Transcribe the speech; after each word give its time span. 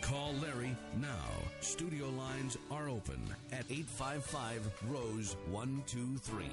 Call 0.00 0.34
Larry 0.42 0.76
now. 1.00 1.28
Studio 1.60 2.08
lines 2.10 2.56
are 2.70 2.88
open 2.88 3.20
at 3.52 3.64
855 3.70 4.70
Rose 4.88 5.36
123. 5.50 6.44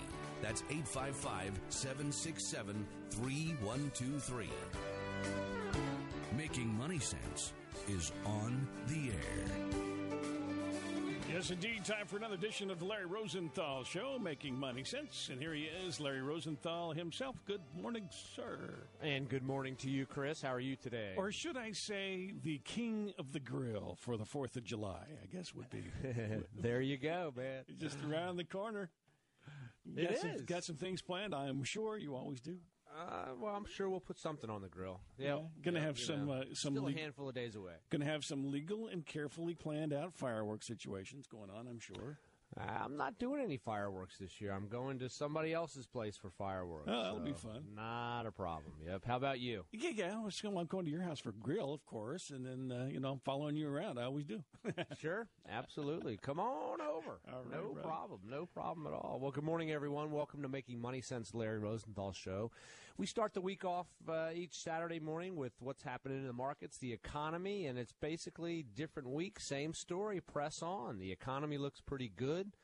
That's 0.41 0.61
855 0.69 1.59
767 1.69 2.85
3123. 3.11 4.49
Making 6.37 6.77
Money 6.77 6.99
Sense 6.99 7.53
is 7.87 8.11
on 8.25 8.67
the 8.87 9.11
air. 9.11 9.94
Yes, 11.35 11.51
indeed. 11.51 11.83
Time 11.83 12.07
for 12.07 12.15
another 12.15 12.35
edition 12.35 12.71
of 12.71 12.79
the 12.79 12.85
Larry 12.85 13.07
Rosenthal 13.07 13.83
Show, 13.83 14.17
Making 14.17 14.57
Money 14.57 14.85
Sense. 14.85 15.27
And 15.29 15.41
here 15.41 15.53
he 15.53 15.63
is, 15.63 15.99
Larry 15.99 16.21
Rosenthal 16.21 16.93
himself. 16.93 17.35
Good 17.45 17.59
morning, 17.77 18.07
sir. 18.09 18.57
And 19.01 19.27
good 19.27 19.43
morning 19.43 19.75
to 19.81 19.89
you, 19.89 20.05
Chris. 20.05 20.41
How 20.41 20.53
are 20.53 20.61
you 20.61 20.77
today? 20.77 21.13
Or 21.17 21.33
should 21.33 21.57
I 21.57 21.73
say, 21.73 22.31
the 22.41 22.59
king 22.59 23.11
of 23.19 23.33
the 23.33 23.41
grill 23.41 23.97
for 23.99 24.15
the 24.15 24.23
4th 24.23 24.55
of 24.55 24.63
July, 24.63 25.03
I 25.21 25.25
guess 25.25 25.53
would 25.53 25.69
be. 25.69 25.83
there 26.57 26.79
you 26.79 26.95
go, 26.95 27.33
man. 27.35 27.63
Just 27.77 27.97
around 28.09 28.37
the 28.37 28.45
corner. 28.45 28.89
It 29.93 30.11
got 30.11 30.17
Some, 30.19 30.29
is. 30.29 30.41
got 30.43 30.63
some 30.63 30.77
things 30.77 31.01
planned, 31.01 31.35
I'm 31.35 31.65
sure. 31.65 31.97
You 31.97 32.15
always 32.15 32.39
do. 32.39 32.59
Uh, 32.97 33.33
well, 33.39 33.53
I'm 33.55 33.65
sure 33.65 33.89
we'll 33.89 33.99
put 33.99 34.17
something 34.17 34.49
on 34.49 34.61
the 34.61 34.69
grill. 34.69 35.01
Yeah, 35.17 35.39
Gonna 35.63 35.79
yeah, 35.79 35.85
have 35.85 35.99
some 35.99 36.27
know, 36.27 36.33
uh, 36.33 36.43
some 36.53 36.73
still 36.73 36.83
le- 36.83 36.91
a 36.91 36.93
handful 36.93 37.27
of 37.29 37.35
days 37.35 37.55
away. 37.55 37.73
gonna 37.89 38.05
have 38.05 38.23
some 38.23 38.51
legal 38.51 38.87
and 38.87 39.05
carefully 39.05 39.53
planned 39.55 39.93
out 39.93 40.13
fireworks 40.13 40.65
situations 40.65 41.27
going 41.27 41.49
on. 41.49 41.67
I'm 41.67 41.79
sure. 41.79 42.17
I'm 42.57 42.95
not 42.95 43.17
doing 43.19 43.41
any 43.41 43.57
fireworks 43.57 44.17
this 44.17 44.39
year. 44.39 44.53
I'm 44.53 44.69
going 44.69 44.99
to 44.99 45.09
somebody 45.09 45.51
else's 45.51 45.87
place 45.87 46.15
for 46.15 46.29
fireworks. 46.29 46.87
Oh, 46.89 47.03
that'll 47.03 47.19
be 47.19 47.33
fun. 47.33 47.65
Not 47.75 48.25
a 48.27 48.31
problem. 48.31 48.71
Yep. 48.87 49.03
How 49.05 49.17
about 49.17 49.41
you? 49.41 49.65
Yeah, 49.73 49.89
yeah. 49.93 50.13
I 50.17 50.23
was 50.23 50.39
going, 50.39 50.55
I'm 50.57 50.67
going 50.67 50.85
to 50.85 50.91
your 50.91 51.01
house 51.01 51.19
for 51.19 51.33
grill, 51.33 51.73
of 51.73 51.85
course, 51.85 52.29
and 52.29 52.45
then 52.45 52.71
uh, 52.71 52.85
you 52.85 53.01
know 53.01 53.11
I'm 53.13 53.19
following 53.19 53.57
you 53.57 53.67
around. 53.67 53.97
I 53.99 54.03
always 54.03 54.25
do. 54.25 54.41
Sure, 54.99 55.27
absolutely. 55.49 56.17
Come 56.17 56.39
on 56.39 56.79
over. 56.79 57.19
All 57.33 57.41
right, 57.43 57.51
no 57.51 57.73
right. 57.73 57.83
problem. 57.83 58.21
No 58.29 58.45
problem 58.45 58.87
at 58.87 58.93
all. 58.93 59.19
Well, 59.21 59.31
good 59.31 59.43
morning, 59.43 59.71
everyone. 59.71 60.11
Welcome 60.11 60.41
to 60.43 60.47
Making 60.47 60.79
Money 60.79 61.01
Sense, 61.01 61.33
Larry 61.33 61.59
Rosenthal 61.59 62.13
Show. 62.13 62.51
We 62.97 63.05
start 63.05 63.33
the 63.33 63.41
week 63.41 63.65
off 63.65 63.87
uh, 64.07 64.29
each 64.33 64.53
Saturday 64.53 65.01
morning 65.01 65.35
with 65.35 65.51
what's 65.59 65.83
happening 65.83 66.19
in 66.19 66.27
the 66.27 66.33
markets, 66.33 66.77
the 66.77 66.93
economy, 66.93 67.65
and 67.65 67.77
it's 67.77 67.91
basically 67.91 68.63
different 68.73 69.09
week, 69.09 69.37
same 69.37 69.73
story. 69.73 70.21
Press 70.21 70.61
on. 70.61 70.99
The 70.99 71.11
economy 71.11 71.57
looks 71.57 71.81
pretty 71.81 72.09
good. 72.15 72.55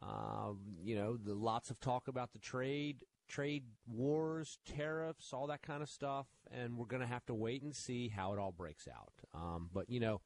Um, 0.00 0.78
you 0.82 0.96
know, 0.96 1.18
the, 1.18 1.34
lots 1.34 1.68
of 1.68 1.80
talk 1.80 2.08
about 2.08 2.32
the 2.32 2.38
trade, 2.38 3.04
trade 3.28 3.64
wars, 3.86 4.58
tariffs, 4.64 5.34
all 5.34 5.48
that 5.48 5.60
kind 5.60 5.82
of 5.82 5.90
stuff, 5.90 6.28
and 6.50 6.78
we're 6.78 6.86
going 6.86 7.02
to 7.02 7.06
have 7.06 7.26
to 7.26 7.34
wait 7.34 7.62
and 7.62 7.76
see 7.76 8.08
how 8.08 8.32
it 8.32 8.38
all 8.38 8.52
breaks 8.52 8.88
out. 8.88 9.12
Um, 9.34 9.68
but 9.70 9.90
you 9.90 10.00
know, 10.00 10.22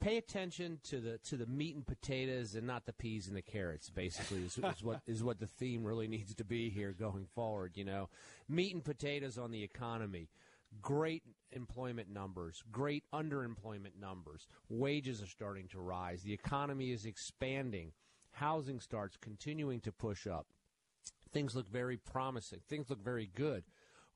pay 0.00 0.16
attention 0.16 0.78
to 0.84 1.00
the 1.00 1.18
to 1.18 1.36
the 1.36 1.46
meat 1.46 1.74
and 1.74 1.86
potatoes 1.86 2.54
and 2.54 2.66
not 2.66 2.86
the 2.86 2.92
peas 2.92 3.28
and 3.28 3.36
the 3.36 3.42
carrots. 3.42 3.90
Basically, 3.90 4.44
is, 4.44 4.58
is 4.58 4.82
what 4.82 5.00
is 5.06 5.22
what 5.22 5.38
the 5.38 5.46
theme 5.46 5.84
really 5.84 6.08
needs 6.08 6.34
to 6.34 6.44
be 6.44 6.70
here 6.70 6.92
going 6.92 7.26
forward. 7.34 7.72
You 7.76 7.84
know, 7.84 8.08
meat 8.48 8.74
and 8.74 8.84
potatoes 8.84 9.38
on 9.38 9.50
the 9.50 9.62
economy. 9.62 10.28
Great 10.82 11.22
employment 11.52 12.10
numbers, 12.10 12.62
great 12.70 13.04
underemployment 13.12 13.98
numbers. 13.98 14.46
Wages 14.68 15.22
are 15.22 15.26
starting 15.26 15.66
to 15.68 15.80
rise. 15.80 16.22
The 16.22 16.34
economy 16.34 16.92
is 16.92 17.06
expanding. 17.06 17.92
Housing 18.32 18.78
starts 18.78 19.16
continuing 19.16 19.80
to 19.80 19.92
push 19.92 20.26
up. 20.26 20.46
Things 21.32 21.56
look 21.56 21.68
very 21.68 21.96
promising. 21.96 22.60
Things 22.68 22.90
look 22.90 23.02
very 23.02 23.30
good. 23.34 23.64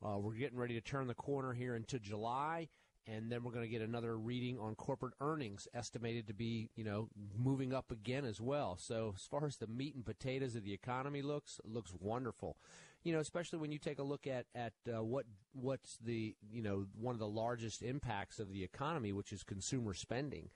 Uh, 0.05 0.19
we're 0.19 0.35
getting 0.35 0.59
ready 0.59 0.75
to 0.75 0.81
turn 0.81 1.07
the 1.07 1.15
corner 1.15 1.53
here 1.53 1.77
into 1.77 1.99
July, 1.99 2.69
and 3.07 3.31
then 3.31 3.43
we're 3.43 3.53
going 3.53 3.65
to 3.65 3.71
get 3.71 3.83
another 3.83 4.17
reading 4.17 4.59
on 4.59 4.75
corporate 4.75 5.15
earnings, 5.21 5.67
estimated 5.75 6.27
to 6.29 6.35
be, 6.35 6.69
you 6.77 6.85
know, 6.85 7.09
moving 7.37 7.73
up 7.73 7.91
again 7.91 8.25
as 8.25 8.41
well. 8.41 8.77
So 8.81 9.13
as 9.17 9.23
far 9.23 9.47
as 9.47 9.57
the 9.57 9.67
meat 9.67 9.95
and 9.95 10.05
potatoes 10.05 10.55
of 10.55 10.65
the 10.65 10.73
economy 10.73 11.23
looks, 11.23 11.61
it 11.65 11.71
looks 11.71 11.93
wonderful. 11.99 12.57
You 13.03 13.13
know, 13.13 13.21
especially 13.21 13.59
when 13.59 13.73
you 13.73 13.79
take 13.79 13.99
a 13.99 14.05
look 14.05 14.27
at 14.27 14.47
at 14.55 14.75
uh, 14.89 15.03
what 15.03 15.27
what's 15.53 15.99
the 15.99 16.37
you 16.53 16.63
know 16.63 16.87
one 16.95 17.15
of 17.15 17.19
the 17.19 17.27
largest 17.27 17.83
impacts 17.83 18.39
of 18.39 18.53
the 18.53 18.63
economy, 18.63 19.13
which 19.13 19.33
is 19.33 19.43
consumer 19.43 19.93
spending. 19.95 20.51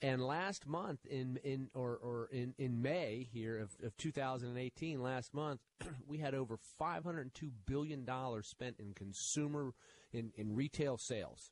And 0.00 0.24
last 0.24 0.66
month 0.66 1.04
in 1.06 1.38
in 1.44 1.68
or, 1.74 1.98
or 2.02 2.28
in, 2.32 2.54
in 2.56 2.80
May 2.80 3.28
here 3.32 3.58
of, 3.58 3.76
of 3.84 3.96
2018, 3.96 5.02
last 5.02 5.34
month 5.34 5.60
we 6.06 6.18
had 6.18 6.34
over 6.34 6.56
502 6.78 7.50
billion 7.66 8.04
dollars 8.04 8.46
spent 8.46 8.76
in 8.78 8.94
consumer 8.94 9.74
in, 10.12 10.32
in 10.36 10.54
retail 10.54 10.96
sales. 10.96 11.50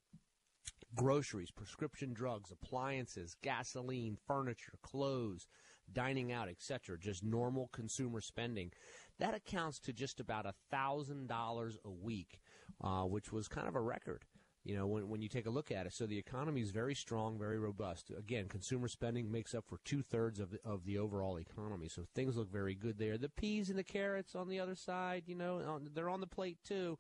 Groceries, 0.95 1.51
prescription 1.51 2.13
drugs, 2.13 2.51
appliances, 2.51 3.37
gasoline, 3.43 4.17
furniture, 4.27 4.75
clothes, 4.83 5.47
dining 5.93 6.33
out, 6.33 6.49
etc. 6.49 6.99
Just 6.99 7.23
normal 7.23 7.69
consumer 7.73 8.21
spending. 8.21 8.73
That 9.19 9.35
accounts 9.35 9.79
to 9.81 9.93
just 9.93 10.21
about 10.21 10.47
a 10.47 10.55
thousand 10.71 11.29
dollars 11.29 11.79
a 11.85 11.91
week, 11.91 12.41
uh, 12.83 13.05
which 13.05 13.33
was 13.33 13.49
kind 13.49 13.69
of 13.69 13.77
a 13.77 13.81
record 13.81 14.25
you 14.65 14.77
know, 14.77 14.87
when, 14.87 15.09
when 15.09 15.23
you 15.23 15.29
take 15.29 15.47
a 15.47 15.51
look 15.51 15.71
at 15.71 15.87
it. 15.87 15.93
So 15.93 16.07
the 16.07 16.19
economy 16.19 16.61
is 16.61 16.71
very 16.71 16.95
strong, 16.95 17.39
very 17.39 17.59
robust. 17.59 18.11
Again, 18.17 18.47
consumer 18.47 18.89
spending 18.89 19.31
makes 19.31 19.55
up 19.55 19.65
for 19.67 19.79
two 19.85 20.03
thirds 20.03 20.39
of 20.39 20.51
the, 20.51 20.59
of 20.65 20.85
the 20.85 20.99
overall 20.99 21.39
economy. 21.39 21.89
So 21.89 22.05
things 22.15 22.37
look 22.37 22.53
very 22.53 22.75
good 22.75 22.99
there. 22.99 23.17
The 23.17 23.31
peas 23.31 23.71
and 23.71 23.79
the 23.79 23.85
carrots 23.85 24.35
on 24.35 24.49
the 24.49 24.61
other 24.61 24.75
side, 24.75 25.25
you 25.27 25.35
know, 25.35 25.61
on, 25.67 25.89
they're 25.95 26.11
on 26.11 26.21
the 26.21 26.27
plate 26.27 26.59
too. 26.65 26.99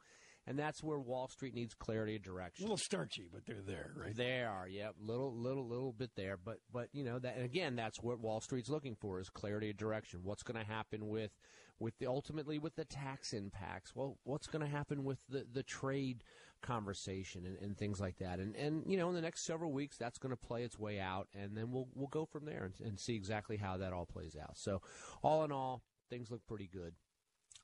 And 0.50 0.58
that's 0.58 0.82
where 0.82 0.98
Wall 0.98 1.28
Street 1.28 1.54
needs 1.54 1.74
clarity 1.74 2.16
of 2.16 2.24
direction. 2.24 2.64
A 2.64 2.66
little 2.66 2.76
starchy, 2.76 3.28
but 3.32 3.46
they're 3.46 3.62
there, 3.64 3.92
right? 3.94 4.16
They 4.16 4.42
are, 4.42 4.66
yep, 4.66 4.96
little, 5.00 5.32
little, 5.32 5.64
little 5.64 5.92
bit 5.92 6.10
there, 6.16 6.36
but, 6.36 6.58
but 6.72 6.88
you 6.92 7.04
know 7.04 7.20
that 7.20 7.36
and 7.36 7.44
again, 7.44 7.76
that's 7.76 8.02
what 8.02 8.18
Wall 8.18 8.40
Street's 8.40 8.68
looking 8.68 8.96
for 8.96 9.20
is 9.20 9.30
clarity 9.30 9.70
of 9.70 9.76
direction. 9.76 10.24
What's 10.24 10.42
going 10.42 10.58
to 10.58 10.68
happen 10.68 11.06
with, 11.06 11.30
with 11.78 11.96
the 12.00 12.08
ultimately 12.08 12.58
with 12.58 12.74
the 12.74 12.84
tax 12.84 13.32
impacts? 13.32 13.94
Well, 13.94 14.18
what's 14.24 14.48
going 14.48 14.64
to 14.64 14.70
happen 14.70 15.04
with 15.04 15.20
the 15.28 15.46
the 15.52 15.62
trade 15.62 16.24
conversation 16.62 17.46
and, 17.46 17.56
and 17.60 17.78
things 17.78 18.00
like 18.00 18.18
that? 18.18 18.40
And 18.40 18.56
and 18.56 18.82
you 18.88 18.98
know, 18.98 19.08
in 19.08 19.14
the 19.14 19.22
next 19.22 19.46
several 19.46 19.70
weeks, 19.70 19.96
that's 19.98 20.18
going 20.18 20.30
to 20.30 20.36
play 20.36 20.64
its 20.64 20.80
way 20.80 20.98
out, 20.98 21.28
and 21.32 21.56
then 21.56 21.70
we'll 21.70 21.86
we'll 21.94 22.08
go 22.08 22.26
from 22.26 22.44
there 22.44 22.64
and, 22.64 22.88
and 22.88 22.98
see 22.98 23.14
exactly 23.14 23.56
how 23.56 23.76
that 23.76 23.92
all 23.92 24.04
plays 24.04 24.36
out. 24.36 24.58
So, 24.58 24.82
all 25.22 25.44
in 25.44 25.52
all, 25.52 25.84
things 26.10 26.28
look 26.28 26.44
pretty 26.48 26.66
good 26.66 26.94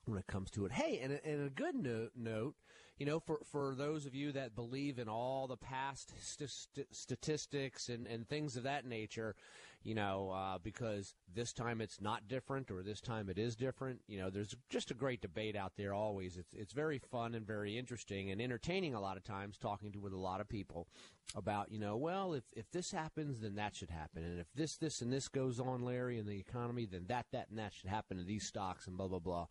when 0.07 0.19
it 0.19 0.27
comes 0.27 0.51
to 0.53 0.65
it. 0.65 0.73
Hey, 0.73 1.01
and 1.03 1.13
a, 1.13 1.27
and 1.27 1.47
a 1.47 1.51
good 1.51 1.75
note, 1.75 2.13
note, 2.17 2.55
you 2.99 3.05
know, 3.05 3.21
for, 3.21 3.39
for 3.51 3.75
those 3.75 4.07
of 4.07 4.15
you 4.15 4.33
that 4.33 4.55
believe 4.55 4.99
in 4.99 5.09
all 5.09 5.47
the 5.47 5.57
past 5.57 6.13
st- 6.23 6.51
st- 6.51 6.95
statistics 6.95 7.89
and, 7.89 8.07
and 8.07 8.27
things 8.27 8.57
of 8.57 8.63
that 8.63 8.87
nature, 8.87 9.35
you 9.83 9.95
know, 9.95 10.31
uh, 10.31 10.59
because 10.59 11.15
this 11.35 11.53
time 11.53 11.81
it's 11.81 12.01
not 12.01 12.27
different 12.27 12.71
or 12.71 12.83
this 12.83 13.01
time 13.01 13.29
it 13.29 13.39
is 13.39 13.55
different. 13.55 14.01
You 14.09 14.19
know, 14.19 14.31
there's 14.31 14.57
just 14.71 14.91
a 14.91 14.95
great 14.95 15.21
debate 15.21 15.57
out 15.57 15.73
there 15.77 15.93
always. 15.93 16.39
It's, 16.39 16.55
it's 16.55 16.73
very 16.73 16.99
fun 16.99 17.35
and 17.35 17.47
very 17.47 17.77
interesting 17.77 18.31
and 18.31 18.41
entertaining 18.41 18.95
a 18.95 19.01
lot 19.01 19.17
of 19.19 19.25
times 19.25 19.59
talking 19.59 19.93
to 19.93 20.01
with 20.01 20.15
a 20.15 20.19
lot 20.19 20.41
of 20.41 20.49
people 20.49 20.89
about, 21.35 21.71
you 21.71 21.79
know, 21.79 21.97
well, 21.97 22.33
if, 22.33 22.45
if 22.53 22.71
this 22.71 22.91
happens, 22.91 23.41
then 23.41 23.57
that 23.57 23.77
should 23.77 23.91
happen. 23.91 24.25
And 24.25 24.41
if 24.41 24.47
this, 24.55 24.77
this, 24.79 25.03
and 25.03 25.13
this 25.13 25.29
goes 25.29 25.61
on, 25.61 25.83
Larry, 25.83 26.19
in 26.19 26.27
the 26.27 26.39
economy, 26.39 26.87
then 26.87 27.05
that, 27.09 27.27
that, 27.33 27.49
and 27.51 27.59
that 27.59 27.75
should 27.75 27.91
happen 27.91 28.17
to 28.17 28.25
these 28.25 28.47
stocks 28.47 28.87
and 28.87 28.97
blah, 28.97 29.09
blah, 29.09 29.19
blah. 29.19 29.47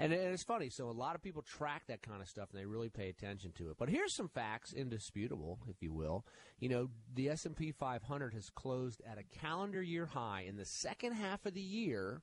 And 0.00 0.12
it's 0.12 0.44
funny. 0.44 0.70
So 0.70 0.88
a 0.88 0.92
lot 0.92 1.16
of 1.16 1.22
people 1.22 1.42
track 1.42 1.82
that 1.88 2.02
kind 2.02 2.22
of 2.22 2.28
stuff, 2.28 2.50
and 2.52 2.60
they 2.60 2.66
really 2.66 2.88
pay 2.88 3.08
attention 3.08 3.50
to 3.58 3.70
it. 3.70 3.76
But 3.78 3.88
here's 3.88 4.14
some 4.14 4.28
facts, 4.28 4.72
indisputable, 4.72 5.58
if 5.68 5.82
you 5.82 5.92
will. 5.92 6.24
You 6.60 6.68
know, 6.68 6.88
the 7.12 7.28
S 7.30 7.44
and 7.44 7.56
P 7.56 7.72
500 7.72 8.32
has 8.34 8.48
closed 8.48 9.02
at 9.04 9.18
a 9.18 9.38
calendar 9.40 9.82
year 9.82 10.06
high 10.06 10.44
in 10.46 10.56
the 10.56 10.64
second 10.64 11.14
half 11.14 11.46
of 11.46 11.54
the 11.54 11.60
year, 11.60 12.22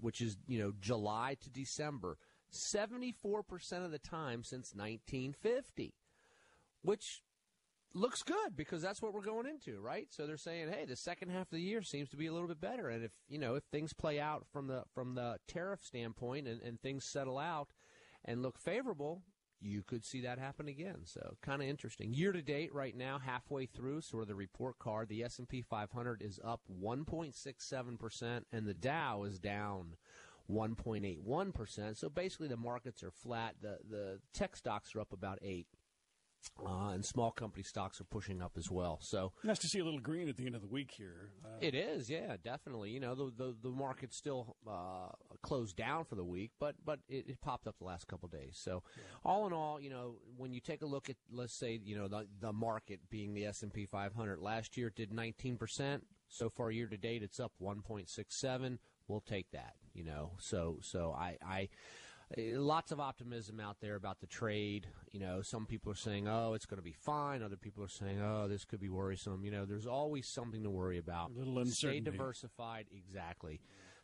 which 0.00 0.22
is 0.22 0.38
you 0.48 0.58
know 0.58 0.72
July 0.80 1.36
to 1.42 1.50
December, 1.50 2.16
74 2.48 3.42
percent 3.42 3.84
of 3.84 3.90
the 3.90 3.98
time 3.98 4.42
since 4.42 4.74
1950, 4.74 5.94
which 6.80 7.22
looks 7.94 8.22
good 8.22 8.56
because 8.56 8.82
that's 8.82 9.02
what 9.02 9.12
we're 9.12 9.22
going 9.22 9.46
into, 9.46 9.80
right? 9.80 10.06
So 10.10 10.26
they're 10.26 10.36
saying, 10.36 10.68
hey, 10.70 10.84
the 10.84 10.96
second 10.96 11.30
half 11.30 11.42
of 11.42 11.50
the 11.52 11.60
year 11.60 11.82
seems 11.82 12.08
to 12.10 12.16
be 12.16 12.26
a 12.26 12.32
little 12.32 12.48
bit 12.48 12.60
better, 12.60 12.88
and 12.88 13.04
if 13.04 13.12
you 13.28 13.38
know 13.38 13.54
if 13.54 13.64
things 13.64 13.92
play 13.92 14.20
out 14.20 14.46
from 14.52 14.66
the 14.66 14.84
from 14.94 15.14
the 15.14 15.38
tariff 15.46 15.84
standpoint 15.84 16.48
and, 16.48 16.60
and 16.62 16.80
things 16.80 17.04
settle 17.04 17.38
out 17.38 17.68
and 18.24 18.42
look 18.42 18.58
favorable, 18.58 19.22
you 19.60 19.82
could 19.82 20.04
see 20.04 20.20
that 20.22 20.38
happen 20.38 20.68
again. 20.68 21.00
So 21.04 21.36
kind 21.42 21.62
of 21.62 21.68
interesting. 21.68 22.14
Year 22.14 22.32
to 22.32 22.42
date, 22.42 22.74
right 22.74 22.96
now, 22.96 23.18
halfway 23.18 23.66
through, 23.66 24.00
sort 24.02 24.22
of 24.22 24.28
the 24.28 24.34
report 24.34 24.78
card, 24.78 25.08
the 25.08 25.24
S 25.24 25.38
and 25.38 25.48
P 25.48 25.62
500 25.62 26.22
is 26.22 26.40
up 26.44 26.62
1.67 26.70 27.98
percent, 27.98 28.46
and 28.52 28.66
the 28.66 28.74
Dow 28.74 29.24
is 29.24 29.38
down. 29.38 29.96
1.81%. 30.50 31.96
So 31.96 32.08
basically 32.08 32.48
the 32.48 32.56
markets 32.56 33.02
are 33.04 33.12
flat. 33.12 33.54
The 33.62 33.78
the 33.88 34.18
tech 34.34 34.56
stocks 34.56 34.94
are 34.94 35.00
up 35.00 35.12
about 35.12 35.38
8. 35.40 35.66
Uh, 36.64 36.90
and 36.90 37.04
small 37.04 37.30
company 37.30 37.62
stocks 37.62 38.00
are 38.00 38.04
pushing 38.04 38.42
up 38.42 38.52
as 38.56 38.70
well. 38.70 38.98
So 39.00 39.32
nice 39.44 39.58
to 39.60 39.68
see 39.68 39.78
a 39.78 39.84
little 39.84 40.00
green 40.00 40.28
at 40.28 40.36
the 40.36 40.46
end 40.46 40.54
of 40.54 40.60
the 40.60 40.68
week 40.68 40.90
here. 40.90 41.30
Uh, 41.44 41.48
it 41.60 41.74
is, 41.74 42.08
yeah, 42.10 42.36
definitely. 42.42 42.90
You 42.90 43.00
know, 43.00 43.14
the 43.14 43.32
the, 43.36 43.56
the 43.62 43.70
market's 43.70 44.16
still 44.16 44.56
uh, 44.68 45.08
closed 45.42 45.76
down 45.76 46.04
for 46.04 46.14
the 46.14 46.24
week, 46.24 46.52
but 46.58 46.74
but 46.84 47.00
it, 47.08 47.28
it 47.28 47.40
popped 47.40 47.66
up 47.66 47.76
the 47.78 47.84
last 47.84 48.06
couple 48.08 48.28
days. 48.28 48.58
So 48.62 48.82
all 49.24 49.46
in 49.46 49.52
all, 49.52 49.80
you 49.80 49.90
know, 49.90 50.16
when 50.36 50.52
you 50.52 50.60
take 50.60 50.82
a 50.82 50.86
look 50.86 51.08
at 51.08 51.16
let's 51.30 51.54
say 51.54 51.80
you 51.84 51.96
know 51.96 52.08
the 52.08 52.26
the 52.40 52.52
market 52.52 53.00
being 53.10 53.34
the 53.34 53.46
S 53.46 53.62
and 53.62 53.72
P 53.72 53.86
500 53.86 54.38
last 54.38 54.76
year 54.76 54.88
it 54.88 54.96
did 54.96 55.12
19 55.12 55.56
percent. 55.56 56.04
So 56.28 56.48
far 56.48 56.70
year 56.70 56.86
to 56.86 56.96
date, 56.96 57.22
it's 57.22 57.38
up 57.38 57.52
1.67. 57.62 58.78
We'll 59.06 59.20
take 59.20 59.50
that. 59.50 59.74
You 59.92 60.04
know, 60.04 60.32
so 60.38 60.78
so 60.80 61.14
I 61.16 61.36
I 61.44 61.68
lots 62.38 62.92
of 62.92 63.00
optimism 63.00 63.60
out 63.60 63.76
there 63.80 63.94
about 63.94 64.20
the 64.20 64.26
trade. 64.26 64.86
You 65.10 65.20
know, 65.20 65.42
some 65.42 65.66
people 65.66 65.92
are 65.92 65.96
saying, 65.96 66.28
"Oh, 66.28 66.54
it's 66.54 66.66
going 66.66 66.78
to 66.78 66.84
be 66.84 66.92
fine." 66.92 67.42
Other 67.42 67.56
people 67.56 67.84
are 67.84 67.88
saying, 67.88 68.20
"Oh, 68.20 68.48
this 68.48 68.64
could 68.64 68.80
be 68.80 68.88
worrisome." 68.88 69.44
You 69.44 69.50
know, 69.50 69.64
there's 69.64 69.86
always 69.86 70.26
something 70.28 70.62
to 70.62 70.70
worry 70.70 70.98
about. 70.98 71.30
A 71.30 71.38
little 71.38 71.58
uncertainty. 71.58 72.02
Stay 72.02 72.10
diversified. 72.10 72.86
Exactly. 72.94 73.60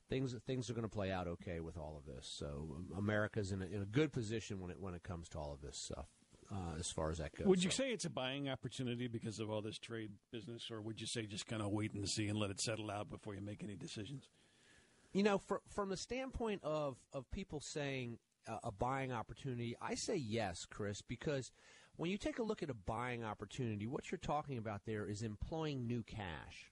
Things 0.09 0.35
things 0.47 0.71
are 0.71 0.75
going 0.75 0.85
to 0.85 0.89
play 0.89 1.11
out 1.11 1.27
okay 1.29 1.61
with 1.61 1.77
all 1.77 1.97
of 1.97 2.07
this. 2.07 2.27
So 2.27 2.79
America's 2.97 3.53
in 3.53 3.63
a, 3.63 3.67
in 3.67 3.83
a 3.83 3.87
good 3.87 4.13
position 4.13 4.61
when 4.61 4.71
it 4.71 4.81
when 4.81 4.95
it 4.95 5.03
comes 5.03 5.29
to 5.31 5.39
all 5.39 5.53
of 5.53 5.61
this 5.61 5.77
stuff. 5.77 6.07
Uh, 6.51 6.79
as 6.79 6.91
far 6.91 7.11
as 7.11 7.19
that 7.19 7.35
goes. 7.37 7.47
Would 7.47 7.63
you 7.63 7.69
so. 7.71 7.83
say 7.83 7.91
it's 7.91 8.07
a 8.07 8.11
buying 8.11 8.49
opportunity 8.49 9.07
because 9.07 9.39
of 9.39 9.51
all 9.51 9.61
this 9.61 9.79
trade 9.79 10.13
business, 10.33 10.71
or 10.71 10.81
would 10.81 10.99
you 10.99 11.07
say 11.07 11.27
just 11.27 11.47
kind 11.47 11.61
of 11.61 11.73
wait 11.73 11.93
and 11.93 12.09
see 12.09 12.27
and 12.27 12.39
let 12.39 12.51
it 12.51 12.59
settle 12.59 12.91
out 12.91 13.11
before 13.11 13.35
you 13.35 13.43
make 13.43 13.63
any 13.63 13.77
decisions? 13.77 14.31
You 15.13 15.23
know, 15.23 15.39
for, 15.39 15.63
from 15.69 15.89
the 15.89 15.97
standpoint 15.97 16.61
of, 16.63 16.97
of 17.13 17.31
people 17.31 17.61
saying 17.61 18.19
uh, 18.47 18.59
a 18.65 18.73
buying 18.73 19.13
opportunity, 19.13 19.77
I 19.81 19.95
say 19.95 20.17
yes, 20.17 20.67
Chris, 20.69 21.03
because 21.03 21.51
when 21.97 22.11
you 22.11 22.19
take 22.19 22.39
a 22.39 22.43
look 22.43 22.63
at 22.63 22.71
a 22.71 22.75
buying 22.75 23.25
opportunity, 23.25 23.87
what 23.87 24.11
you're 24.11 24.19
talking 24.19 24.59
about 24.59 24.83
there 24.87 25.07
is 25.07 25.23
employing 25.23 25.87
new 25.87 26.03
cash. 26.03 26.71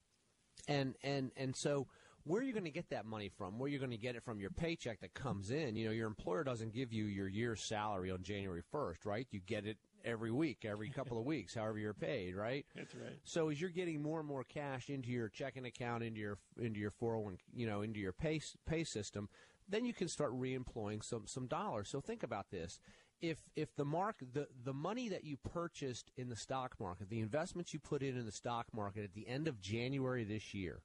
And, 0.68 0.96
and, 1.02 1.30
and 1.36 1.56
so 1.56 1.86
where 2.24 2.40
are 2.40 2.44
you 2.44 2.52
going 2.52 2.64
to 2.64 2.70
get 2.70 2.90
that 2.90 3.06
money 3.06 3.28
from? 3.28 3.58
Where 3.58 3.66
are 3.66 3.70
you 3.70 3.78
going 3.78 3.92
to 3.92 3.96
get 3.96 4.16
it 4.16 4.24
from 4.24 4.40
your 4.40 4.50
paycheck 4.50 5.00
that 5.00 5.14
comes 5.14 5.50
in? 5.50 5.76
You 5.76 5.86
know, 5.86 5.92
your 5.92 6.08
employer 6.08 6.44
doesn't 6.44 6.74
give 6.74 6.92
you 6.92 7.04
your 7.04 7.28
year's 7.28 7.62
salary 7.62 8.10
on 8.10 8.22
January 8.22 8.62
1st, 8.74 9.04
right? 9.04 9.26
You 9.30 9.40
get 9.40 9.64
it 9.64 9.78
every 10.06 10.30
week, 10.30 10.64
every 10.64 10.88
couple 10.88 11.18
of 11.18 11.26
weeks, 11.26 11.54
however 11.54 11.78
you're 11.78 11.92
paid, 11.92 12.34
right? 12.34 12.64
That's 12.74 12.94
right. 12.94 13.18
So 13.24 13.50
as 13.50 13.60
you're 13.60 13.70
getting 13.70 14.02
more 14.02 14.20
and 14.20 14.28
more 14.28 14.44
cash 14.44 14.88
into 14.88 15.10
your 15.10 15.28
checking 15.28 15.66
account, 15.66 16.02
into 16.02 16.20
your 16.20 16.38
into 16.58 16.80
your 16.80 16.92
401, 16.92 17.38
you 17.54 17.66
know, 17.66 17.82
into 17.82 18.00
your 18.00 18.12
pay 18.12 18.40
pay 18.66 18.84
system, 18.84 19.28
then 19.68 19.84
you 19.84 19.92
can 19.92 20.08
start 20.08 20.32
reemploying 20.32 21.04
some 21.04 21.26
some 21.26 21.46
dollars. 21.46 21.88
So 21.90 22.00
think 22.00 22.22
about 22.22 22.50
this. 22.50 22.78
If 23.20 23.38
if 23.56 23.74
the 23.76 23.84
mark 23.84 24.16
the, 24.32 24.46
the 24.64 24.74
money 24.74 25.08
that 25.08 25.24
you 25.24 25.36
purchased 25.36 26.10
in 26.16 26.28
the 26.28 26.36
stock 26.36 26.76
market, 26.78 27.10
the 27.10 27.20
investments 27.20 27.74
you 27.74 27.80
put 27.80 28.02
in 28.02 28.16
in 28.16 28.24
the 28.24 28.32
stock 28.32 28.66
market 28.72 29.04
at 29.04 29.14
the 29.14 29.28
end 29.28 29.48
of 29.48 29.60
January 29.60 30.24
this 30.24 30.54
year, 30.54 30.82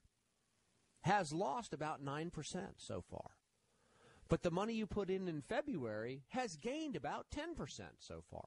has 1.02 1.34
lost 1.34 1.74
about 1.74 2.04
9% 2.04 2.32
so 2.78 3.02
far. 3.02 3.32
But 4.30 4.44
the 4.44 4.52
money 4.52 4.74
you 4.74 4.88
put 4.88 5.10
in 5.10 5.28
in 5.28 5.42
February 5.42 6.24
has 6.30 6.56
gained 6.56 6.96
about 6.96 7.26
10% 7.36 7.82
so 8.00 8.24
far. 8.30 8.46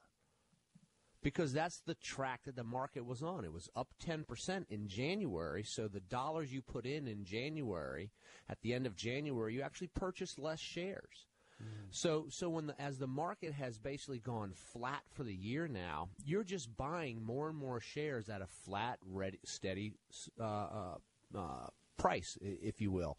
Because 1.24 1.54
that's 1.54 1.80
the 1.80 1.94
track 1.94 2.42
that 2.44 2.54
the 2.54 2.62
market 2.62 3.06
was 3.06 3.22
on. 3.22 3.46
It 3.46 3.52
was 3.52 3.70
up 3.74 3.88
10% 4.06 4.66
in 4.68 4.88
January. 4.88 5.64
So 5.64 5.88
the 5.88 6.00
dollars 6.00 6.52
you 6.52 6.60
put 6.60 6.84
in 6.84 7.08
in 7.08 7.24
January, 7.24 8.10
at 8.50 8.60
the 8.60 8.74
end 8.74 8.86
of 8.86 8.94
January, 8.94 9.54
you 9.54 9.62
actually 9.62 9.86
purchased 9.88 10.38
less 10.38 10.60
shares. 10.60 11.26
Mm. 11.62 11.86
So, 11.90 12.26
so 12.28 12.50
when 12.50 12.66
the, 12.66 12.78
as 12.78 12.98
the 12.98 13.06
market 13.06 13.54
has 13.54 13.78
basically 13.78 14.18
gone 14.18 14.52
flat 14.54 15.00
for 15.14 15.22
the 15.24 15.34
year 15.34 15.66
now, 15.66 16.10
you're 16.26 16.44
just 16.44 16.76
buying 16.76 17.22
more 17.22 17.48
and 17.48 17.56
more 17.56 17.80
shares 17.80 18.28
at 18.28 18.42
a 18.42 18.46
flat, 18.46 18.98
ready, 19.02 19.38
steady 19.46 19.94
uh, 20.38 20.44
uh, 20.44 20.94
uh, 21.34 21.66
price, 21.96 22.36
if 22.42 22.82
you 22.82 22.90
will. 22.90 23.18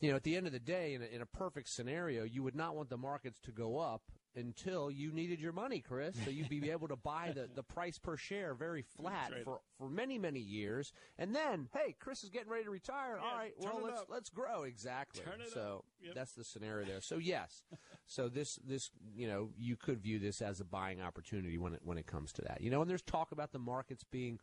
You 0.00 0.10
know, 0.10 0.16
at 0.16 0.22
the 0.22 0.34
end 0.34 0.46
of 0.46 0.52
the 0.54 0.60
day, 0.60 0.94
in 0.94 1.02
a, 1.02 1.06
in 1.06 1.20
a 1.20 1.26
perfect 1.26 1.68
scenario, 1.68 2.24
you 2.24 2.42
would 2.42 2.56
not 2.56 2.74
want 2.74 2.88
the 2.88 2.96
markets 2.96 3.38
to 3.40 3.52
go 3.52 3.78
up 3.78 4.02
until 4.36 4.90
you 4.90 5.12
needed 5.12 5.40
your 5.40 5.52
money, 5.52 5.80
Chris. 5.80 6.16
So 6.24 6.30
you'd 6.30 6.48
be 6.48 6.70
able 6.72 6.88
to 6.88 6.96
buy 6.96 7.32
the, 7.34 7.48
the 7.54 7.62
price 7.62 7.98
per 7.98 8.16
share 8.16 8.54
very 8.54 8.82
flat 8.82 9.30
right. 9.32 9.44
for, 9.44 9.60
for 9.78 9.88
many, 9.88 10.18
many 10.18 10.40
years. 10.40 10.92
And 11.18 11.34
then, 11.34 11.68
hey, 11.72 11.94
Chris 11.98 12.24
is 12.24 12.30
getting 12.30 12.50
ready 12.50 12.64
to 12.64 12.70
retire. 12.70 13.18
Yeah, 13.20 13.28
All 13.28 13.36
right, 13.36 13.52
well 13.58 13.80
let's 13.82 14.00
up. 14.00 14.08
let's 14.10 14.30
grow. 14.30 14.62
Exactly. 14.62 15.22
so 15.52 15.84
yep. 16.02 16.14
that's 16.14 16.32
the 16.32 16.44
scenario 16.44 16.86
there. 16.86 17.00
So 17.00 17.18
yes. 17.18 17.62
so 18.06 18.28
this 18.28 18.58
this 18.66 18.90
you 19.14 19.28
know, 19.28 19.50
you 19.56 19.76
could 19.76 20.00
view 20.00 20.18
this 20.18 20.42
as 20.42 20.60
a 20.60 20.64
buying 20.64 21.00
opportunity 21.00 21.58
when 21.58 21.74
it 21.74 21.80
when 21.84 21.98
it 21.98 22.06
comes 22.06 22.32
to 22.34 22.42
that. 22.42 22.60
You 22.60 22.70
know, 22.70 22.80
and 22.80 22.90
there's 22.90 23.02
talk 23.02 23.32
about 23.32 23.52
the 23.52 23.58
markets 23.58 24.04
being 24.04 24.38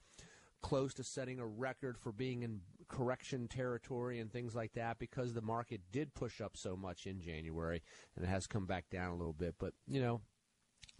close 0.61 0.93
to 0.95 1.03
setting 1.03 1.39
a 1.39 1.45
record 1.45 1.97
for 1.97 2.11
being 2.11 2.43
in 2.43 2.61
correction 2.87 3.47
territory 3.47 4.19
and 4.19 4.31
things 4.31 4.55
like 4.55 4.73
that 4.73 4.99
because 4.99 5.33
the 5.33 5.41
market 5.41 5.81
did 5.91 6.13
push 6.13 6.41
up 6.41 6.55
so 6.55 6.75
much 6.75 7.07
in 7.07 7.19
January 7.19 7.81
and 8.15 8.25
it 8.25 8.27
has 8.27 8.47
come 8.47 8.65
back 8.65 8.89
down 8.89 9.11
a 9.11 9.15
little 9.15 9.33
bit. 9.33 9.55
But, 9.59 9.73
you 9.87 10.01
know, 10.01 10.21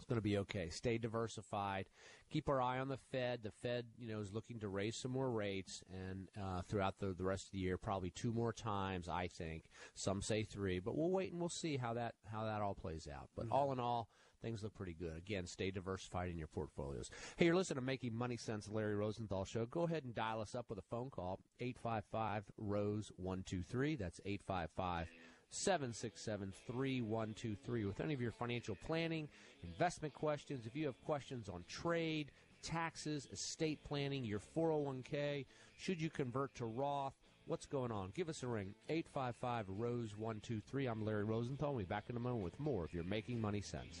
it's 0.02 0.08
going 0.08 0.16
to 0.16 0.22
be 0.22 0.38
okay. 0.38 0.68
Stay 0.68 0.98
diversified. 0.98 1.86
Keep 2.28 2.48
our 2.48 2.60
eye 2.60 2.80
on 2.80 2.88
the 2.88 2.96
Fed. 2.96 3.44
The 3.44 3.52
Fed, 3.52 3.86
you 3.96 4.08
know, 4.08 4.20
is 4.20 4.32
looking 4.32 4.58
to 4.60 4.68
raise 4.68 4.96
some 4.96 5.12
more 5.12 5.30
rates, 5.30 5.84
and 5.92 6.28
uh, 6.36 6.62
throughout 6.62 6.98
the, 6.98 7.14
the 7.16 7.22
rest 7.22 7.46
of 7.46 7.52
the 7.52 7.58
year, 7.58 7.78
probably 7.78 8.10
two 8.10 8.32
more 8.32 8.52
times. 8.52 9.08
I 9.08 9.28
think 9.28 9.64
some 9.94 10.20
say 10.20 10.42
three, 10.42 10.80
but 10.80 10.96
we'll 10.96 11.10
wait 11.10 11.30
and 11.30 11.38
we'll 11.38 11.50
see 11.50 11.76
how 11.76 11.94
that 11.94 12.14
how 12.32 12.44
that 12.46 12.62
all 12.62 12.74
plays 12.74 13.06
out. 13.06 13.28
But 13.36 13.44
mm-hmm. 13.44 13.52
all 13.52 13.70
in 13.70 13.78
all, 13.78 14.08
things 14.42 14.62
look 14.62 14.74
pretty 14.74 14.94
good. 14.94 15.16
Again, 15.16 15.46
stay 15.46 15.70
diversified 15.70 16.30
in 16.30 16.36
your 16.36 16.48
portfolios. 16.48 17.10
Hey, 17.36 17.46
you're 17.46 17.54
listening 17.54 17.76
to 17.76 17.86
Making 17.86 18.14
Money 18.14 18.36
Sense, 18.36 18.68
Larry 18.68 18.96
Rosenthal 18.96 19.44
Show. 19.44 19.66
Go 19.66 19.82
ahead 19.82 20.04
and 20.04 20.14
dial 20.14 20.40
us 20.40 20.54
up 20.54 20.66
with 20.68 20.78
a 20.78 20.82
phone 20.90 21.10
call, 21.10 21.38
855 21.60 22.44
Rose 22.58 23.10
123. 23.16 23.96
That's 23.96 24.20
855 24.24 25.08
767 25.50 26.52
3123. 26.66 27.84
With 27.84 28.00
any 28.00 28.14
of 28.14 28.20
your 28.20 28.32
financial 28.32 28.76
planning, 28.84 29.28
investment 29.62 30.12
questions, 30.12 30.66
if 30.66 30.74
you 30.74 30.86
have 30.86 31.00
questions 31.02 31.48
on 31.48 31.64
trade, 31.68 32.32
taxes, 32.62 33.28
estate 33.32 33.78
planning, 33.84 34.24
your 34.24 34.40
401k, 34.56 35.46
should 35.78 36.00
you 36.00 36.10
convert 36.10 36.54
to 36.56 36.66
Roth, 36.66 37.14
What's 37.46 37.66
going 37.66 37.90
on? 37.90 38.12
Give 38.14 38.28
us 38.28 38.44
a 38.44 38.46
ring. 38.46 38.74
855 38.88 39.66
Rose 39.68 40.16
123. 40.16 40.86
I'm 40.86 41.04
Larry 41.04 41.24
Rosenthal. 41.24 41.74
We'll 41.74 41.84
be 41.84 41.88
back 41.88 42.04
in 42.08 42.16
a 42.16 42.20
moment 42.20 42.44
with 42.44 42.58
more 42.60 42.84
if 42.84 42.94
you're 42.94 43.02
making 43.02 43.40
money 43.40 43.60
sense. 43.60 44.00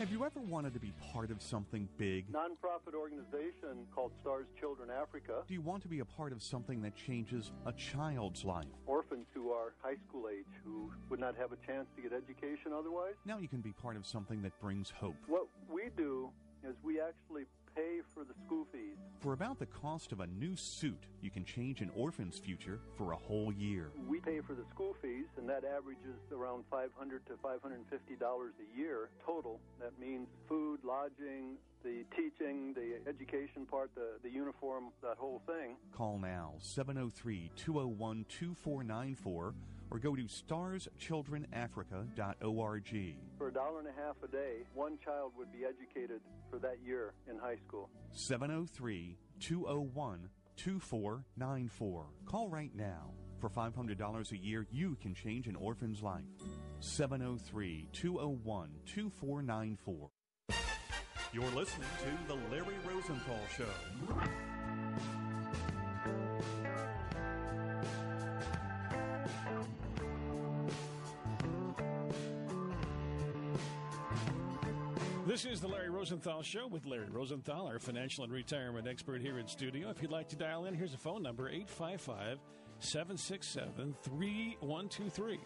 Have 0.00 0.10
you 0.10 0.24
ever 0.24 0.40
wanted 0.40 0.72
to 0.72 0.80
be 0.80 0.94
part 1.12 1.30
of 1.30 1.42
something 1.42 1.86
big? 1.98 2.24
Nonprofit 2.32 2.94
organization 2.94 3.84
called 3.94 4.12
Stars 4.22 4.46
Children 4.58 4.88
Africa. 4.88 5.42
Do 5.46 5.52
you 5.52 5.60
want 5.60 5.82
to 5.82 5.88
be 5.88 5.98
a 5.98 6.06
part 6.06 6.32
of 6.32 6.42
something 6.42 6.80
that 6.80 6.96
changes 6.96 7.52
a 7.66 7.72
child's 7.72 8.42
life? 8.42 8.64
Orphans 8.86 9.26
who 9.34 9.50
are 9.50 9.74
high 9.82 9.98
school 10.08 10.30
age 10.30 10.46
who 10.64 10.90
would 11.10 11.20
not 11.20 11.36
have 11.36 11.52
a 11.52 11.66
chance 11.66 11.86
to 11.96 12.00
get 12.02 12.14
education 12.14 12.72
otherwise. 12.74 13.12
Now 13.26 13.36
you 13.40 13.48
can 13.48 13.60
be 13.60 13.72
part 13.72 13.94
of 13.94 14.06
something 14.06 14.40
that 14.40 14.58
brings 14.58 14.88
hope. 14.88 15.16
What 15.26 15.48
we 15.70 15.90
do 15.98 16.30
is 16.64 16.74
we 16.82 16.98
actually 16.98 17.44
pay 17.80 18.00
for 18.14 18.24
the 18.24 18.34
school 18.44 18.66
fees. 18.72 18.96
For 19.20 19.32
about 19.32 19.58
the 19.58 19.66
cost 19.66 20.12
of 20.12 20.20
a 20.20 20.26
new 20.26 20.56
suit, 20.56 21.04
you 21.20 21.30
can 21.30 21.44
change 21.44 21.80
an 21.80 21.90
orphan's 21.94 22.38
future 22.38 22.80
for 22.96 23.12
a 23.12 23.16
whole 23.16 23.52
year. 23.52 23.90
We 24.08 24.20
pay 24.20 24.40
for 24.40 24.54
the 24.54 24.64
school 24.74 24.96
fees, 25.02 25.26
and 25.36 25.48
that 25.48 25.64
averages 25.64 26.20
around 26.32 26.64
500 26.70 27.26
to 27.26 27.32
550 27.42 28.16
dollars 28.16 28.52
a 28.60 28.78
year 28.78 29.08
total. 29.24 29.60
That 29.80 29.98
means 29.98 30.28
food, 30.48 30.80
lodging, 30.84 31.56
the 31.82 32.04
teaching, 32.16 32.74
the 32.74 32.98
education 33.08 33.66
part, 33.66 33.90
the, 33.94 34.18
the 34.22 34.30
uniform, 34.30 34.84
that 35.02 35.16
whole 35.16 35.42
thing. 35.46 35.76
Call 35.92 36.18
now 36.18 36.54
703 36.60 37.50
201 37.56 38.26
2494 38.28 39.54
or 39.90 39.98
go 39.98 40.14
to 40.14 40.22
starschildrenafrica.org. 40.22 43.16
For 43.38 43.48
a 43.48 43.52
dollar 43.52 43.80
and 43.80 43.88
a 43.88 43.92
half 43.92 44.16
a 44.22 44.28
day, 44.28 44.58
one 44.74 44.98
child 45.04 45.32
would 45.36 45.50
be 45.52 45.64
educated 45.64 46.20
for 46.50 46.58
that 46.60 46.78
year 46.84 47.14
in 47.28 47.36
high 47.38 47.56
school. 47.66 47.90
703 48.12 49.16
201 49.40 50.28
2494. 50.56 52.06
Call 52.26 52.48
right 52.48 52.74
now. 52.74 53.10
For 53.40 53.48
$500 53.48 54.32
a 54.32 54.36
year, 54.36 54.66
you 54.70 54.96
can 55.00 55.14
change 55.14 55.46
an 55.46 55.56
orphan's 55.56 56.02
life. 56.02 56.26
703 56.80 57.88
201 57.92 58.70
2494. 58.84 60.10
You're 61.32 61.44
listening 61.52 61.86
to 62.00 62.10
The 62.26 62.34
Larry 62.50 62.74
Rosenthal 62.86 63.38
Show. 63.56 63.64
This 75.30 75.44
is 75.44 75.60
the 75.60 75.68
Larry 75.68 75.90
Rosenthal 75.90 76.42
Show 76.42 76.66
with 76.66 76.86
Larry 76.86 77.08
Rosenthal, 77.08 77.68
our 77.68 77.78
financial 77.78 78.24
and 78.24 78.32
retirement 78.32 78.88
expert 78.88 79.22
here 79.22 79.38
in 79.38 79.46
studio. 79.46 79.88
If 79.88 80.02
you'd 80.02 80.10
like 80.10 80.28
to 80.30 80.36
dial 80.36 80.64
in, 80.64 80.74
here's 80.74 80.92
a 80.92 80.98
phone 80.98 81.22
number 81.22 81.48
855 81.48 82.40
767 82.80 83.94
3123. 84.02 85.38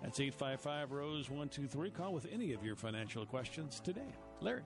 That's 0.00 0.20
855 0.20 0.92
Rose 0.92 1.28
123. 1.28 1.90
Call 1.90 2.12
with 2.12 2.28
any 2.32 2.52
of 2.52 2.64
your 2.64 2.76
financial 2.76 3.26
questions 3.26 3.80
today. 3.80 4.14
Larry. 4.40 4.62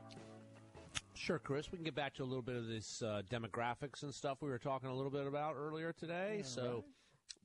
Sure, 1.14 1.38
Chris. 1.38 1.72
We 1.72 1.78
can 1.78 1.84
get 1.86 1.94
back 1.94 2.12
to 2.16 2.22
a 2.22 2.28
little 2.28 2.42
bit 2.42 2.56
of 2.56 2.66
this 2.66 3.00
uh, 3.00 3.22
demographics 3.30 4.02
and 4.02 4.12
stuff 4.12 4.42
we 4.42 4.50
were 4.50 4.58
talking 4.58 4.90
a 4.90 4.94
little 4.94 5.10
bit 5.10 5.26
about 5.26 5.54
earlier 5.56 5.94
today. 5.94 6.42
so, 6.44 6.62
right. 6.62 6.84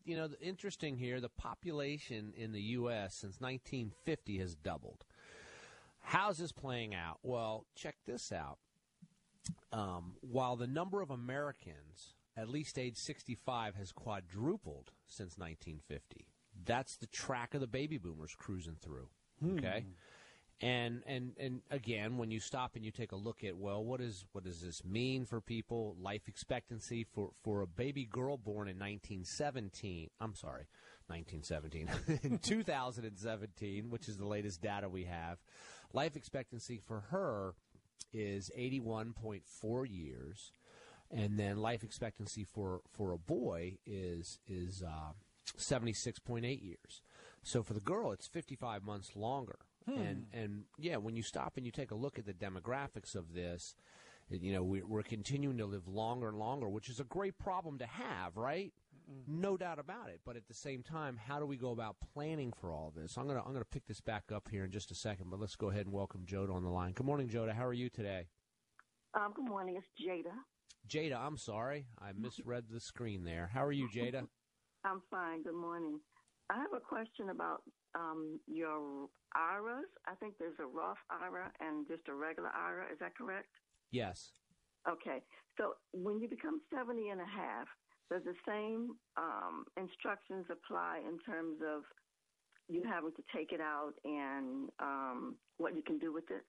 you 0.03 0.17
know, 0.17 0.27
the, 0.27 0.39
interesting 0.41 0.97
here, 0.97 1.21
the 1.21 1.29
population 1.29 2.33
in 2.35 2.51
the 2.51 2.61
U.S. 2.61 3.15
since 3.15 3.39
1950 3.39 4.39
has 4.39 4.53
doubled. 4.55 5.05
How's 6.01 6.37
this 6.37 6.51
playing 6.51 6.93
out? 6.93 7.19
Well, 7.23 7.65
check 7.75 7.95
this 8.05 8.31
out. 8.31 8.57
Um, 9.71 10.13
while 10.21 10.55
the 10.55 10.67
number 10.67 11.01
of 11.01 11.09
Americans 11.09 12.15
at 12.37 12.49
least 12.49 12.77
age 12.77 12.97
65 12.97 13.75
has 13.75 13.91
quadrupled 13.91 14.91
since 15.07 15.37
1950, 15.37 16.27
that's 16.65 16.97
the 16.97 17.07
track 17.07 17.53
of 17.53 17.61
the 17.61 17.67
baby 17.67 17.97
boomers 17.97 18.35
cruising 18.37 18.77
through. 18.81 19.09
Okay. 19.57 19.85
And 20.61 21.01
and 21.07 21.31
and 21.39 21.61
again, 21.71 22.17
when 22.17 22.29
you 22.29 22.39
stop 22.39 22.75
and 22.75 22.85
you 22.85 22.91
take 22.91 23.13
a 23.13 23.15
look 23.15 23.43
at 23.43 23.57
well, 23.57 23.83
what 23.83 23.99
is 23.99 24.25
what 24.31 24.43
does 24.43 24.61
this 24.61 24.83
mean 24.85 25.25
for 25.25 25.41
people? 25.41 25.95
Life 25.99 26.27
expectancy 26.27 27.03
for 27.03 27.31
for 27.43 27.61
a 27.61 27.67
baby 27.67 28.05
girl 28.05 28.37
born 28.37 28.67
in 28.67 28.77
1917. 28.77 30.11
I'm 30.19 30.35
sorry, 30.35 30.67
1917. 31.11 32.19
in 32.23 32.37
2017, 32.39 33.89
which 33.89 34.07
is 34.07 34.17
the 34.17 34.25
latest 34.25 34.61
data 34.61 34.89
we 34.89 35.05
have, 35.05 35.37
life 35.93 36.15
expectancy 36.15 36.77
for 36.77 37.01
her 37.11 37.53
is 38.13 38.51
81.4 38.57 39.85
years, 39.89 40.53
and 41.11 41.37
then 41.37 41.57
life 41.57 41.83
expectancy 41.83 42.43
for 42.43 42.81
for 42.91 43.11
a 43.11 43.17
boy 43.17 43.77
is 43.85 44.39
is 44.47 44.81
uh, 44.81 45.11
76.8 45.57 46.43
years. 46.63 47.01
So 47.43 47.63
for 47.63 47.73
the 47.73 47.79
girl, 47.79 48.11
it's 48.11 48.27
55 48.27 48.83
months 48.83 49.15
longer. 49.15 49.59
And 49.87 50.25
and 50.33 50.63
yeah, 50.77 50.97
when 50.97 51.15
you 51.15 51.23
stop 51.23 51.57
and 51.57 51.65
you 51.65 51.71
take 51.71 51.91
a 51.91 51.95
look 51.95 52.19
at 52.19 52.25
the 52.25 52.33
demographics 52.33 53.15
of 53.15 53.33
this, 53.33 53.75
you 54.29 54.53
know 54.53 54.63
we're 54.63 55.03
continuing 55.03 55.57
to 55.57 55.65
live 55.65 55.87
longer 55.87 56.29
and 56.29 56.37
longer, 56.37 56.69
which 56.69 56.89
is 56.89 56.99
a 56.99 57.03
great 57.03 57.37
problem 57.37 57.79
to 57.79 57.87
have, 57.87 58.37
right? 58.37 58.73
No 59.27 59.57
doubt 59.57 59.79
about 59.79 60.09
it. 60.09 60.21
But 60.25 60.35
at 60.35 60.47
the 60.47 60.53
same 60.53 60.83
time, 60.83 61.17
how 61.17 61.39
do 61.39 61.45
we 61.45 61.57
go 61.57 61.71
about 61.71 61.97
planning 62.13 62.53
for 62.59 62.71
all 62.71 62.93
this? 62.95 63.17
I'm 63.17 63.27
gonna 63.27 63.43
I'm 63.45 63.53
gonna 63.53 63.65
pick 63.65 63.85
this 63.87 64.01
back 64.01 64.31
up 64.33 64.47
here 64.49 64.65
in 64.65 64.71
just 64.71 64.91
a 64.91 64.95
second, 64.95 65.29
but 65.29 65.39
let's 65.39 65.55
go 65.55 65.69
ahead 65.69 65.85
and 65.85 65.93
welcome 65.93 66.25
Joda 66.25 66.53
on 66.53 66.63
the 66.63 66.69
line. 66.69 66.93
Good 66.93 67.05
morning, 67.05 67.29
Joda. 67.29 67.53
How 67.53 67.65
are 67.65 67.73
you 67.73 67.89
today? 67.89 68.27
Um, 69.13 69.33
good 69.35 69.45
morning. 69.45 69.77
It's 69.77 69.87
Jada. 69.99 70.33
Jada, 70.87 71.19
I'm 71.19 71.37
sorry, 71.37 71.85
I 71.99 72.11
misread 72.17 72.65
the 72.69 72.79
screen 72.79 73.23
there. 73.23 73.49
How 73.53 73.65
are 73.65 73.71
you, 73.71 73.87
Jada? 73.93 74.27
I'm 74.85 75.01
fine. 75.11 75.43
Good 75.43 75.55
morning. 75.55 75.99
I 76.49 76.55
have 76.55 76.73
a 76.75 76.79
question 76.79 77.29
about 77.29 77.61
um, 77.95 78.39
your 78.47 79.07
IRAs. 79.35 79.85
I 80.07 80.15
think 80.15 80.35
there's 80.39 80.57
a 80.59 80.65
Roth 80.65 80.97
IRA 81.09 81.51
and 81.59 81.87
just 81.87 82.07
a 82.09 82.13
regular 82.13 82.49
IRA. 82.49 82.91
Is 82.91 82.99
that 82.99 83.15
correct? 83.15 83.47
Yes. 83.91 84.31
Okay. 84.89 85.21
So 85.57 85.73
when 85.93 86.19
you 86.19 86.27
become 86.27 86.61
70 86.73 87.09
and 87.09 87.21
a 87.21 87.25
half, 87.25 87.67
does 88.11 88.23
the 88.25 88.35
same 88.45 88.89
um, 89.17 89.63
instructions 89.77 90.45
apply 90.51 90.99
in 91.07 91.17
terms 91.19 91.57
of 91.65 91.83
you 92.67 92.83
having 92.83 93.11
to 93.11 93.23
take 93.35 93.53
it 93.53 93.61
out 93.61 93.93
and 94.03 94.69
um, 94.79 95.35
what 95.57 95.75
you 95.75 95.81
can 95.81 95.97
do 95.97 96.13
with 96.13 96.25
it? 96.29 96.43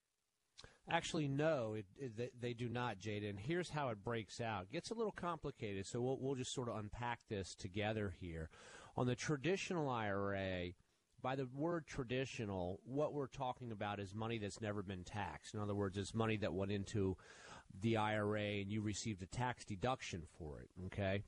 Actually, 0.90 1.28
no, 1.28 1.75
it, 1.75 1.87
it, 1.97 2.33
they, 2.40 2.52
do 2.52 2.69
not, 2.69 2.99
Jada. 2.99 3.31
And 3.31 3.38
here's 3.38 3.71
how 3.71 3.90
it 3.90 4.02
breaks 4.02 4.40
out. 4.40 4.64
It 4.64 4.73
gets 4.73 4.90
a 4.90 4.95
little 4.95 5.12
complicated, 5.12 5.87
so 5.87 6.00
we'll, 6.00 6.19
we'll 6.21 6.35
just 6.35 6.52
sort 6.52 6.69
of 6.69 6.76
unpack 6.76 7.21
this 7.31 7.54
together 7.54 8.12
here. 8.21 8.50
On 8.97 9.07
the 9.07 9.14
traditional 9.14 9.88
IRA, 9.88 10.71
by 11.23 11.37
the 11.37 11.47
word 11.54 11.87
traditional, 11.87 12.81
what 12.85 13.14
we're 13.14 13.28
talking 13.28 13.71
about 13.71 14.00
is 14.00 14.12
money 14.12 14.38
that's 14.38 14.61
never 14.61 14.83
been 14.83 15.04
taxed. 15.04 15.54
In 15.54 15.61
other 15.61 15.76
words, 15.76 15.97
it's 15.97 16.14
money 16.14 16.37
that 16.38 16.52
went 16.52 16.73
into 16.73 17.16
the 17.81 17.97
IRA 17.97 18.61
and 18.61 18.73
you 18.73 18.83
received 18.83 19.23
a 19.23 19.26
tax 19.26 19.64
deduction 19.64 20.23
for 20.37 20.61
it, 20.61 20.69
okay? 20.87 21.23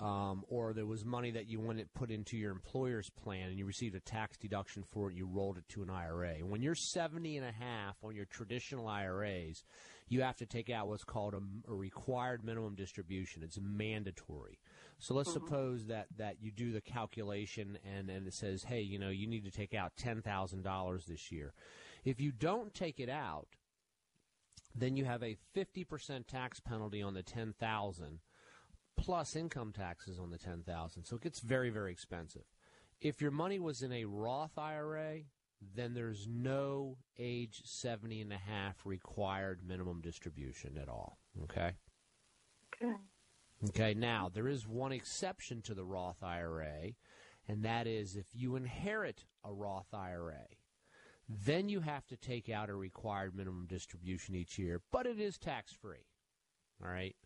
Um, 0.00 0.44
or 0.48 0.72
there 0.72 0.86
was 0.86 1.04
money 1.04 1.30
that 1.30 1.46
you 1.46 1.60
went 1.60 1.78
and 1.78 1.92
put 1.94 2.10
into 2.10 2.36
your 2.36 2.50
employer's 2.50 3.08
plan 3.10 3.50
and 3.50 3.58
you 3.58 3.64
received 3.64 3.94
a 3.94 4.00
tax 4.00 4.36
deduction 4.36 4.82
for 4.82 5.10
it, 5.10 5.16
you 5.16 5.26
rolled 5.26 5.58
it 5.58 5.68
to 5.70 5.82
an 5.82 5.90
IRA. 5.90 6.38
When 6.38 6.60
you're 6.60 6.74
70 6.74 7.36
and 7.36 7.46
a 7.46 7.52
half 7.52 7.96
on 8.02 8.14
your 8.14 8.24
traditional 8.24 8.88
IRAs, 8.88 9.64
you 10.08 10.22
have 10.22 10.36
to 10.36 10.46
take 10.46 10.70
out 10.70 10.88
what's 10.88 11.04
called 11.04 11.34
a, 11.34 11.70
a 11.70 11.74
required 11.74 12.44
minimum 12.44 12.74
distribution. 12.74 13.42
It's 13.42 13.58
mandatory. 13.60 14.58
So 14.98 15.14
let's 15.14 15.32
suppose 15.32 15.86
that, 15.86 16.06
that 16.16 16.36
you 16.40 16.50
do 16.50 16.72
the 16.72 16.80
calculation 16.80 17.78
and, 17.84 18.08
and 18.08 18.26
it 18.26 18.34
says, 18.34 18.64
hey, 18.64 18.80
you 18.80 18.98
know, 18.98 19.10
you 19.10 19.26
need 19.26 19.44
to 19.44 19.50
take 19.50 19.74
out 19.74 19.92
$10,000 19.96 21.06
this 21.06 21.30
year. 21.30 21.52
If 22.04 22.20
you 22.20 22.32
don't 22.32 22.72
take 22.72 23.00
it 23.00 23.08
out, 23.08 23.48
then 24.74 24.96
you 24.96 25.04
have 25.04 25.22
a 25.22 25.36
50% 25.54 26.26
tax 26.26 26.60
penalty 26.60 27.02
on 27.02 27.14
the 27.14 27.22
10000 27.22 28.20
plus 28.96 29.36
income 29.36 29.72
taxes 29.72 30.18
on 30.18 30.30
the 30.30 30.38
10000 30.38 31.04
So 31.04 31.16
it 31.16 31.22
gets 31.22 31.40
very, 31.40 31.70
very 31.70 31.92
expensive. 31.92 32.44
If 33.00 33.20
your 33.20 33.30
money 33.30 33.58
was 33.58 33.82
in 33.82 33.92
a 33.92 34.04
Roth 34.04 34.56
IRA, 34.56 35.20
then 35.74 35.94
there's 35.94 36.26
no 36.30 36.98
age 37.18 37.62
70 37.64 38.22
and 38.22 38.32
a 38.32 38.38
half 38.38 38.84
required 38.84 39.60
minimum 39.66 40.00
distribution 40.00 40.78
at 40.80 40.88
all. 40.88 41.18
Okay? 41.44 41.72
Okay. 42.82 42.92
Okay, 43.68 43.94
now 43.94 44.30
there 44.32 44.48
is 44.48 44.66
one 44.66 44.92
exception 44.92 45.62
to 45.62 45.74
the 45.74 45.84
Roth 45.84 46.22
IRA, 46.22 46.92
and 47.48 47.64
that 47.64 47.86
is 47.86 48.14
if 48.14 48.26
you 48.34 48.54
inherit 48.56 49.24
a 49.44 49.52
Roth 49.52 49.94
IRA, 49.94 50.44
then 51.28 51.68
you 51.68 51.80
have 51.80 52.06
to 52.06 52.16
take 52.16 52.50
out 52.50 52.68
a 52.68 52.74
required 52.74 53.34
minimum 53.34 53.66
distribution 53.66 54.34
each 54.34 54.58
year, 54.58 54.82
but 54.92 55.06
it 55.06 55.18
is 55.18 55.38
tax 55.38 55.72
free. 55.72 56.06
All 56.84 56.90
right? 56.90 57.16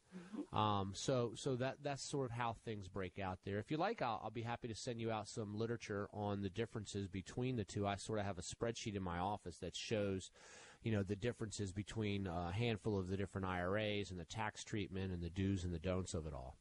Um, 0.52 0.92
so 0.94 1.32
so 1.36 1.54
that 1.56 1.76
that's 1.82 2.02
sort 2.02 2.30
of 2.30 2.36
how 2.36 2.56
things 2.64 2.88
break 2.88 3.18
out 3.18 3.38
there. 3.44 3.58
If 3.58 3.70
you 3.70 3.76
like, 3.76 4.02
I'll, 4.02 4.20
I'll 4.24 4.30
be 4.30 4.42
happy 4.42 4.66
to 4.68 4.74
send 4.74 5.00
you 5.00 5.10
out 5.10 5.28
some 5.28 5.56
literature 5.56 6.08
on 6.12 6.42
the 6.42 6.50
differences 6.50 7.06
between 7.06 7.56
the 7.56 7.64
two. 7.64 7.86
I 7.86 7.96
sort 7.96 8.18
of 8.18 8.26
have 8.26 8.38
a 8.38 8.42
spreadsheet 8.42 8.96
in 8.96 9.02
my 9.02 9.18
office 9.18 9.58
that 9.58 9.76
shows, 9.76 10.30
you 10.82 10.90
know, 10.90 11.04
the 11.04 11.14
differences 11.14 11.72
between 11.72 12.26
a 12.26 12.50
handful 12.50 12.98
of 12.98 13.08
the 13.08 13.16
different 13.16 13.46
IRAs 13.46 14.10
and 14.10 14.18
the 14.18 14.24
tax 14.24 14.64
treatment 14.64 15.12
and 15.12 15.22
the 15.22 15.30
do's 15.30 15.62
and 15.62 15.72
the 15.72 15.78
don'ts 15.78 16.14
of 16.14 16.26
it 16.26 16.34
all. 16.34 16.56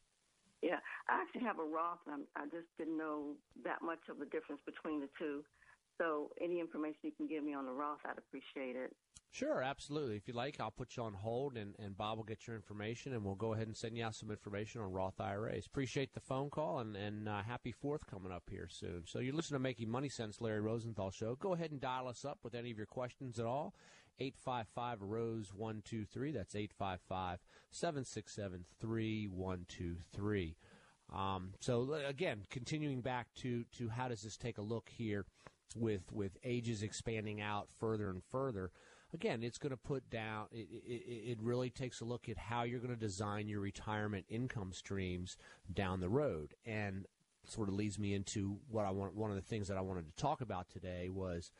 Yeah, 0.62 0.78
I 1.08 1.22
actually 1.22 1.42
have 1.42 1.58
a 1.58 1.64
Roth, 1.64 2.04
I'm, 2.06 2.26
I 2.36 2.44
just 2.44 2.68
didn't 2.78 2.98
know 2.98 3.32
that 3.64 3.82
much 3.82 4.00
of 4.10 4.18
the 4.18 4.26
difference 4.26 4.60
between 4.66 5.00
the 5.00 5.08
two. 5.18 5.42
So 5.98 6.30
any 6.40 6.60
information 6.60 7.00
you 7.02 7.12
can 7.16 7.26
give 7.26 7.42
me 7.42 7.54
on 7.54 7.66
the 7.66 7.72
Roth, 7.72 8.00
I'd 8.04 8.18
appreciate 8.18 8.76
it. 8.76 8.94
Sure, 9.32 9.62
absolutely. 9.62 10.16
If 10.16 10.26
you 10.26 10.34
like, 10.34 10.58
I'll 10.58 10.72
put 10.72 10.96
you 10.96 11.04
on 11.04 11.14
hold, 11.14 11.56
and, 11.56 11.76
and 11.78 11.96
Bob 11.96 12.16
will 12.16 12.24
get 12.24 12.48
your 12.48 12.56
information, 12.56 13.12
and 13.12 13.24
we'll 13.24 13.36
go 13.36 13.54
ahead 13.54 13.68
and 13.68 13.76
send 13.76 13.96
you 13.96 14.04
out 14.04 14.16
some 14.16 14.30
information 14.30 14.80
on 14.80 14.90
Roth 14.90 15.20
IRAs. 15.20 15.66
Appreciate 15.66 16.12
the 16.14 16.20
phone 16.20 16.50
call, 16.50 16.80
and, 16.80 16.96
and 16.96 17.28
uh, 17.28 17.40
happy 17.42 17.70
Fourth 17.70 18.04
coming 18.06 18.32
up 18.32 18.42
here 18.50 18.66
soon. 18.68 19.04
So 19.06 19.20
you're 19.20 19.34
listening 19.34 19.60
to 19.60 19.62
Making 19.62 19.88
Money 19.88 20.08
Sense, 20.08 20.40
Larry 20.40 20.60
Rosenthal 20.60 21.12
Show. 21.12 21.36
Go 21.36 21.54
ahead 21.54 21.70
and 21.70 21.80
dial 21.80 22.08
us 22.08 22.24
up 22.24 22.40
with 22.42 22.56
any 22.56 22.72
of 22.72 22.76
your 22.76 22.86
questions 22.86 23.38
at 23.38 23.46
all. 23.46 23.72
855 24.18 25.02
Rose 25.02 25.52
123. 25.54 26.32
That's 26.32 26.56
855 26.56 27.38
767 27.70 28.64
3123. 28.80 30.56
Um, 31.14 31.50
so 31.60 31.94
again, 32.06 32.42
continuing 32.50 33.00
back 33.00 33.28
to, 33.36 33.64
to 33.78 33.88
how 33.88 34.08
does 34.08 34.22
this 34.22 34.36
take 34.36 34.58
a 34.58 34.62
look 34.62 34.88
here 34.88 35.24
with 35.76 36.10
with 36.12 36.36
ages 36.42 36.82
expanding 36.82 37.40
out 37.40 37.68
further 37.78 38.10
and 38.10 38.22
further 38.30 38.72
again, 39.14 39.42
it's 39.42 39.58
going 39.58 39.70
to 39.70 39.76
put 39.76 40.08
down, 40.10 40.46
it, 40.52 40.68
it, 40.70 41.30
it, 41.30 41.38
really 41.40 41.70
takes 41.70 42.00
a 42.00 42.04
look 42.04 42.28
at 42.28 42.38
how 42.38 42.62
you're 42.62 42.80
going 42.80 42.94
to 42.94 43.00
design 43.00 43.48
your 43.48 43.60
retirement 43.60 44.24
income 44.28 44.72
streams 44.72 45.36
down 45.72 46.00
the 46.00 46.08
road. 46.08 46.54
And 46.64 47.06
sort 47.46 47.68
of 47.68 47.74
leads 47.74 47.98
me 47.98 48.14
into 48.14 48.58
what 48.70 48.84
I 48.84 48.90
want, 48.90 49.14
one 49.14 49.30
of 49.30 49.36
the 49.36 49.42
things 49.42 49.68
that 49.68 49.76
I 49.76 49.80
wanted 49.80 50.06
to 50.06 50.22
talk 50.22 50.40
about 50.40 50.68
today 50.70 51.08
was 51.08 51.50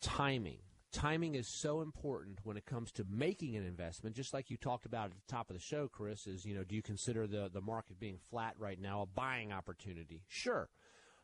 timing. 0.00 0.58
Timing 0.92 1.34
is 1.34 1.48
so 1.48 1.80
important 1.80 2.38
when 2.44 2.56
it 2.56 2.66
comes 2.66 2.92
to 2.92 3.04
making 3.10 3.56
an 3.56 3.66
investment, 3.66 4.14
just 4.14 4.32
like 4.32 4.50
you 4.50 4.56
talked 4.56 4.86
about 4.86 5.06
at 5.06 5.12
the 5.12 5.32
top 5.32 5.50
of 5.50 5.56
the 5.56 5.62
show, 5.62 5.88
Chris, 5.88 6.28
is, 6.28 6.44
you 6.44 6.54
know, 6.54 6.62
do 6.62 6.76
you 6.76 6.82
consider 6.82 7.26
the, 7.26 7.50
the 7.52 7.60
market 7.60 7.98
being 7.98 8.18
flat 8.30 8.54
right 8.58 8.80
now 8.80 9.02
a 9.02 9.06
buying 9.06 9.52
opportunity? 9.52 10.22
Sure. 10.28 10.68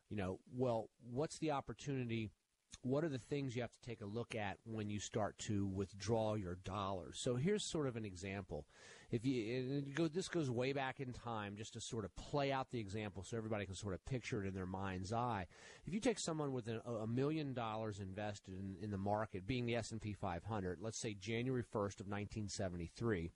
You 0.08 0.16
know, 0.16 0.40
well, 0.56 0.88
what's 1.08 1.38
the 1.38 1.52
opportunity 1.52 2.32
what 2.83 3.05
are 3.05 3.09
the 3.09 3.19
things 3.19 3.55
you 3.55 3.62
have 3.62 3.73
to 3.73 3.89
take 3.89 4.00
a 4.00 4.07
look 4.07 4.35
at 4.35 4.57
when 4.65 4.89
you 4.89 4.99
start 4.99 5.39
to 5.39 5.67
withdraw 5.67 6.35
your 6.35 6.57
dollars? 6.65 7.19
So 7.21 7.37
here's 7.37 7.65
sort 7.65 7.87
of 7.87 7.97
an 7.97 8.05
example. 8.05 8.67
If 9.11 9.27
you, 9.27 9.83
go, 9.95 10.09
this 10.09 10.29
goes 10.29 10.50
way 10.50 10.73
back 10.73 11.00
in 11.00 11.12
time, 11.12 11.57
just 11.57 11.75
to 11.75 11.81
sort 11.81 12.05
of 12.05 12.15
play 12.17 12.53
out 12.53 12.71
the 12.71 12.81
example, 12.81 13.23
so 13.23 13.37
everybody 13.37 13.67
can 13.67 13.75
sort 13.75 13.95
of 13.95 14.05
picture 14.07 14.43
it 14.43 14.49
in 14.49 14.55
their 14.55 14.67
mind's 14.67 15.12
eye. 15.12 15.47
If 15.85 15.93
you 15.93 16.00
take 16.00 16.19
someone 16.19 16.53
with 16.53 16.69
a, 16.69 16.81
a 16.89 17.07
million 17.07 17.53
dollars 17.53 17.99
invested 17.99 18.55
in, 18.55 18.77
in 18.83 18.91
the 18.91 18.99
market, 18.99 19.47
being 19.47 19.67
the 19.67 19.77
S 19.77 19.91
and 19.91 20.00
P 20.00 20.12
500, 20.12 20.79
let's 20.81 20.99
say 20.99 21.15
January 21.15 21.62
1st 21.62 22.00
of 22.00 22.07
1973, 22.07 23.33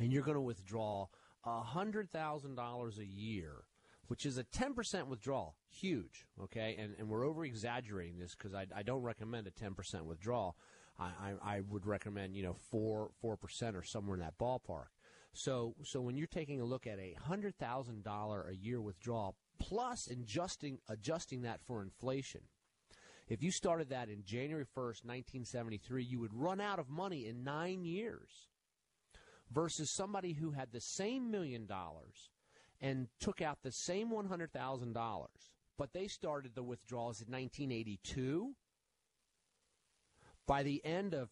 and 0.00 0.12
you're 0.12 0.22
going 0.22 0.34
to 0.34 0.40
withdraw 0.40 1.06
$100,000 1.46 2.98
a 2.98 3.06
year 3.06 3.64
which 4.08 4.26
is 4.26 4.38
a 4.38 4.44
10% 4.44 5.06
withdrawal. 5.06 5.56
Huge, 5.68 6.26
okay? 6.42 6.76
And, 6.78 6.94
and 6.98 7.08
we're 7.08 7.26
over 7.26 7.44
exaggerating 7.44 8.18
this 8.18 8.34
because 8.34 8.54
I, 8.54 8.66
I 8.74 8.82
don't 8.82 9.02
recommend 9.02 9.46
a 9.46 9.50
10% 9.50 10.02
withdrawal. 10.02 10.56
I, 10.98 11.04
I, 11.42 11.56
I 11.56 11.60
would 11.68 11.86
recommend, 11.86 12.36
you 12.36 12.42
know, 12.42 12.56
4, 12.70 13.10
4% 13.22 13.74
or 13.74 13.82
somewhere 13.82 14.14
in 14.14 14.20
that 14.20 14.38
ballpark. 14.38 14.88
So, 15.32 15.74
so 15.82 16.00
when 16.00 16.16
you're 16.16 16.28
taking 16.28 16.60
a 16.60 16.64
look 16.64 16.86
at 16.86 16.98
a 16.98 17.16
$100,000 17.28 18.48
a 18.48 18.56
year 18.56 18.80
withdrawal 18.80 19.36
plus 19.58 20.06
adjusting, 20.06 20.78
adjusting 20.88 21.42
that 21.42 21.60
for 21.66 21.82
inflation, 21.82 22.42
if 23.26 23.42
you 23.42 23.50
started 23.50 23.88
that 23.88 24.08
in 24.08 24.22
January 24.24 24.64
1st, 24.64 25.04
1973, 25.04 26.04
you 26.04 26.20
would 26.20 26.34
run 26.34 26.60
out 26.60 26.78
of 26.78 26.90
money 26.90 27.26
in 27.26 27.42
nine 27.42 27.84
years 27.84 28.48
versus 29.50 29.90
somebody 29.90 30.34
who 30.34 30.50
had 30.52 30.72
the 30.72 30.80
same 30.80 31.30
million 31.30 31.66
dollars 31.66 32.30
and 32.84 33.08
took 33.18 33.40
out 33.40 33.58
the 33.62 33.72
same 33.72 34.10
$100,000, 34.10 35.26
but 35.78 35.92
they 35.94 36.06
started 36.06 36.54
the 36.54 36.62
withdrawals 36.62 37.22
in 37.22 37.32
1982. 37.32 38.54
By 40.46 40.62
the 40.62 40.84
end 40.84 41.14
of 41.14 41.30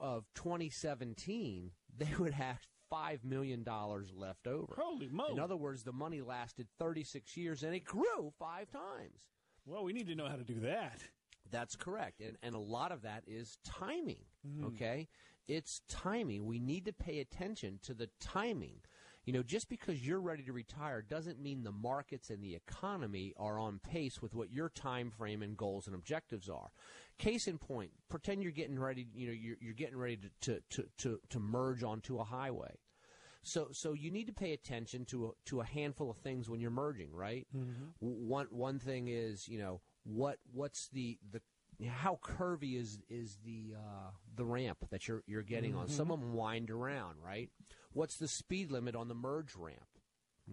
of 0.00 0.24
2017, 0.34 1.72
they 1.98 2.08
would 2.18 2.32
have 2.32 2.58
five 2.88 3.22
million 3.22 3.62
dollars 3.62 4.10
left 4.16 4.46
over. 4.46 4.74
Holy 4.74 5.08
moly! 5.08 5.32
In 5.32 5.38
other 5.38 5.56
words, 5.56 5.82
the 5.82 5.92
money 5.92 6.22
lasted 6.22 6.66
36 6.78 7.36
years 7.36 7.62
and 7.62 7.74
it 7.74 7.84
grew 7.84 8.32
five 8.38 8.70
times. 8.70 9.20
Well, 9.66 9.84
we 9.84 9.92
need 9.92 10.06
to 10.06 10.14
know 10.14 10.26
how 10.26 10.36
to 10.36 10.44
do 10.44 10.60
that. 10.60 11.02
That's 11.50 11.76
correct, 11.76 12.22
and 12.22 12.38
and 12.42 12.54
a 12.54 12.58
lot 12.58 12.92
of 12.92 13.02
that 13.02 13.24
is 13.26 13.58
timing. 13.62 14.24
Mm. 14.46 14.68
Okay, 14.68 15.08
it's 15.46 15.82
timing. 15.90 16.46
We 16.46 16.58
need 16.58 16.86
to 16.86 16.94
pay 16.94 17.20
attention 17.20 17.78
to 17.82 17.92
the 17.92 18.08
timing 18.20 18.80
you 19.26 19.32
know, 19.32 19.42
just 19.42 19.68
because 19.68 20.06
you're 20.06 20.20
ready 20.20 20.44
to 20.44 20.52
retire 20.52 21.02
doesn't 21.02 21.42
mean 21.42 21.64
the 21.64 21.72
markets 21.72 22.30
and 22.30 22.42
the 22.42 22.54
economy 22.54 23.34
are 23.36 23.58
on 23.58 23.80
pace 23.80 24.22
with 24.22 24.34
what 24.34 24.52
your 24.52 24.68
time 24.68 25.10
frame 25.10 25.42
and 25.42 25.56
goals 25.56 25.86
and 25.86 25.96
objectives 25.96 26.48
are. 26.48 26.70
Case 27.18 27.48
in 27.48 27.58
point, 27.58 27.90
pretend 28.08 28.42
you're 28.42 28.52
getting 28.52 28.78
ready, 28.78 29.08
you 29.14 29.26
know, 29.26 29.32
you're, 29.32 29.56
you're 29.60 29.74
getting 29.74 29.98
ready 29.98 30.18
to, 30.42 30.62
to, 30.70 30.84
to, 30.98 31.20
to 31.28 31.40
merge 31.40 31.82
onto 31.82 32.18
a 32.18 32.24
highway. 32.24 32.78
So, 33.42 33.68
so 33.72 33.92
you 33.92 34.12
need 34.12 34.26
to 34.28 34.32
pay 34.32 34.52
attention 34.52 35.04
to 35.06 35.26
a, 35.26 35.30
to 35.46 35.60
a 35.60 35.64
handful 35.64 36.10
of 36.10 36.16
things 36.18 36.48
when 36.48 36.60
you're 36.60 36.70
merging, 36.70 37.12
right? 37.12 37.46
Mm-hmm. 37.56 37.84
One 38.00 38.46
one 38.50 38.80
thing 38.80 39.06
is, 39.06 39.46
you 39.46 39.58
know, 39.58 39.80
what 40.02 40.38
what's 40.52 40.88
the 40.88 41.18
the 41.30 41.40
how 41.84 42.18
curvy 42.22 42.78
is 42.80 42.98
is 43.08 43.38
the 43.44 43.74
uh, 43.76 44.10
the 44.34 44.44
ramp 44.44 44.78
that 44.90 45.08
you're 45.08 45.22
you're 45.26 45.42
getting 45.42 45.72
mm-hmm. 45.72 45.80
on? 45.80 45.88
Some 45.88 46.10
of 46.10 46.20
them 46.20 46.32
wind 46.32 46.70
around, 46.70 47.16
right? 47.24 47.50
What's 47.92 48.16
the 48.16 48.28
speed 48.28 48.70
limit 48.70 48.94
on 48.94 49.08
the 49.08 49.14
merge 49.14 49.54
ramp? 49.56 49.80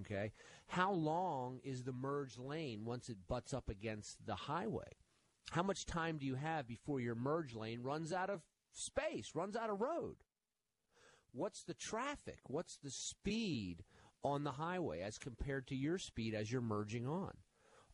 Okay. 0.02 0.32
How 0.68 0.92
long 0.92 1.60
is 1.64 1.84
the 1.84 1.94
merge 1.94 2.38
lane 2.38 2.84
once 2.86 3.10
it 3.10 3.28
butts 3.28 3.54
up 3.54 3.70
against 3.70 4.26
the 4.26 4.36
highway? 4.36 4.98
How 5.52 5.64
much 5.64 5.86
time 5.86 6.18
do 6.18 6.26
you 6.26 6.36
have 6.36 6.68
before 6.68 7.00
your 7.00 7.16
merge 7.16 7.54
lane 7.54 7.84
runs 7.84 8.12
out 8.12 8.30
of 8.30 8.42
space, 8.72 9.32
runs 9.36 9.56
out 9.56 9.70
of 9.70 9.82
road? 9.82 10.16
What's 11.32 11.64
the 11.64 11.74
traffic? 11.74 12.40
What's 12.48 12.78
the 12.78 12.92
speed 12.92 13.84
on 14.24 14.44
the 14.44 14.52
highway 14.52 15.02
as 15.02 15.18
compared 15.18 15.68
to 15.68 15.76
your 15.76 15.98
speed 15.98 16.34
as 16.34 16.52
you're 16.52 16.62
merging 16.62 17.08
on? 17.08 17.34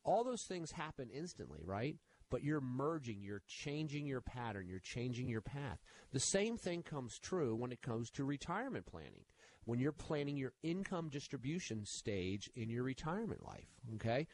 All 0.04 0.24
those 0.24 0.44
things 0.44 0.72
happen 0.72 1.10
instantly, 1.14 1.60
right? 1.64 1.98
But 2.30 2.44
you're 2.44 2.62
merging, 2.62 3.22
you're 3.22 3.42
changing 3.48 4.06
your 4.06 4.22
pattern, 4.22 4.68
you're 4.68 4.80
changing 4.80 5.28
your 5.28 5.42
path. 5.42 5.80
The 6.12 6.20
same 6.20 6.58
thing 6.58 6.84
comes 6.84 7.18
true 7.18 7.56
when 7.56 7.72
it 7.72 7.82
comes 7.82 8.10
to 8.12 8.24
retirement 8.24 8.86
planning 8.86 9.26
when 9.70 9.80
you're 9.80 9.92
planning 9.92 10.36
your 10.36 10.54
income 10.64 11.10
distribution 11.10 11.86
stage 11.86 12.50
in 12.56 12.70
your 12.70 12.82
retirement 12.82 13.46
life. 13.46 13.68
Okay, 13.96 14.26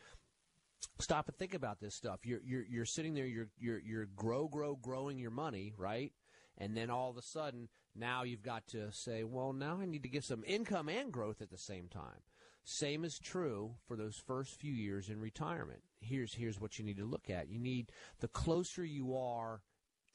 stop 1.00 1.28
and 1.28 1.38
think 1.38 1.54
about 1.54 1.82
this 1.82 1.94
stuff. 1.94 2.26
You're 2.26 2.42
you're 2.42 2.64
you're 2.64 2.86
sitting 2.86 3.14
there. 3.14 3.26
You're 3.26 3.50
you're 3.60 3.80
you're 3.80 4.06
grow 4.06 4.48
grow 4.48 4.76
growing 4.76 5.20
your 5.20 5.32
money, 5.32 5.74
right? 5.78 6.14
And 6.58 6.76
then 6.76 6.90
all 6.90 7.10
of 7.10 7.18
a 7.18 7.22
sudden, 7.22 7.68
now 7.96 8.24
you've 8.24 8.44
got 8.44 8.66
to 8.68 8.90
say, 8.94 9.26
well, 9.26 9.52
now 9.52 9.80
I 9.82 9.86
need 9.86 10.04
to 10.04 10.10
get 10.10 10.24
some 10.24 10.44
income 10.48 10.88
and 10.88 11.12
growth 11.12 11.42
at 11.42 11.52
the 11.52 11.58
same 11.58 11.90
time. 11.90 12.22
Same 12.68 13.06
is 13.06 13.20
true 13.20 13.76
for 13.88 13.96
those 13.96 14.18
first 14.18 14.60
few 14.60 14.74
years 14.74 15.10
in 15.10 15.20
retirement. 15.20 15.84
Here's 16.02 16.34
here's 16.34 16.60
what 16.60 16.80
you 16.80 16.84
need 16.84 16.98
to 16.98 17.06
look 17.06 17.30
at. 17.30 17.48
You 17.48 17.60
need 17.60 17.92
the 18.22 18.28
closer 18.28 18.84
you 18.84 19.16
are 19.16 19.62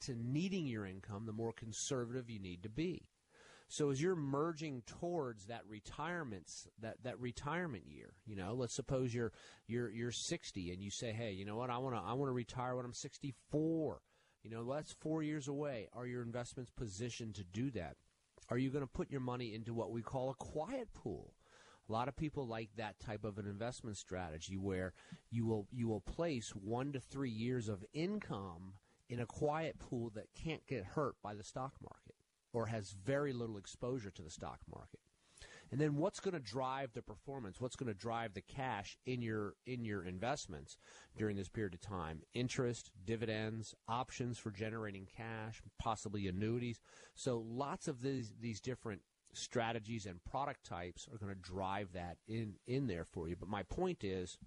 to 0.01 0.15
needing 0.15 0.67
your 0.67 0.85
income, 0.85 1.25
the 1.25 1.31
more 1.31 1.53
conservative 1.53 2.29
you 2.29 2.39
need 2.39 2.61
to 2.63 2.69
be. 2.69 3.07
So 3.69 3.89
as 3.89 4.01
you're 4.01 4.17
merging 4.17 4.81
towards 4.85 5.45
that 5.45 5.61
retirement 5.65 6.51
that 6.81 7.01
that 7.03 7.17
retirement 7.21 7.85
year, 7.87 8.15
you 8.25 8.35
know, 8.35 8.53
let's 8.53 8.75
suppose 8.75 9.13
you're 9.13 9.31
you're 9.67 9.89
you're 9.89 10.11
60 10.11 10.73
and 10.73 10.83
you 10.83 10.91
say, 10.91 11.13
"Hey, 11.13 11.31
you 11.31 11.45
know 11.45 11.55
what? 11.55 11.69
I 11.69 11.77
want 11.77 11.95
to 11.95 12.01
I 12.01 12.11
want 12.11 12.27
to 12.27 12.33
retire 12.33 12.75
when 12.75 12.83
I'm 12.83 12.93
64." 12.93 14.01
You 14.43 14.49
know, 14.49 14.69
that's 14.69 14.91
4 14.91 15.23
years 15.23 15.47
away. 15.47 15.87
Are 15.93 16.05
your 16.05 16.21
investments 16.21 16.69
positioned 16.69 17.35
to 17.35 17.45
do 17.45 17.71
that? 17.71 17.95
Are 18.49 18.57
you 18.57 18.71
going 18.71 18.83
to 18.83 18.91
put 18.91 19.09
your 19.09 19.21
money 19.21 19.53
into 19.53 19.73
what 19.73 19.91
we 19.91 20.01
call 20.01 20.31
a 20.31 20.35
quiet 20.35 20.93
pool? 20.93 21.33
A 21.91 21.99
lot 22.01 22.07
of 22.07 22.15
people 22.15 22.47
like 22.47 22.69
that 22.77 23.01
type 23.01 23.25
of 23.25 23.37
an 23.37 23.45
investment 23.45 23.97
strategy 23.97 24.55
where 24.55 24.93
you 25.29 25.45
will 25.45 25.67
you 25.73 25.89
will 25.89 25.99
place 25.99 26.51
1 26.51 26.93
to 26.93 27.01
3 27.01 27.29
years 27.29 27.67
of 27.67 27.83
income 27.91 28.75
in 29.09 29.19
a 29.19 29.25
quiet 29.25 29.77
pool 29.77 30.09
that 30.15 30.33
can't 30.33 30.65
get 30.67 30.85
hurt 30.85 31.15
by 31.21 31.33
the 31.33 31.43
stock 31.43 31.73
market 31.81 32.15
or 32.53 32.67
has 32.67 32.91
very 32.91 33.33
little 33.33 33.57
exposure 33.57 34.09
to 34.09 34.21
the 34.21 34.29
stock 34.29 34.59
market. 34.73 35.01
And 35.69 35.81
then 35.81 35.97
what's 35.97 36.21
going 36.21 36.33
to 36.33 36.39
drive 36.39 36.93
the 36.93 37.01
performance? 37.01 37.59
What's 37.59 37.75
going 37.75 37.91
to 37.91 37.99
drive 37.99 38.35
the 38.35 38.41
cash 38.41 38.97
in 39.05 39.21
your 39.21 39.55
in 39.65 39.83
your 39.83 40.05
investments 40.05 40.77
during 41.17 41.35
this 41.35 41.49
period 41.49 41.73
of 41.73 41.81
time? 41.81 42.21
Interest, 42.33 42.89
dividends, 43.03 43.75
options 43.89 44.37
for 44.37 44.51
generating 44.51 45.07
cash, 45.17 45.61
possibly 45.77 46.25
annuities. 46.29 46.79
So 47.15 47.43
lots 47.45 47.89
of 47.89 48.01
these 48.01 48.33
these 48.39 48.61
different 48.61 49.01
strategies 49.33 50.05
and 50.05 50.23
product 50.23 50.65
types 50.65 51.07
are 51.11 51.17
going 51.17 51.33
to 51.33 51.39
drive 51.39 51.93
that 51.93 52.17
in 52.27 52.55
in 52.67 52.87
there 52.87 53.05
for 53.05 53.27
you. 53.27 53.35
But 53.35 53.49
my 53.49 53.63
point 53.63 54.03
is 54.03 54.37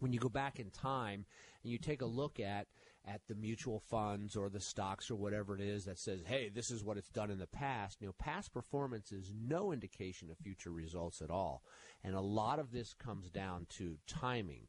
when 0.00 0.12
you 0.12 0.18
go 0.18 0.28
back 0.28 0.58
in 0.58 0.70
time 0.70 1.24
and 1.62 1.72
you 1.72 1.78
take 1.78 2.02
a 2.02 2.06
look 2.06 2.40
at 2.40 2.66
at 3.06 3.22
the 3.26 3.34
mutual 3.34 3.80
funds 3.80 4.36
or 4.36 4.48
the 4.48 4.60
stocks 4.60 5.10
or 5.10 5.16
whatever 5.16 5.54
it 5.54 5.60
is 5.60 5.84
that 5.86 5.98
says, 5.98 6.20
hey, 6.26 6.50
this 6.54 6.70
is 6.70 6.84
what 6.84 6.98
it's 6.98 7.08
done 7.08 7.30
in 7.30 7.38
the 7.38 7.46
past. 7.46 8.00
You 8.00 8.08
know, 8.08 8.14
past 8.18 8.52
performance 8.52 9.12
is 9.12 9.32
no 9.34 9.72
indication 9.72 10.30
of 10.30 10.36
future 10.38 10.70
results 10.70 11.22
at 11.22 11.30
all. 11.30 11.62
And 12.04 12.14
a 12.14 12.20
lot 12.20 12.58
of 12.58 12.70
this 12.70 12.92
comes 12.92 13.30
down 13.30 13.66
to 13.70 13.96
timing. 14.06 14.66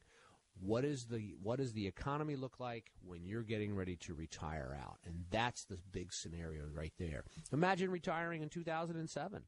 What 0.62 0.84
is 0.84 1.06
the 1.06 1.34
what 1.42 1.58
does 1.58 1.72
the 1.72 1.86
economy 1.86 2.36
look 2.36 2.60
like 2.60 2.90
when 3.04 3.24
you're 3.24 3.42
getting 3.42 3.74
ready 3.74 3.96
to 3.96 4.14
retire 4.14 4.76
out? 4.80 4.98
And 5.06 5.24
that's 5.30 5.64
the 5.64 5.78
big 5.90 6.12
scenario 6.12 6.64
right 6.72 6.92
there. 6.98 7.24
Imagine 7.52 7.90
retiring 7.90 8.42
in 8.42 8.48
2007. 8.48 9.42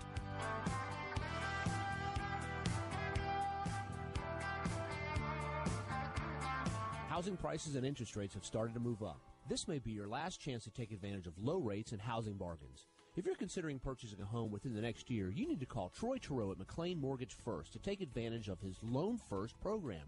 Housing 7.10 7.38
prices 7.38 7.76
and 7.76 7.86
interest 7.86 8.16
rates 8.16 8.34
have 8.36 8.46
started 8.46 8.74
to 8.74 8.80
move 8.80 9.04
up. 9.04 9.20
This 9.50 9.68
may 9.68 9.80
be 9.80 9.92
your 9.92 10.08
last 10.08 10.40
chance 10.40 10.64
to 10.64 10.72
take 10.72 10.92
advantage 10.92 11.28
of 11.28 11.34
low 11.38 11.60
rates 11.60 11.92
and 11.92 12.02
housing 12.02 12.36
bargains. 12.36 12.88
If 13.18 13.26
you're 13.26 13.36
considering 13.36 13.78
purchasing 13.78 14.22
a 14.22 14.26
home 14.26 14.52
within 14.52 14.74
the 14.74 14.80
next 14.80 15.10
year, 15.10 15.30
you 15.36 15.46
need 15.46 15.60
to 15.60 15.66
call 15.66 15.90
Troy 15.90 16.18
Terrell 16.18 16.54
at 16.54 16.58
McLean 16.58 16.98
Mortgage 16.98 17.36
First 17.44 17.74
to 17.74 17.80
take 17.80 18.00
advantage 18.00 18.48
of 18.48 18.62
his 18.62 18.78
Loan 18.82 19.20
First 19.30 19.60
program. 19.60 20.04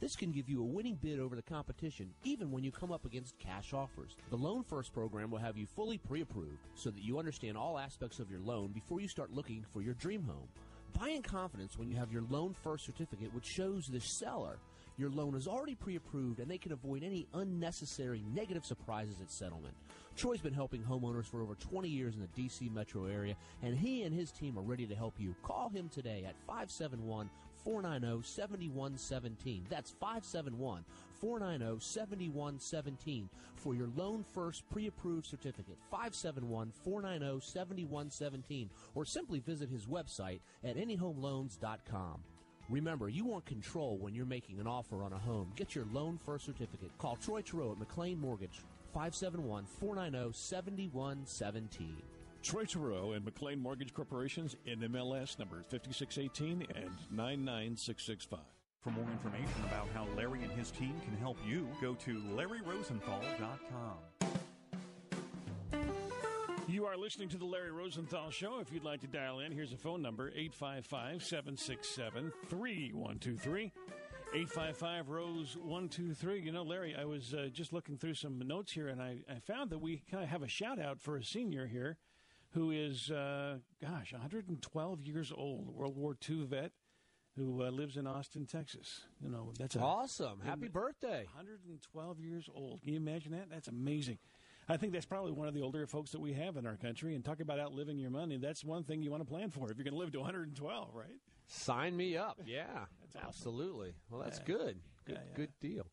This 0.00 0.16
can 0.16 0.32
give 0.32 0.48
you 0.48 0.62
a 0.62 0.66
winning 0.66 0.94
bid 0.94 1.20
over 1.20 1.36
the 1.36 1.42
competition, 1.42 2.14
even 2.24 2.50
when 2.50 2.64
you 2.64 2.72
come 2.72 2.92
up 2.92 3.04
against 3.04 3.38
cash 3.38 3.74
offers. 3.74 4.16
The 4.30 4.38
Loan 4.38 4.62
First 4.62 4.94
program 4.94 5.30
will 5.30 5.38
have 5.38 5.58
you 5.58 5.66
fully 5.66 5.98
pre 5.98 6.22
approved 6.22 6.66
so 6.74 6.88
that 6.88 7.02
you 7.02 7.18
understand 7.18 7.58
all 7.58 7.78
aspects 7.78 8.20
of 8.20 8.30
your 8.30 8.40
loan 8.40 8.68
before 8.68 9.02
you 9.02 9.08
start 9.08 9.34
looking 9.34 9.62
for 9.70 9.82
your 9.82 9.94
dream 9.94 10.22
home. 10.22 10.48
Buy 10.98 11.10
in 11.10 11.20
confidence 11.20 11.76
when 11.76 11.90
you 11.90 11.96
have 11.96 12.10
your 12.10 12.24
Loan 12.30 12.54
First 12.54 12.86
certificate, 12.86 13.34
which 13.34 13.44
shows 13.44 13.86
the 13.86 14.00
seller 14.00 14.56
your 14.96 15.10
loan 15.10 15.34
is 15.34 15.46
already 15.46 15.74
pre 15.74 15.96
approved 15.96 16.40
and 16.40 16.50
they 16.50 16.58
can 16.58 16.72
avoid 16.72 17.02
any 17.02 17.26
unnecessary 17.34 18.24
negative 18.34 18.64
surprises 18.64 19.20
at 19.20 19.30
settlement. 19.30 19.74
Troy's 20.16 20.40
been 20.40 20.54
helping 20.54 20.82
homeowners 20.82 21.26
for 21.26 21.42
over 21.42 21.54
20 21.54 21.88
years 21.88 22.14
in 22.14 22.22
the 22.22 22.28
D.C. 22.28 22.70
metro 22.70 23.04
area, 23.04 23.36
and 23.62 23.76
he 23.76 24.04
and 24.04 24.14
his 24.14 24.32
team 24.32 24.58
are 24.58 24.62
ready 24.62 24.86
to 24.86 24.94
help 24.94 25.14
you. 25.18 25.34
Call 25.42 25.68
him 25.68 25.90
today 25.90 26.24
at 26.26 26.34
571 26.46 27.28
490 27.62 28.26
7117. 28.26 29.66
That's 29.68 29.90
571 29.90 30.84
490 31.20 31.84
7117 31.84 33.28
for 33.56 33.74
your 33.74 33.88
Loan 33.96 34.24
First 34.32 34.68
pre 34.70 34.86
approved 34.86 35.26
certificate. 35.26 35.76
571 35.90 36.72
490 36.82 37.44
7117. 37.44 38.70
Or 38.94 39.04
simply 39.04 39.40
visit 39.40 39.68
his 39.68 39.84
website 39.84 40.40
at 40.64 40.76
anyhomeloans.com. 40.76 42.20
Remember, 42.68 43.08
you 43.08 43.24
want 43.24 43.46
control 43.46 43.96
when 43.98 44.14
you're 44.14 44.26
making 44.26 44.58
an 44.58 44.66
offer 44.66 45.02
on 45.02 45.12
a 45.12 45.18
home. 45.18 45.52
Get 45.56 45.74
your 45.74 45.86
Loan 45.92 46.18
First 46.24 46.44
certificate. 46.46 46.90
Call 46.98 47.16
Troy 47.16 47.40
Terrell 47.42 47.72
at 47.72 47.78
McLean 47.78 48.18
Mortgage, 48.18 48.60
571 48.92 49.66
490 49.78 50.36
7117. 50.36 51.96
Troy 52.42 52.64
Terrell 52.64 53.12
and 53.14 53.24
McLean 53.24 53.58
Mortgage 53.58 53.92
Corporations 53.92 54.54
in 54.66 54.78
MLS 54.80 55.38
number 55.38 55.62
5618 55.68 56.66
and 56.76 56.90
99665. 57.10 58.38
For 58.80 58.90
more 58.90 59.10
information 59.10 59.64
about 59.64 59.88
how 59.92 60.06
Larry 60.16 60.44
and 60.44 60.52
his 60.52 60.70
team 60.70 60.94
can 61.04 61.16
help 61.16 61.38
you, 61.44 61.66
go 61.80 61.94
to 61.94 62.20
LarryRosenthal.com. 62.36 64.15
You 66.68 66.84
are 66.86 66.96
listening 66.96 67.28
to 67.28 67.38
the 67.38 67.44
Larry 67.44 67.70
Rosenthal 67.70 68.28
Show. 68.30 68.58
If 68.58 68.72
you'd 68.72 68.82
like 68.82 69.00
to 69.02 69.06
dial 69.06 69.38
in, 69.38 69.52
here's 69.52 69.72
a 69.72 69.76
phone 69.76 70.02
number 70.02 70.30
855 70.30 71.22
767 71.22 72.32
3123. 72.48 73.72
855 74.34 75.08
Rose 75.08 75.56
123. 75.62 76.40
You 76.40 76.50
know, 76.50 76.64
Larry, 76.64 76.96
I 76.98 77.04
was 77.04 77.32
uh, 77.34 77.50
just 77.52 77.72
looking 77.72 77.96
through 77.96 78.14
some 78.14 78.40
notes 78.40 78.72
here 78.72 78.88
and 78.88 79.00
I, 79.00 79.18
I 79.30 79.38
found 79.38 79.70
that 79.70 79.78
we 79.78 80.02
kind 80.10 80.24
of 80.24 80.28
have 80.28 80.42
a 80.42 80.48
shout 80.48 80.80
out 80.80 81.00
for 81.00 81.16
a 81.16 81.22
senior 81.22 81.68
here 81.68 81.98
who 82.50 82.72
is, 82.72 83.12
uh, 83.12 83.58
gosh, 83.80 84.12
112 84.12 85.02
years 85.02 85.32
old, 85.32 85.68
World 85.68 85.96
War 85.96 86.16
II 86.28 86.46
vet 86.46 86.72
who 87.36 87.62
uh, 87.62 87.70
lives 87.70 87.96
in 87.96 88.06
Austin, 88.06 88.46
Texas. 88.46 89.02
You 89.22 89.28
know, 89.28 89.52
that's 89.58 89.76
a, 89.76 89.80
awesome. 89.80 90.40
Happy 90.44 90.68
birthday. 90.68 91.26
112 91.34 92.20
years 92.20 92.48
old. 92.52 92.82
Can 92.82 92.94
you 92.94 92.96
imagine 92.96 93.32
that? 93.32 93.50
That's 93.50 93.68
amazing. 93.68 94.18
I 94.68 94.76
think 94.76 94.92
that's 94.92 95.06
probably 95.06 95.32
one 95.32 95.46
of 95.48 95.54
the 95.54 95.62
older 95.62 95.86
folks 95.86 96.10
that 96.12 96.20
we 96.20 96.32
have 96.34 96.56
in 96.56 96.66
our 96.66 96.76
country. 96.76 97.14
And 97.14 97.24
talk 97.24 97.40
about 97.40 97.58
outliving 97.60 97.98
your 97.98 98.10
money. 98.10 98.36
That's 98.36 98.64
one 98.64 98.82
thing 98.84 99.02
you 99.02 99.10
want 99.10 99.22
to 99.22 99.28
plan 99.28 99.50
for 99.50 99.70
if 99.70 99.76
you're 99.76 99.84
going 99.84 99.94
to 99.94 99.98
live 100.00 100.10
to 100.12 100.18
112, 100.20 100.94
right? 100.94 101.06
Sign 101.46 101.96
me 101.96 102.16
up. 102.16 102.40
Yeah, 102.44 102.64
awesome. 103.04 103.20
absolutely. 103.24 103.94
Well, 104.10 104.20
that's 104.22 104.38
Yeah. 104.40 104.44
good. 104.46 104.80
Good, 105.04 105.12
Yeah, 105.14 105.20
yeah. 105.30 105.36
good 105.36 105.52
deal. 105.60 105.86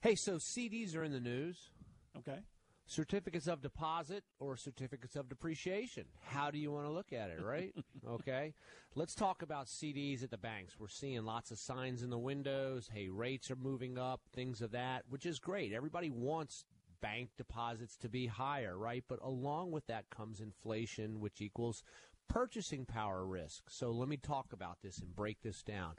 Hey, 0.00 0.14
so 0.14 0.36
CDs 0.38 0.94
are 0.96 1.02
in 1.02 1.10
the 1.12 1.20
news. 1.20 1.70
Okay. 2.18 2.38
Certificates 2.86 3.46
of 3.46 3.62
deposit 3.62 4.22
or 4.38 4.56
certificates 4.56 5.16
of 5.16 5.28
depreciation. 5.28 6.04
How 6.20 6.50
do 6.50 6.58
you 6.58 6.70
want 6.70 6.86
to 6.86 6.90
look 6.92 7.12
at 7.12 7.30
it, 7.30 7.40
right? 7.42 7.74
okay. 8.08 8.54
Let's 8.94 9.14
talk 9.14 9.42
about 9.42 9.66
CDs 9.66 10.22
at 10.22 10.30
the 10.30 10.36
banks. 10.38 10.78
We're 10.78 10.88
seeing 10.88 11.24
lots 11.24 11.50
of 11.50 11.58
signs 11.58 12.02
in 12.02 12.10
the 12.10 12.18
windows. 12.18 12.88
Hey, 12.92 13.08
rates 13.08 13.50
are 13.50 13.56
moving 13.56 13.98
up, 13.98 14.20
things 14.32 14.60
of 14.62 14.72
that, 14.72 15.04
which 15.08 15.26
is 15.26 15.38
great. 15.38 15.72
Everybody 15.72 16.10
wants 16.10 16.64
bank 17.02 17.30
deposits 17.36 17.96
to 17.98 18.08
be 18.08 18.26
higher, 18.26 18.78
right? 18.78 19.04
But 19.06 19.18
along 19.22 19.72
with 19.72 19.86
that 19.88 20.08
comes 20.08 20.40
inflation, 20.40 21.20
which 21.20 21.42
equals 21.42 21.82
purchasing 22.28 22.86
power 22.86 23.26
risk. 23.26 23.64
So 23.68 23.90
let 23.90 24.08
me 24.08 24.16
talk 24.16 24.52
about 24.54 24.78
this 24.82 24.98
and 24.98 25.14
break 25.14 25.42
this 25.42 25.62
down. 25.62 25.94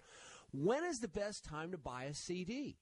When 0.51 0.83
is 0.83 0.99
the 0.99 1.07
best 1.07 1.43
time 1.43 1.71
to 1.71 1.77
buy 1.77 2.05
a 2.05 2.13
CD? 2.13 2.77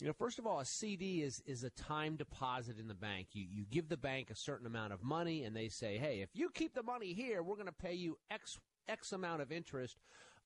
You 0.00 0.08
know, 0.08 0.12
first 0.12 0.40
of 0.40 0.46
all, 0.46 0.58
a 0.58 0.64
CD 0.64 1.22
is 1.22 1.40
is 1.46 1.62
a 1.62 1.70
time 1.70 2.16
deposit 2.16 2.80
in 2.80 2.88
the 2.88 2.94
bank. 2.94 3.28
You 3.32 3.46
you 3.48 3.64
give 3.70 3.88
the 3.88 3.96
bank 3.96 4.28
a 4.30 4.36
certain 4.36 4.66
amount 4.66 4.92
of 4.92 5.04
money, 5.04 5.44
and 5.44 5.54
they 5.54 5.68
say, 5.68 5.98
"Hey, 5.98 6.20
if 6.20 6.30
you 6.34 6.50
keep 6.50 6.74
the 6.74 6.82
money 6.82 7.12
here, 7.12 7.44
we're 7.44 7.54
going 7.54 7.66
to 7.66 7.72
pay 7.72 7.94
you 7.94 8.18
x 8.28 8.58
x 8.88 9.12
amount 9.12 9.40
of 9.40 9.52
interest 9.52 9.96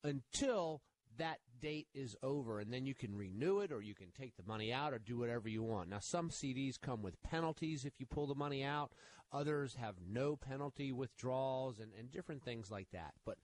until 0.04 0.82
that 1.18 1.38
date 1.60 1.88
is 1.94 2.16
over, 2.22 2.60
and 2.60 2.72
then 2.72 2.86
you 2.86 2.94
can 2.94 3.16
renew 3.16 3.60
it, 3.60 3.72
or 3.72 3.80
you 3.80 3.94
can 3.94 4.10
take 4.10 4.36
the 4.36 4.42
money 4.46 4.72
out, 4.72 4.92
or 4.92 4.98
do 4.98 5.18
whatever 5.18 5.48
you 5.48 5.62
want." 5.62 5.88
Now, 5.88 5.98
some 6.00 6.30
CDs 6.30 6.80
come 6.80 7.02
with 7.02 7.22
penalties 7.22 7.84
if 7.84 7.94
you 7.98 8.06
pull 8.06 8.26
the 8.26 8.34
money 8.34 8.64
out. 8.64 8.92
Others 9.32 9.74
have 9.74 9.96
no 10.06 10.36
penalty 10.36 10.92
withdrawals, 10.92 11.78
and 11.78 11.92
and 11.98 12.10
different 12.10 12.42
things 12.42 12.70
like 12.70 12.90
that. 12.92 13.14
But 13.24 13.38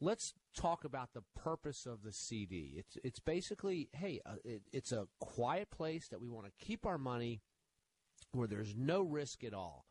let's 0.00 0.34
talk 0.54 0.84
about 0.84 1.12
the 1.12 1.24
purpose 1.34 1.86
of 1.86 2.02
the 2.02 2.12
CD. 2.12 2.74
It's 2.76 2.96
it's 3.04 3.20
basically, 3.20 3.88
hey, 3.92 4.20
uh, 4.24 4.36
it, 4.44 4.62
it's 4.72 4.92
a 4.92 5.08
quiet 5.20 5.70
place 5.70 6.08
that 6.08 6.20
we 6.20 6.28
want 6.28 6.46
to 6.46 6.64
keep 6.64 6.86
our 6.86 6.98
money 6.98 7.40
where 8.32 8.48
there's 8.48 8.74
no 8.76 9.02
risk 9.02 9.44
at 9.44 9.54
all 9.54 9.86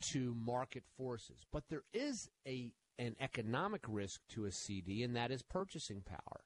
to 0.00 0.34
market 0.34 0.84
forces. 0.96 1.44
But 1.52 1.64
there 1.68 1.84
is 1.92 2.28
a 2.46 2.72
an 2.98 3.14
economic 3.20 3.84
risk 3.86 4.20
to 4.30 4.44
a 4.44 4.52
CD, 4.52 5.02
and 5.02 5.14
that 5.14 5.30
is 5.30 5.42
purchasing 5.42 6.02
power. 6.02 6.40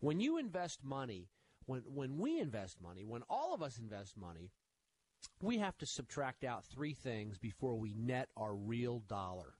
When 0.00 0.20
you 0.20 0.38
invest 0.38 0.82
money, 0.82 1.28
when 1.66 1.82
when 1.94 2.18
we 2.18 2.40
invest 2.40 2.80
money, 2.82 3.04
when 3.04 3.22
all 3.28 3.54
of 3.54 3.62
us 3.62 3.78
invest 3.78 4.16
money, 4.16 4.50
we 5.42 5.58
have 5.58 5.76
to 5.78 5.86
subtract 5.86 6.44
out 6.44 6.64
three 6.64 6.94
things 6.94 7.38
before 7.38 7.76
we 7.76 7.94
net 7.94 8.28
our 8.36 8.54
real 8.54 9.00
dollar 9.00 9.54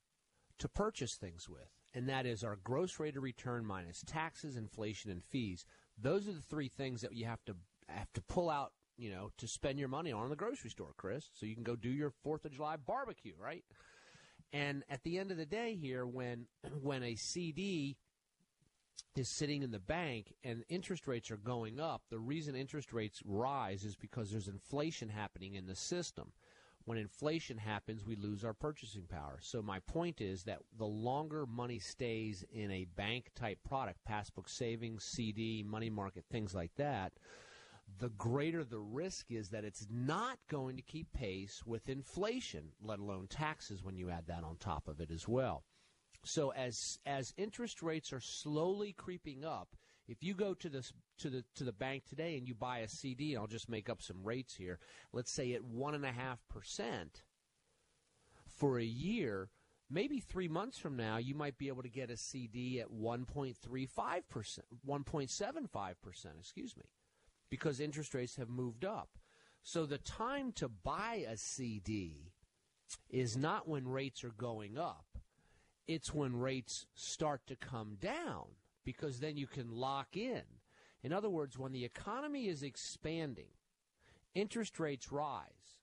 to 0.58 0.68
purchase 0.68 1.16
things 1.16 1.48
with, 1.48 1.70
and 1.94 2.08
that 2.08 2.26
is 2.26 2.42
our 2.42 2.56
gross 2.56 2.98
rate 2.98 3.16
of 3.16 3.22
return 3.22 3.64
minus 3.64 4.02
taxes, 4.06 4.56
inflation, 4.56 5.10
and 5.10 5.24
fees. 5.24 5.64
Those 5.98 6.26
are 6.28 6.32
the 6.32 6.42
three 6.42 6.68
things 6.68 7.02
that 7.02 7.14
you 7.14 7.26
have 7.26 7.44
to 7.46 7.56
have 7.88 8.12
to 8.14 8.22
pull 8.22 8.48
out, 8.48 8.72
you 8.96 9.10
know, 9.10 9.30
to 9.38 9.46
spend 9.46 9.78
your 9.78 9.88
money 9.88 10.12
on 10.12 10.24
in 10.24 10.30
the 10.30 10.36
grocery 10.36 10.70
store, 10.70 10.92
Chris. 10.96 11.28
So 11.34 11.46
you 11.46 11.54
can 11.54 11.64
go 11.64 11.76
do 11.76 11.90
your 11.90 12.12
Fourth 12.22 12.44
of 12.44 12.52
July 12.52 12.76
barbecue, 12.76 13.34
right? 13.38 13.64
And 14.52 14.84
at 14.88 15.02
the 15.02 15.18
end 15.18 15.30
of 15.30 15.36
the 15.36 15.46
day, 15.46 15.76
here, 15.76 16.06
when 16.06 16.46
when 16.82 17.02
a 17.02 17.14
CD 17.16 17.96
is 19.16 19.28
sitting 19.28 19.62
in 19.62 19.70
the 19.70 19.78
bank 19.80 20.34
and 20.44 20.64
interest 20.68 21.06
rates 21.06 21.30
are 21.30 21.36
going 21.36 21.80
up, 21.80 22.02
the 22.10 22.18
reason 22.18 22.54
interest 22.54 22.92
rates 22.92 23.20
rise 23.24 23.84
is 23.84 23.96
because 23.96 24.30
there's 24.30 24.48
inflation 24.48 25.08
happening 25.08 25.54
in 25.54 25.66
the 25.66 25.76
system. 25.76 26.32
when 26.86 26.98
inflation 26.98 27.58
happens, 27.58 28.04
we 28.04 28.16
lose 28.16 28.44
our 28.44 28.54
purchasing 28.54 29.04
power. 29.04 29.38
So 29.40 29.62
my 29.62 29.80
point 29.80 30.20
is 30.20 30.44
that 30.44 30.60
the 30.78 30.86
longer 30.86 31.46
money 31.46 31.78
stays 31.78 32.44
in 32.52 32.70
a 32.70 32.86
bank 32.96 33.30
type 33.34 33.58
product, 33.68 34.00
passbook 34.04 34.48
savings, 34.48 35.04
CD, 35.04 35.62
money 35.62 35.90
market, 35.90 36.24
things 36.30 36.54
like 36.54 36.74
that, 36.76 37.12
the 37.98 38.08
greater 38.10 38.64
the 38.64 38.78
risk 38.80 39.30
is 39.30 39.50
that 39.50 39.64
it's 39.64 39.86
not 39.90 40.38
going 40.48 40.76
to 40.76 40.82
keep 40.82 41.12
pace 41.12 41.62
with 41.66 41.88
inflation, 41.88 42.72
let 42.82 42.98
alone 42.98 43.26
taxes 43.28 43.82
when 43.84 43.96
you 43.96 44.10
add 44.10 44.26
that 44.26 44.44
on 44.44 44.56
top 44.56 44.88
of 44.88 45.00
it 45.00 45.10
as 45.10 45.28
well. 45.28 45.64
So 46.24 46.52
as 46.52 46.98
as 47.06 47.32
interest 47.36 47.82
rates 47.82 48.12
are 48.12 48.20
slowly 48.20 48.92
creeping 48.92 49.44
up, 49.44 49.76
if 50.06 50.22
you 50.22 50.34
go 50.34 50.54
to 50.54 50.68
the 50.68 50.88
to 51.18 51.30
the 51.30 51.44
to 51.54 51.64
the 51.64 51.72
bank 51.72 52.04
today 52.04 52.36
and 52.36 52.46
you 52.46 52.54
buy 52.54 52.78
a 52.78 52.88
CD, 52.88 53.36
I'll 53.36 53.46
just 53.46 53.68
make 53.70 53.88
up 53.88 54.02
some 54.02 54.22
rates 54.22 54.54
here. 54.54 54.78
Let's 55.12 55.32
say 55.32 55.54
at 55.54 55.64
one 55.64 55.94
and 55.94 56.04
a 56.04 56.12
half 56.12 56.40
percent 56.48 57.22
for 58.46 58.78
a 58.78 58.84
year. 58.84 59.50
Maybe 59.92 60.20
three 60.20 60.46
months 60.46 60.78
from 60.78 60.96
now, 60.96 61.16
you 61.16 61.34
might 61.34 61.58
be 61.58 61.66
able 61.66 61.82
to 61.82 61.88
get 61.88 62.10
a 62.10 62.16
CD 62.16 62.80
at 62.80 62.92
1.35%, 62.92 64.60
1.75%, 64.86 66.26
excuse 66.38 66.76
me, 66.76 66.84
because 67.50 67.80
interest 67.80 68.14
rates 68.14 68.36
have 68.36 68.48
moved 68.48 68.84
up. 68.84 69.18
So 69.64 69.86
the 69.86 69.98
time 69.98 70.52
to 70.52 70.68
buy 70.68 71.26
a 71.28 71.36
CD 71.36 72.30
is 73.08 73.36
not 73.36 73.66
when 73.66 73.88
rates 73.88 74.22
are 74.22 74.30
going 74.30 74.78
up, 74.78 75.06
it's 75.90 76.14
when 76.14 76.36
rates 76.36 76.86
start 76.94 77.40
to 77.48 77.56
come 77.56 77.96
down 78.00 78.44
because 78.84 79.18
then 79.18 79.36
you 79.36 79.48
can 79.48 79.72
lock 79.72 80.16
in. 80.16 80.42
In 81.02 81.12
other 81.12 81.28
words, 81.28 81.58
when 81.58 81.72
the 81.72 81.84
economy 81.84 82.46
is 82.46 82.62
expanding, 82.62 83.50
interest 84.32 84.78
rates 84.78 85.10
rise. 85.10 85.80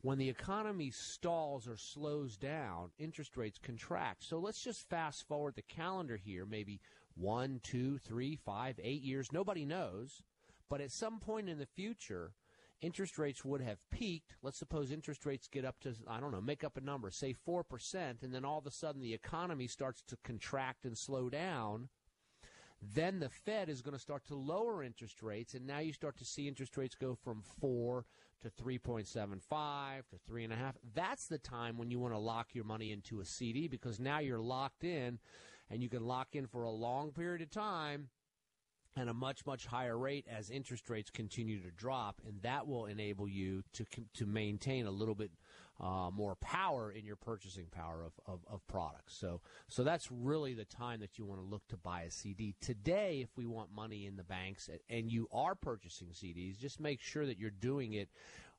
When 0.00 0.18
the 0.18 0.28
economy 0.28 0.90
stalls 0.90 1.68
or 1.68 1.76
slows 1.76 2.36
down, 2.36 2.90
interest 2.98 3.36
rates 3.36 3.60
contract. 3.62 4.24
So 4.24 4.40
let's 4.40 4.64
just 4.64 4.88
fast 4.88 5.28
forward 5.28 5.54
the 5.54 5.62
calendar 5.62 6.16
here, 6.16 6.44
maybe 6.44 6.80
one, 7.14 7.60
two, 7.62 7.98
three, 7.98 8.34
five, 8.34 8.80
eight 8.82 9.02
years. 9.02 9.30
Nobody 9.32 9.64
knows. 9.64 10.24
But 10.68 10.80
at 10.80 10.90
some 10.90 11.20
point 11.20 11.48
in 11.48 11.58
the 11.58 11.66
future, 11.66 12.32
interest 12.80 13.18
rates 13.18 13.44
would 13.44 13.60
have 13.60 13.78
peaked. 13.90 14.36
Let's 14.42 14.58
suppose 14.58 14.90
interest 14.90 15.26
rates 15.26 15.48
get 15.48 15.64
up 15.64 15.80
to, 15.80 15.94
I 16.06 16.20
don't 16.20 16.32
know, 16.32 16.40
make 16.40 16.64
up 16.64 16.76
a 16.76 16.80
number, 16.80 17.10
say 17.10 17.34
4%, 17.46 18.22
and 18.22 18.34
then 18.34 18.44
all 18.44 18.58
of 18.58 18.66
a 18.66 18.70
sudden 18.70 19.00
the 19.00 19.14
economy 19.14 19.66
starts 19.66 20.02
to 20.08 20.16
contract 20.22 20.84
and 20.84 20.96
slow 20.96 21.28
down. 21.28 21.88
Then 22.80 23.18
the 23.18 23.28
Fed 23.28 23.68
is 23.68 23.82
going 23.82 23.94
to 23.94 24.00
start 24.00 24.24
to 24.26 24.36
lower 24.36 24.84
interest 24.84 25.20
rates, 25.22 25.54
and 25.54 25.66
now 25.66 25.80
you 25.80 25.92
start 25.92 26.16
to 26.18 26.24
see 26.24 26.46
interest 26.46 26.76
rates 26.76 26.94
go 26.94 27.16
from 27.16 27.42
4 27.60 28.04
to 28.42 28.50
3.75 28.50 29.42
to 30.10 30.32
3.5. 30.32 30.74
That's 30.94 31.26
the 31.26 31.38
time 31.38 31.76
when 31.76 31.90
you 31.90 31.98
want 31.98 32.14
to 32.14 32.18
lock 32.18 32.54
your 32.54 32.64
money 32.64 32.92
into 32.92 33.20
a 33.20 33.24
CD 33.24 33.66
because 33.66 33.98
now 33.98 34.20
you're 34.20 34.38
locked 34.38 34.84
in 34.84 35.18
and 35.70 35.82
you 35.82 35.88
can 35.88 36.06
lock 36.06 36.28
in 36.34 36.46
for 36.46 36.62
a 36.62 36.70
long 36.70 37.10
period 37.10 37.42
of 37.42 37.50
time 37.50 38.10
and 38.98 39.08
a 39.08 39.14
much 39.14 39.46
much 39.46 39.66
higher 39.66 39.96
rate 39.96 40.26
as 40.28 40.50
interest 40.50 40.90
rates 40.90 41.10
continue 41.10 41.60
to 41.62 41.70
drop, 41.70 42.20
and 42.26 42.42
that 42.42 42.66
will 42.66 42.86
enable 42.86 43.28
you 43.28 43.62
to 43.72 43.86
to 44.14 44.26
maintain 44.26 44.86
a 44.86 44.90
little 44.90 45.14
bit 45.14 45.30
uh, 45.80 46.10
more 46.12 46.34
power 46.36 46.90
in 46.90 47.04
your 47.04 47.14
purchasing 47.14 47.66
power 47.70 48.02
of, 48.04 48.12
of, 48.26 48.40
of, 48.52 48.66
products. 48.66 49.16
So 49.16 49.40
so 49.68 49.84
that's 49.84 50.10
really 50.10 50.54
the 50.54 50.64
time 50.64 51.00
that 51.00 51.18
you 51.18 51.24
want 51.24 51.40
to 51.40 51.46
look 51.46 51.66
to 51.68 51.76
buy 51.76 52.02
a 52.02 52.10
CD 52.10 52.54
today. 52.60 53.20
If 53.22 53.36
we 53.36 53.46
want 53.46 53.72
money 53.72 54.06
in 54.06 54.16
the 54.16 54.24
banks 54.24 54.68
and 54.90 55.10
you 55.10 55.28
are 55.32 55.54
purchasing 55.54 56.08
CDs, 56.08 56.58
just 56.58 56.80
make 56.80 57.00
sure 57.00 57.24
that 57.26 57.38
you're 57.38 57.50
doing 57.50 57.92
it 57.92 58.08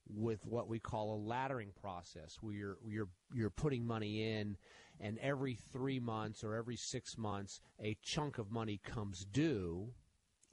with 0.07 0.45
what 0.45 0.69
we 0.69 0.79
call 0.79 1.15
a 1.15 1.29
laddering 1.29 1.75
process, 1.81 2.37
where 2.41 2.53
you're 2.53 2.77
you're 2.87 3.09
you're 3.33 3.49
putting 3.49 3.85
money 3.85 4.31
in, 4.31 4.57
and 5.01 5.17
every 5.19 5.55
three 5.73 5.99
months 5.99 6.43
or 6.43 6.55
every 6.55 6.77
six 6.77 7.17
months, 7.17 7.59
a 7.81 7.97
chunk 8.01 8.37
of 8.37 8.49
money 8.51 8.79
comes 8.83 9.25
due 9.25 9.89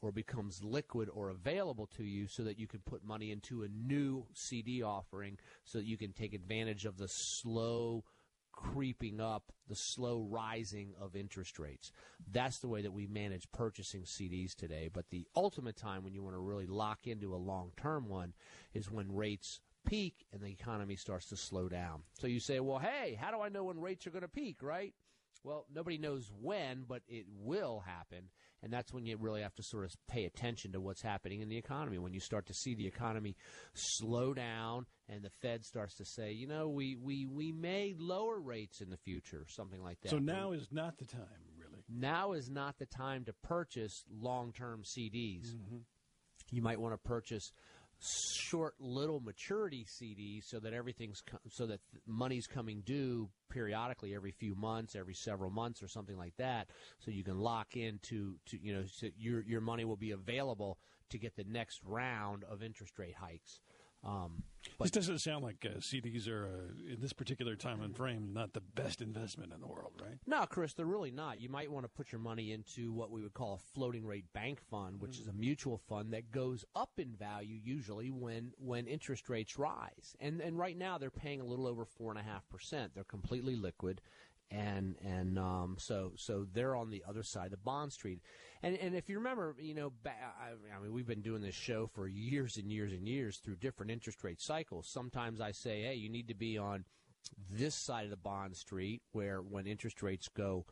or 0.02 0.12
becomes 0.12 0.62
liquid 0.62 1.08
or 1.12 1.30
available 1.30 1.86
to 1.96 2.04
you 2.04 2.26
so 2.26 2.42
that 2.44 2.58
you 2.58 2.66
can 2.66 2.80
put 2.80 3.04
money 3.04 3.30
into 3.30 3.62
a 3.62 3.68
new 3.68 4.26
CD 4.34 4.82
offering 4.82 5.38
so 5.64 5.78
that 5.78 5.86
you 5.86 5.96
can 5.96 6.12
take 6.12 6.34
advantage 6.34 6.84
of 6.84 6.98
the 6.98 7.08
slow 7.08 8.04
creeping 8.52 9.20
up, 9.20 9.52
the 9.68 9.76
slow 9.76 10.26
rising 10.30 10.94
of 11.00 11.14
interest 11.14 11.58
rates. 11.58 11.92
That's 12.32 12.58
the 12.58 12.68
way 12.68 12.82
that 12.82 12.92
we 12.92 13.06
manage 13.06 13.50
purchasing 13.52 14.02
CDs 14.02 14.54
today. 14.54 14.88
But 14.92 15.10
the 15.10 15.26
ultimate 15.36 15.76
time 15.76 16.02
when 16.02 16.14
you 16.14 16.22
want 16.22 16.34
to 16.34 16.40
really 16.40 16.66
lock 16.66 17.06
into 17.06 17.34
a 17.34 17.36
long 17.36 17.72
term 17.76 18.08
one 18.08 18.32
is 18.72 18.90
when 18.90 19.14
rates 19.14 19.60
peak 19.86 20.26
and 20.32 20.42
the 20.42 20.48
economy 20.48 20.96
starts 20.96 21.28
to 21.28 21.36
slow 21.36 21.68
down. 21.68 22.02
So 22.18 22.26
you 22.26 22.40
say, 22.40 22.60
well, 22.60 22.78
hey, 22.78 23.16
how 23.20 23.30
do 23.30 23.40
I 23.40 23.50
know 23.50 23.64
when 23.64 23.80
rates 23.80 24.06
are 24.06 24.10
going 24.10 24.22
to 24.22 24.28
peak, 24.28 24.62
right? 24.62 24.94
Well, 25.44 25.66
nobody 25.72 25.98
knows 25.98 26.32
when, 26.40 26.84
but 26.88 27.02
it 27.06 27.26
will 27.28 27.84
happen. 27.86 28.30
And 28.62 28.72
that's 28.72 28.92
when 28.92 29.06
you 29.06 29.16
really 29.16 29.42
have 29.42 29.54
to 29.56 29.62
sort 29.62 29.84
of 29.84 29.92
pay 30.08 30.24
attention 30.24 30.72
to 30.72 30.80
what's 30.80 31.02
happening 31.02 31.40
in 31.40 31.48
the 31.48 31.58
economy. 31.58 31.98
When 31.98 32.14
you 32.14 32.20
start 32.20 32.46
to 32.46 32.54
see 32.54 32.74
the 32.74 32.86
economy 32.86 33.36
slow 33.74 34.34
down 34.34 34.86
and 35.08 35.22
the 35.22 35.30
Fed 35.42 35.64
starts 35.64 35.96
to 35.96 36.04
say, 36.04 36.32
you 36.32 36.46
know, 36.46 36.68
we, 36.68 36.96
we, 36.96 37.26
we 37.26 37.52
may 37.52 37.94
lower 37.98 38.40
rates 38.40 38.80
in 38.80 38.90
the 38.90 38.96
future, 38.96 39.46
something 39.48 39.82
like 39.82 40.00
that. 40.02 40.10
So 40.10 40.18
now 40.18 40.52
is 40.52 40.68
not 40.72 40.98
the 40.98 41.04
time, 41.04 41.22
really. 41.58 41.84
Now 41.88 42.32
is 42.32 42.50
not 42.50 42.78
the 42.78 42.86
time 42.86 43.24
to 43.26 43.32
purchase 43.32 44.04
long 44.10 44.52
term 44.52 44.82
CDs. 44.82 45.48
Mm-hmm. 45.48 45.76
You 46.50 46.62
might 46.62 46.80
want 46.80 46.94
to 46.94 46.98
purchase 46.98 47.52
short 48.00 48.74
little 48.78 49.20
maturity 49.20 49.86
CDs 49.88 50.44
so 50.44 50.60
that 50.60 50.72
everything's 50.72 51.22
so 51.50 51.66
that 51.66 51.80
money's 52.06 52.46
coming 52.46 52.82
due 52.84 53.28
periodically 53.50 54.14
every 54.14 54.32
few 54.32 54.54
months, 54.54 54.94
every 54.94 55.14
several 55.14 55.50
months 55.50 55.82
or 55.82 55.88
something 55.88 56.16
like 56.16 56.36
that 56.36 56.68
so 56.98 57.10
you 57.10 57.24
can 57.24 57.38
lock 57.38 57.76
into 57.76 58.36
to 58.46 58.58
you 58.60 58.74
know 58.74 58.84
so 58.86 59.08
your 59.18 59.42
your 59.42 59.60
money 59.60 59.84
will 59.84 59.96
be 59.96 60.10
available 60.10 60.78
to 61.10 61.18
get 61.18 61.36
the 61.36 61.44
next 61.44 61.80
round 61.84 62.44
of 62.44 62.62
interest 62.62 62.98
rate 62.98 63.14
hikes. 63.14 63.60
Um, 64.06 64.44
this 64.80 64.90
doesn't 64.90 65.18
sound 65.18 65.42
like 65.42 65.64
uh, 65.64 65.78
CDs 65.78 66.28
are, 66.28 66.44
uh, 66.44 66.92
in 66.92 67.00
this 67.00 67.12
particular 67.12 67.56
time 67.56 67.82
and 67.82 67.96
frame, 67.96 68.30
not 68.32 68.52
the 68.52 68.60
best 68.60 69.00
investment 69.00 69.52
in 69.52 69.60
the 69.60 69.66
world, 69.66 69.92
right? 70.00 70.18
No, 70.26 70.44
Chris, 70.46 70.74
they're 70.74 70.86
really 70.86 71.10
not. 71.10 71.40
You 71.40 71.48
might 71.48 71.70
want 71.70 71.84
to 71.84 71.88
put 71.88 72.12
your 72.12 72.20
money 72.20 72.52
into 72.52 72.92
what 72.92 73.10
we 73.10 73.22
would 73.22 73.34
call 73.34 73.54
a 73.54 73.74
floating 73.74 74.04
rate 74.04 74.24
bank 74.32 74.60
fund, 74.60 75.00
which 75.00 75.16
mm. 75.16 75.20
is 75.22 75.28
a 75.28 75.32
mutual 75.32 75.78
fund 75.88 76.12
that 76.12 76.30
goes 76.30 76.64
up 76.74 76.90
in 76.98 77.12
value 77.12 77.58
usually 77.62 78.10
when 78.10 78.52
when 78.58 78.86
interest 78.86 79.28
rates 79.28 79.58
rise. 79.58 80.16
And 80.20 80.40
and 80.40 80.58
right 80.58 80.76
now 80.76 80.98
they're 80.98 81.10
paying 81.10 81.40
a 81.40 81.44
little 81.44 81.66
over 81.66 81.84
four 81.84 82.10
and 82.10 82.18
a 82.18 82.22
half 82.22 82.48
percent. 82.48 82.92
They're 82.94 83.04
completely 83.04 83.56
liquid, 83.56 84.00
and 84.50 84.96
and 85.04 85.38
um, 85.38 85.76
so 85.78 86.12
so 86.16 86.46
they're 86.52 86.76
on 86.76 86.90
the 86.90 87.02
other 87.08 87.22
side 87.22 87.52
of 87.52 87.64
Bond 87.64 87.92
Street. 87.92 88.20
And 88.62 88.76
and 88.76 88.94
if 88.94 89.08
you 89.08 89.18
remember, 89.18 89.56
you 89.60 89.74
know, 89.74 89.92
I 90.06 90.82
mean, 90.82 90.92
we've 90.92 91.06
been 91.06 91.22
doing 91.22 91.42
this 91.42 91.54
show 91.54 91.86
for 91.86 92.06
years 92.06 92.56
and 92.56 92.70
years 92.70 92.92
and 92.92 93.06
years 93.08 93.38
through 93.38 93.56
different 93.56 93.92
interest 93.92 94.22
rate 94.24 94.40
cycles. 94.40 94.88
Sometimes 94.88 95.40
I 95.40 95.52
say, 95.52 95.82
hey, 95.82 95.94
you 95.94 96.08
need 96.08 96.28
to 96.28 96.34
be 96.34 96.58
on 96.58 96.84
this 97.50 97.74
side 97.74 98.04
of 98.04 98.10
the 98.10 98.16
bond 98.16 98.56
street 98.56 99.02
where 99.12 99.38
when 99.38 99.66
interest 99.66 100.02
rates 100.02 100.28
go 100.28 100.64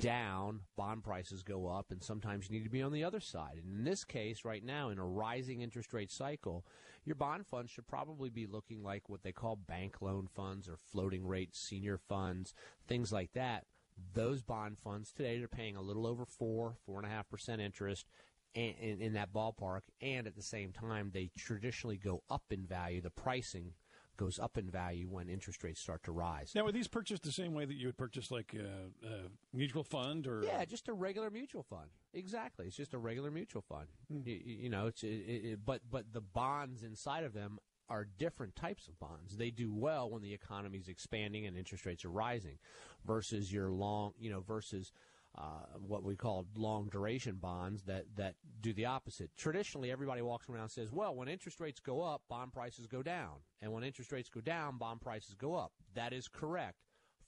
down, 0.00 0.60
bond 0.76 1.04
prices 1.04 1.42
go 1.42 1.68
up, 1.68 1.90
and 1.90 2.02
sometimes 2.02 2.48
you 2.48 2.56
need 2.56 2.64
to 2.64 2.70
be 2.70 2.82
on 2.82 2.92
the 2.92 3.04
other 3.04 3.20
side. 3.20 3.60
And 3.62 3.78
in 3.78 3.84
this 3.84 4.04
case, 4.04 4.44
right 4.44 4.64
now, 4.64 4.88
in 4.90 4.98
a 4.98 5.06
rising 5.06 5.62
interest 5.62 5.92
rate 5.92 6.10
cycle, 6.10 6.64
your 7.04 7.14
bond 7.14 7.46
funds 7.46 7.70
should 7.70 7.86
probably 7.86 8.28
be 8.28 8.46
looking 8.46 8.82
like 8.82 9.08
what 9.08 9.22
they 9.22 9.32
call 9.32 9.56
bank 9.56 10.02
loan 10.02 10.26
funds 10.26 10.68
or 10.68 10.76
floating 10.76 11.26
rate 11.26 11.54
senior 11.54 11.96
funds, 11.96 12.54
things 12.86 13.12
like 13.12 13.32
that. 13.32 13.66
Those 14.14 14.42
bond 14.42 14.78
funds 14.78 15.12
today 15.12 15.42
are 15.42 15.48
paying 15.48 15.76
a 15.76 15.82
little 15.82 16.06
over 16.06 16.24
four, 16.24 16.76
four 16.84 16.98
and 16.98 17.06
a 17.06 17.14
half 17.14 17.28
percent 17.28 17.60
interest 17.60 18.06
in, 18.54 18.74
in, 18.80 19.00
in 19.00 19.12
that 19.14 19.32
ballpark, 19.32 19.82
and 20.00 20.26
at 20.26 20.36
the 20.36 20.42
same 20.42 20.72
time, 20.72 21.10
they 21.12 21.30
traditionally 21.36 21.96
go 21.96 22.22
up 22.30 22.44
in 22.50 22.66
value. 22.66 23.00
The 23.00 23.10
pricing 23.10 23.72
goes 24.18 24.38
up 24.38 24.58
in 24.58 24.68
value 24.68 25.08
when 25.08 25.30
interest 25.30 25.64
rates 25.64 25.80
start 25.80 26.02
to 26.04 26.12
rise. 26.12 26.52
Now, 26.54 26.66
are 26.66 26.72
these 26.72 26.88
purchased 26.88 27.22
the 27.22 27.32
same 27.32 27.54
way 27.54 27.64
that 27.64 27.74
you 27.74 27.86
would 27.86 27.96
purchase 27.96 28.30
like 28.30 28.54
a, 28.54 29.06
a 29.06 29.56
mutual 29.56 29.84
fund 29.84 30.26
or? 30.26 30.42
Yeah, 30.44 30.64
just 30.66 30.88
a 30.88 30.92
regular 30.92 31.30
mutual 31.30 31.62
fund. 31.62 31.88
Exactly, 32.12 32.66
it's 32.66 32.76
just 32.76 32.92
a 32.92 32.98
regular 32.98 33.30
mutual 33.30 33.62
fund. 33.62 33.86
Mm. 34.12 34.26
You, 34.26 34.40
you, 34.44 34.68
know, 34.68 34.88
it's 34.88 35.02
it, 35.02 35.06
it, 35.06 35.58
but 35.64 35.82
but 35.90 36.12
the 36.12 36.20
bonds 36.20 36.82
inside 36.82 37.24
of 37.24 37.32
them 37.32 37.58
are 37.88 38.06
different 38.18 38.54
types 38.54 38.86
of 38.86 38.98
bonds. 38.98 39.36
They 39.36 39.50
do 39.50 39.72
well 39.72 40.10
when 40.10 40.20
the 40.20 40.34
economy 40.34 40.78
is 40.78 40.88
expanding 40.88 41.46
and 41.46 41.56
interest 41.56 41.86
rates 41.86 42.04
are 42.04 42.10
rising, 42.10 42.58
versus 43.06 43.52
your 43.52 43.70
long, 43.70 44.12
you 44.18 44.30
know, 44.30 44.40
versus 44.40 44.92
uh, 45.38 45.78
what 45.86 46.02
we 46.02 46.16
call 46.16 46.46
long 46.56 46.88
duration 46.88 47.36
bonds 47.36 47.84
that, 47.84 48.04
that 48.16 48.34
do 48.60 48.72
the 48.72 48.86
opposite. 48.86 49.30
Traditionally, 49.36 49.92
everybody 49.92 50.20
walks 50.20 50.48
around 50.48 50.62
and 50.62 50.70
says, 50.70 50.92
well, 50.92 51.14
when 51.14 51.28
interest 51.28 51.60
rates 51.60 51.78
go 51.78 52.02
up, 52.02 52.22
bond 52.28 52.52
prices 52.52 52.86
go 52.86 53.02
down. 53.02 53.36
And 53.62 53.72
when 53.72 53.84
interest 53.84 54.10
rates 54.10 54.28
go 54.28 54.40
down, 54.40 54.78
bond 54.78 55.00
prices 55.00 55.34
go 55.34 55.54
up. 55.54 55.72
That 55.94 56.12
is 56.12 56.26
correct 56.26 56.78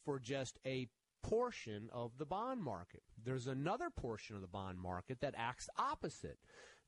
for 0.04 0.18
just 0.18 0.58
a 0.66 0.88
portion 1.22 1.88
of 1.92 2.18
the 2.18 2.26
bond 2.26 2.62
market. 2.62 3.02
There's 3.22 3.46
another 3.46 3.90
portion 3.90 4.34
of 4.34 4.42
the 4.42 4.48
bond 4.48 4.78
market 4.78 5.20
that 5.20 5.34
acts 5.36 5.68
opposite. 5.78 6.38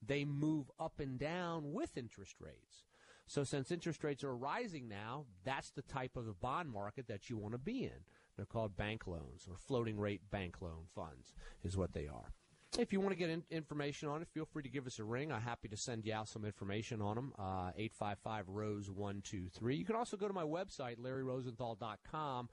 They 0.05 0.25
move 0.25 0.71
up 0.81 0.99
and 0.99 1.19
down 1.19 1.73
with 1.73 1.97
interest 1.97 2.37
rates. 2.41 2.85
So 3.27 3.45
since 3.45 3.71
interest 3.71 4.03
rates 4.03 4.25
are 4.25 4.37
rising 4.37 4.89
now, 4.89 5.27
that's 5.45 5.71
the 5.71 5.83
type 5.83 6.17
of 6.17 6.27
the 6.27 6.33
bond 6.33 6.71
market 6.71 7.07
that 7.07 7.31
you 7.31 7.37
want 7.37 7.53
to 7.53 7.59
be 7.59 7.85
in. 7.85 8.05
They're 8.37 8.47
called 8.47 8.77
bank 8.77 9.07
loans 9.07 9.47
or 9.49 9.57
floating 9.57 9.99
rate 9.99 10.23
bank 10.31 10.61
loan 10.61 10.87
funds, 10.95 11.35
is 11.63 11.77
what 11.77 11.93
they 11.93 12.07
are. 12.07 12.33
If 12.79 12.91
you 12.91 13.01
want 13.01 13.13
to 13.13 13.19
get 13.19 13.29
in, 13.29 13.43
information 13.51 14.09
on 14.09 14.23
it, 14.23 14.29
feel 14.33 14.47
free 14.47 14.63
to 14.63 14.69
give 14.71 14.87
us 14.87 14.99
a 14.99 15.05
ring. 15.05 15.31
I'm 15.31 15.43
happy 15.43 15.69
to 15.69 15.77
send 15.77 16.07
you 16.07 16.15
out 16.15 16.27
some 16.27 16.47
information 16.47 17.03
on 17.03 17.17
them. 17.17 17.33
Uh, 17.39 17.71
855 17.77 18.49
Rose 18.49 18.91
123. 18.91 19.77
You 19.77 19.85
can 19.85 19.95
also 19.95 20.17
go 20.17 20.27
to 20.27 20.33
my 20.33 20.43
website, 20.43 20.97
larryrosenthal.com, 20.97 22.49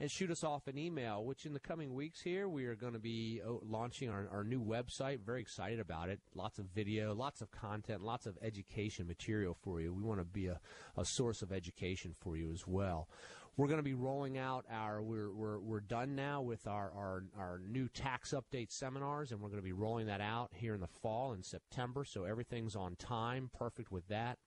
and 0.00 0.10
shoot 0.10 0.30
us 0.32 0.42
off 0.42 0.66
an 0.66 0.76
email, 0.76 1.24
which 1.24 1.46
in 1.46 1.52
the 1.52 1.60
coming 1.60 1.94
weeks 1.94 2.20
here, 2.20 2.48
we 2.48 2.64
are 2.64 2.74
going 2.74 2.94
to 2.94 2.98
be 2.98 3.40
uh, 3.46 3.52
launching 3.62 4.10
our, 4.10 4.26
our 4.32 4.42
new 4.42 4.60
website. 4.60 5.20
Very 5.20 5.40
excited 5.40 5.78
about 5.78 6.08
it. 6.08 6.18
Lots 6.34 6.58
of 6.58 6.64
video, 6.74 7.14
lots 7.14 7.40
of 7.40 7.52
content, 7.52 8.02
lots 8.02 8.26
of 8.26 8.36
education 8.42 9.06
material 9.06 9.56
for 9.62 9.80
you. 9.80 9.92
We 9.92 10.02
want 10.02 10.18
to 10.18 10.24
be 10.24 10.48
a, 10.48 10.58
a 10.96 11.04
source 11.04 11.42
of 11.42 11.52
education 11.52 12.16
for 12.18 12.36
you 12.36 12.50
as 12.50 12.66
well. 12.66 13.08
We're 13.56 13.66
going 13.66 13.78
to 13.78 13.82
be 13.82 13.94
rolling 13.94 14.38
out 14.38 14.64
our, 14.70 15.02
we're, 15.02 15.30
we're, 15.32 15.58
we're 15.58 15.80
done 15.80 16.14
now 16.14 16.40
with 16.40 16.66
our, 16.66 16.92
our, 16.96 17.24
our 17.38 17.60
new 17.68 17.88
tax 17.88 18.32
update 18.32 18.70
seminars, 18.72 19.32
and 19.32 19.40
we're 19.40 19.48
going 19.48 19.60
to 19.60 19.64
be 19.64 19.72
rolling 19.72 20.06
that 20.06 20.20
out 20.20 20.50
here 20.54 20.74
in 20.74 20.80
the 20.80 20.86
fall 20.86 21.32
in 21.32 21.42
September. 21.42 22.04
So 22.04 22.24
everything's 22.24 22.76
on 22.76 22.96
time, 22.96 23.50
perfect 23.52 23.92
with 23.92 24.08
that. 24.08 24.38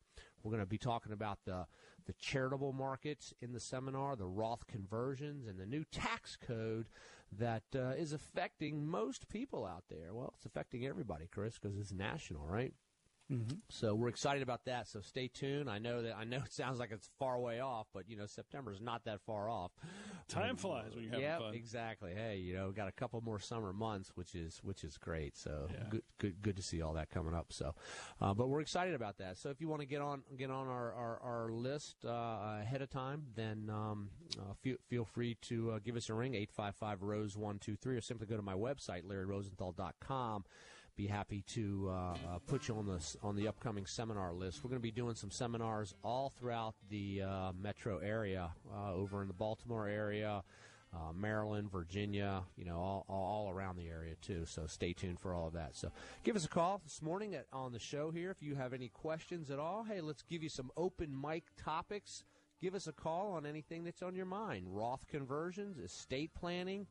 We're 0.41 0.51
going 0.51 0.63
to 0.63 0.67
be 0.67 0.77
talking 0.77 1.13
about 1.13 1.39
the, 1.45 1.67
the 2.05 2.13
charitable 2.13 2.73
markets 2.73 3.33
in 3.41 3.53
the 3.53 3.59
seminar, 3.59 4.15
the 4.15 4.25
Roth 4.25 4.67
conversions, 4.67 5.47
and 5.47 5.59
the 5.59 5.65
new 5.65 5.83
tax 5.85 6.35
code 6.35 6.87
that 7.37 7.63
uh, 7.75 7.93
is 7.97 8.13
affecting 8.13 8.85
most 8.85 9.29
people 9.29 9.65
out 9.65 9.83
there. 9.89 10.13
Well, 10.13 10.33
it's 10.37 10.45
affecting 10.45 10.85
everybody, 10.85 11.27
Chris, 11.31 11.57
because 11.59 11.77
it's 11.77 11.93
national, 11.93 12.45
right? 12.45 12.73
Mm-hmm. 13.33 13.55
So 13.69 13.95
we're 13.95 14.09
excited 14.09 14.43
about 14.43 14.65
that. 14.65 14.87
So 14.87 15.01
stay 15.01 15.27
tuned. 15.27 15.69
I 15.69 15.79
know 15.79 16.03
that 16.03 16.15
I 16.15 16.23
know 16.23 16.37
it 16.45 16.53
sounds 16.53 16.79
like 16.79 16.91
it's 16.91 17.09
far 17.17 17.35
away 17.35 17.59
off, 17.59 17.87
but 17.93 18.07
you 18.07 18.15
know 18.15 18.25
September 18.25 18.71
is 18.71 18.81
not 18.81 19.05
that 19.05 19.21
far 19.21 19.49
off. 19.49 19.71
Time 20.27 20.51
um, 20.51 20.57
flies 20.57 20.93
when 20.93 21.03
you're 21.03 21.11
having 21.11 21.25
yeah, 21.25 21.39
fun. 21.39 21.53
exactly. 21.53 22.13
Hey, 22.13 22.37
you 22.37 22.53
know, 22.53 22.71
got 22.71 22.87
a 22.87 22.91
couple 22.91 23.19
more 23.21 23.39
summer 23.39 23.73
months, 23.73 24.11
which 24.15 24.35
is 24.35 24.59
which 24.63 24.83
is 24.83 24.97
great. 24.97 25.35
So 25.37 25.67
yeah. 25.69 25.83
good, 25.89 26.03
good, 26.19 26.41
good 26.41 26.55
to 26.57 26.61
see 26.63 26.81
all 26.81 26.93
that 26.93 27.09
coming 27.09 27.33
up. 27.33 27.47
So, 27.49 27.73
uh, 28.21 28.33
but 28.33 28.47
we're 28.47 28.61
excited 28.61 28.93
about 28.93 29.17
that. 29.17 29.37
So 29.37 29.49
if 29.49 29.59
you 29.59 29.67
want 29.67 29.81
to 29.81 29.87
get 29.87 30.01
on 30.01 30.23
get 30.37 30.51
on 30.51 30.67
our 30.67 30.93
our, 30.93 31.19
our 31.23 31.49
list 31.49 32.05
uh, 32.05 32.59
ahead 32.61 32.81
of 32.81 32.89
time, 32.89 33.23
then 33.35 33.69
um, 33.69 34.09
uh, 34.39 34.53
feel 34.61 34.77
feel 34.87 35.05
free 35.05 35.37
to 35.43 35.71
uh, 35.71 35.79
give 35.83 35.95
us 35.95 36.09
a 36.09 36.13
ring 36.13 36.35
eight 36.35 36.51
five 36.51 36.75
five 36.75 37.01
Rose 37.01 37.35
one 37.35 37.57
two 37.59 37.75
three, 37.75 37.95
or 37.95 38.01
simply 38.01 38.27
go 38.27 38.35
to 38.35 38.43
my 38.43 38.53
website 38.53 39.03
larryrosenthal.com 39.03 40.45
be 40.95 41.07
happy 41.07 41.43
to 41.47 41.89
uh, 41.89 41.93
uh, 41.93 42.15
put 42.45 42.67
you 42.67 42.75
on 42.75 42.85
the 42.85 43.17
on 43.23 43.35
the 43.35 43.47
upcoming 43.47 43.85
seminar 43.85 44.31
list. 44.31 44.63
We're 44.63 44.69
going 44.69 44.81
to 44.81 44.83
be 44.83 44.91
doing 44.91 45.15
some 45.15 45.31
seminars 45.31 45.95
all 46.03 46.29
throughout 46.29 46.75
the 46.89 47.23
uh, 47.23 47.51
metro 47.59 47.97
area, 47.97 48.51
uh, 48.71 48.93
over 48.93 49.21
in 49.21 49.27
the 49.27 49.33
Baltimore 49.33 49.87
area, 49.87 50.43
uh, 50.93 51.11
Maryland, 51.13 51.71
Virginia, 51.71 52.43
you 52.55 52.65
know, 52.65 52.77
all, 52.77 53.05
all, 53.09 53.49
around 53.49 53.77
the 53.77 53.87
area 53.87 54.13
too. 54.21 54.45
So 54.45 54.67
stay 54.67 54.93
tuned 54.93 55.19
for 55.19 55.33
all 55.33 55.47
of 55.47 55.53
that. 55.53 55.75
So 55.75 55.91
give 56.23 56.35
us 56.35 56.45
a 56.45 56.49
call 56.49 56.79
this 56.83 57.01
morning 57.01 57.33
at, 57.33 57.47
on 57.51 57.71
the 57.71 57.79
show 57.79 58.11
here 58.11 58.29
if 58.29 58.41
you 58.41 58.55
have 58.55 58.73
any 58.73 58.89
questions 58.89 59.49
at 59.49 59.57
all. 59.57 59.83
Hey, 59.83 60.01
let's 60.01 60.21
give 60.21 60.43
you 60.43 60.49
some 60.49 60.69
open 60.77 61.19
mic 61.19 61.43
topics. 61.63 62.23
Give 62.61 62.75
us 62.75 62.87
a 62.87 62.93
call 62.93 63.33
on 63.33 63.45
anything 63.45 63.83
that's 63.83 64.03
on 64.03 64.15
your 64.15 64.25
mind. 64.25 64.67
Roth 64.69 65.07
conversions, 65.07 65.79
estate 65.79 66.31
planning 66.33 66.85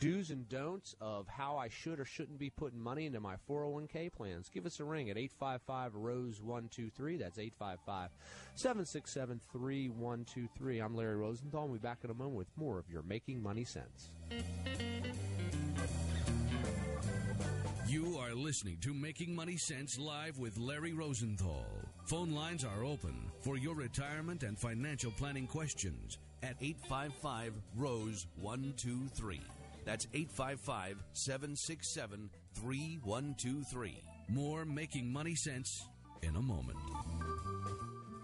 do's 0.00 0.30
and 0.30 0.48
don'ts 0.48 0.94
of 1.00 1.26
how 1.28 1.56
I 1.56 1.68
should 1.68 2.00
or 2.00 2.04
shouldn't 2.04 2.38
be 2.38 2.50
putting 2.50 2.80
money 2.80 3.06
into 3.06 3.20
my 3.20 3.36
401k 3.48 4.12
plans, 4.12 4.48
give 4.48 4.66
us 4.66 4.80
a 4.80 4.84
ring 4.84 5.10
at 5.10 5.16
855 5.16 5.94
Rose 5.94 6.40
123. 6.40 7.16
That's 7.16 7.38
855 7.38 8.10
767 8.54 9.40
3123. 9.52 10.78
I'm 10.80 10.94
Larry 10.94 11.16
Rosenthal. 11.16 11.68
We'll 11.68 11.78
be 11.78 11.82
back 11.82 11.98
in 12.04 12.10
a 12.10 12.14
moment 12.14 12.36
with 12.36 12.48
more 12.56 12.78
of 12.78 12.90
your 12.90 13.02
Making 13.02 13.42
Money 13.42 13.64
Sense. 13.64 14.10
You 17.88 18.18
are 18.18 18.34
listening 18.34 18.78
to 18.80 18.92
Making 18.92 19.34
Money 19.34 19.56
Sense 19.56 19.98
live 19.98 20.38
with 20.38 20.58
Larry 20.58 20.92
Rosenthal. 20.92 21.64
Phone 22.06 22.32
lines 22.32 22.64
are 22.64 22.84
open 22.84 23.30
for 23.40 23.56
your 23.56 23.74
retirement 23.74 24.42
and 24.42 24.58
financial 24.58 25.12
planning 25.12 25.46
questions 25.46 26.18
at 26.42 26.56
855 26.60 27.54
Rose 27.76 28.26
123. 28.40 29.40
That's 29.86 30.06
855 30.12 31.02
767 31.12 32.28
3123. 32.54 34.02
More 34.28 34.64
Making 34.64 35.12
Money 35.12 35.36
Sense 35.36 35.86
in 36.22 36.34
a 36.34 36.42
moment. 36.42 36.76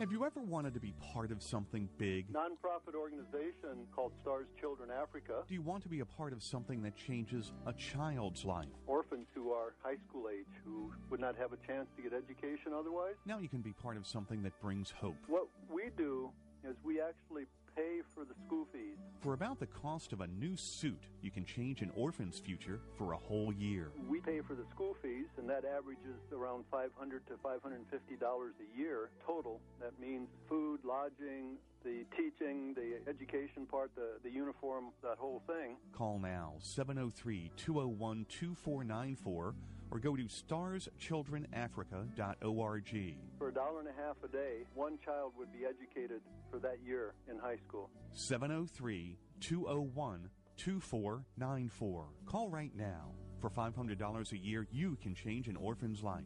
Have 0.00 0.10
you 0.10 0.24
ever 0.24 0.40
wanted 0.40 0.74
to 0.74 0.80
be 0.80 0.92
part 1.14 1.30
of 1.30 1.40
something 1.40 1.88
big? 1.96 2.26
Nonprofit 2.32 2.96
organization 2.96 3.86
called 3.94 4.10
Stars 4.22 4.48
Children 4.60 4.90
Africa. 4.90 5.44
Do 5.46 5.54
you 5.54 5.62
want 5.62 5.84
to 5.84 5.88
be 5.88 6.00
a 6.00 6.04
part 6.04 6.32
of 6.32 6.42
something 6.42 6.82
that 6.82 6.96
changes 6.96 7.52
a 7.66 7.72
child's 7.74 8.44
life? 8.44 8.66
Orphans 8.88 9.28
who 9.32 9.52
are 9.52 9.74
high 9.84 9.98
school 10.08 10.24
age 10.28 10.50
who 10.64 10.92
would 11.10 11.20
not 11.20 11.36
have 11.38 11.52
a 11.52 11.66
chance 11.68 11.86
to 11.96 12.02
get 12.02 12.12
education 12.12 12.72
otherwise. 12.76 13.14
Now 13.24 13.38
you 13.38 13.48
can 13.48 13.60
be 13.60 13.72
part 13.72 13.96
of 13.96 14.04
something 14.04 14.42
that 14.42 14.60
brings 14.60 14.90
hope. 14.90 15.14
What 15.28 15.46
we 15.72 15.90
do 15.96 16.30
is 16.64 16.74
we 16.82 17.00
actually 17.00 17.44
pay 17.76 18.00
for 18.14 18.24
the 18.24 18.34
school 18.46 18.66
fees. 18.72 18.96
For 19.20 19.34
about 19.34 19.60
the 19.60 19.66
cost 19.66 20.12
of 20.12 20.20
a 20.20 20.26
new 20.26 20.56
suit, 20.56 21.02
you 21.20 21.30
can 21.30 21.44
change 21.44 21.82
an 21.82 21.90
orphan's 21.94 22.38
future 22.38 22.80
for 22.96 23.12
a 23.12 23.16
whole 23.16 23.52
year. 23.52 23.92
We 24.08 24.20
pay 24.20 24.40
for 24.40 24.54
the 24.54 24.64
school 24.74 24.96
fees, 25.02 25.26
and 25.38 25.48
that 25.48 25.64
averages 25.64 26.18
around 26.32 26.64
500 26.70 27.26
to 27.28 27.34
550 27.42 28.16
dollars 28.16 28.54
a 28.60 28.78
year 28.78 29.10
total. 29.26 29.60
That 29.80 29.98
means 30.00 30.28
food, 30.48 30.80
lodging, 30.84 31.56
the 31.84 32.04
teaching, 32.16 32.74
the 32.74 32.98
education 33.08 33.66
part, 33.66 33.90
the, 33.94 34.18
the 34.22 34.30
uniform, 34.30 34.86
that 35.02 35.18
whole 35.18 35.42
thing. 35.46 35.76
Call 35.92 36.18
now 36.18 36.54
703 36.60 37.50
201 37.56 38.26
2494 38.28 39.54
or 39.92 39.98
go 39.98 40.16
to 40.16 40.24
starschildrenafrica.org. 40.24 43.16
For 43.38 43.48
a 43.48 43.52
dollar 43.52 43.80
and 43.80 43.88
a 43.88 43.92
half 43.92 44.16
a 44.24 44.28
day, 44.28 44.64
one 44.74 44.98
child 45.04 45.34
would 45.36 45.52
be 45.52 45.66
educated 45.66 46.22
for 46.50 46.58
that 46.60 46.78
year 46.84 47.12
in 47.30 47.38
high 47.38 47.58
school. 47.68 47.90
703 48.14 49.18
201 49.40 50.30
2494. 50.56 52.06
Call 52.24 52.48
right 52.48 52.74
now. 52.74 53.12
For 53.38 53.50
$500 53.50 54.32
a 54.32 54.38
year, 54.38 54.66
you 54.70 54.96
can 55.02 55.14
change 55.14 55.48
an 55.48 55.56
orphan's 55.56 56.02
life. 56.02 56.24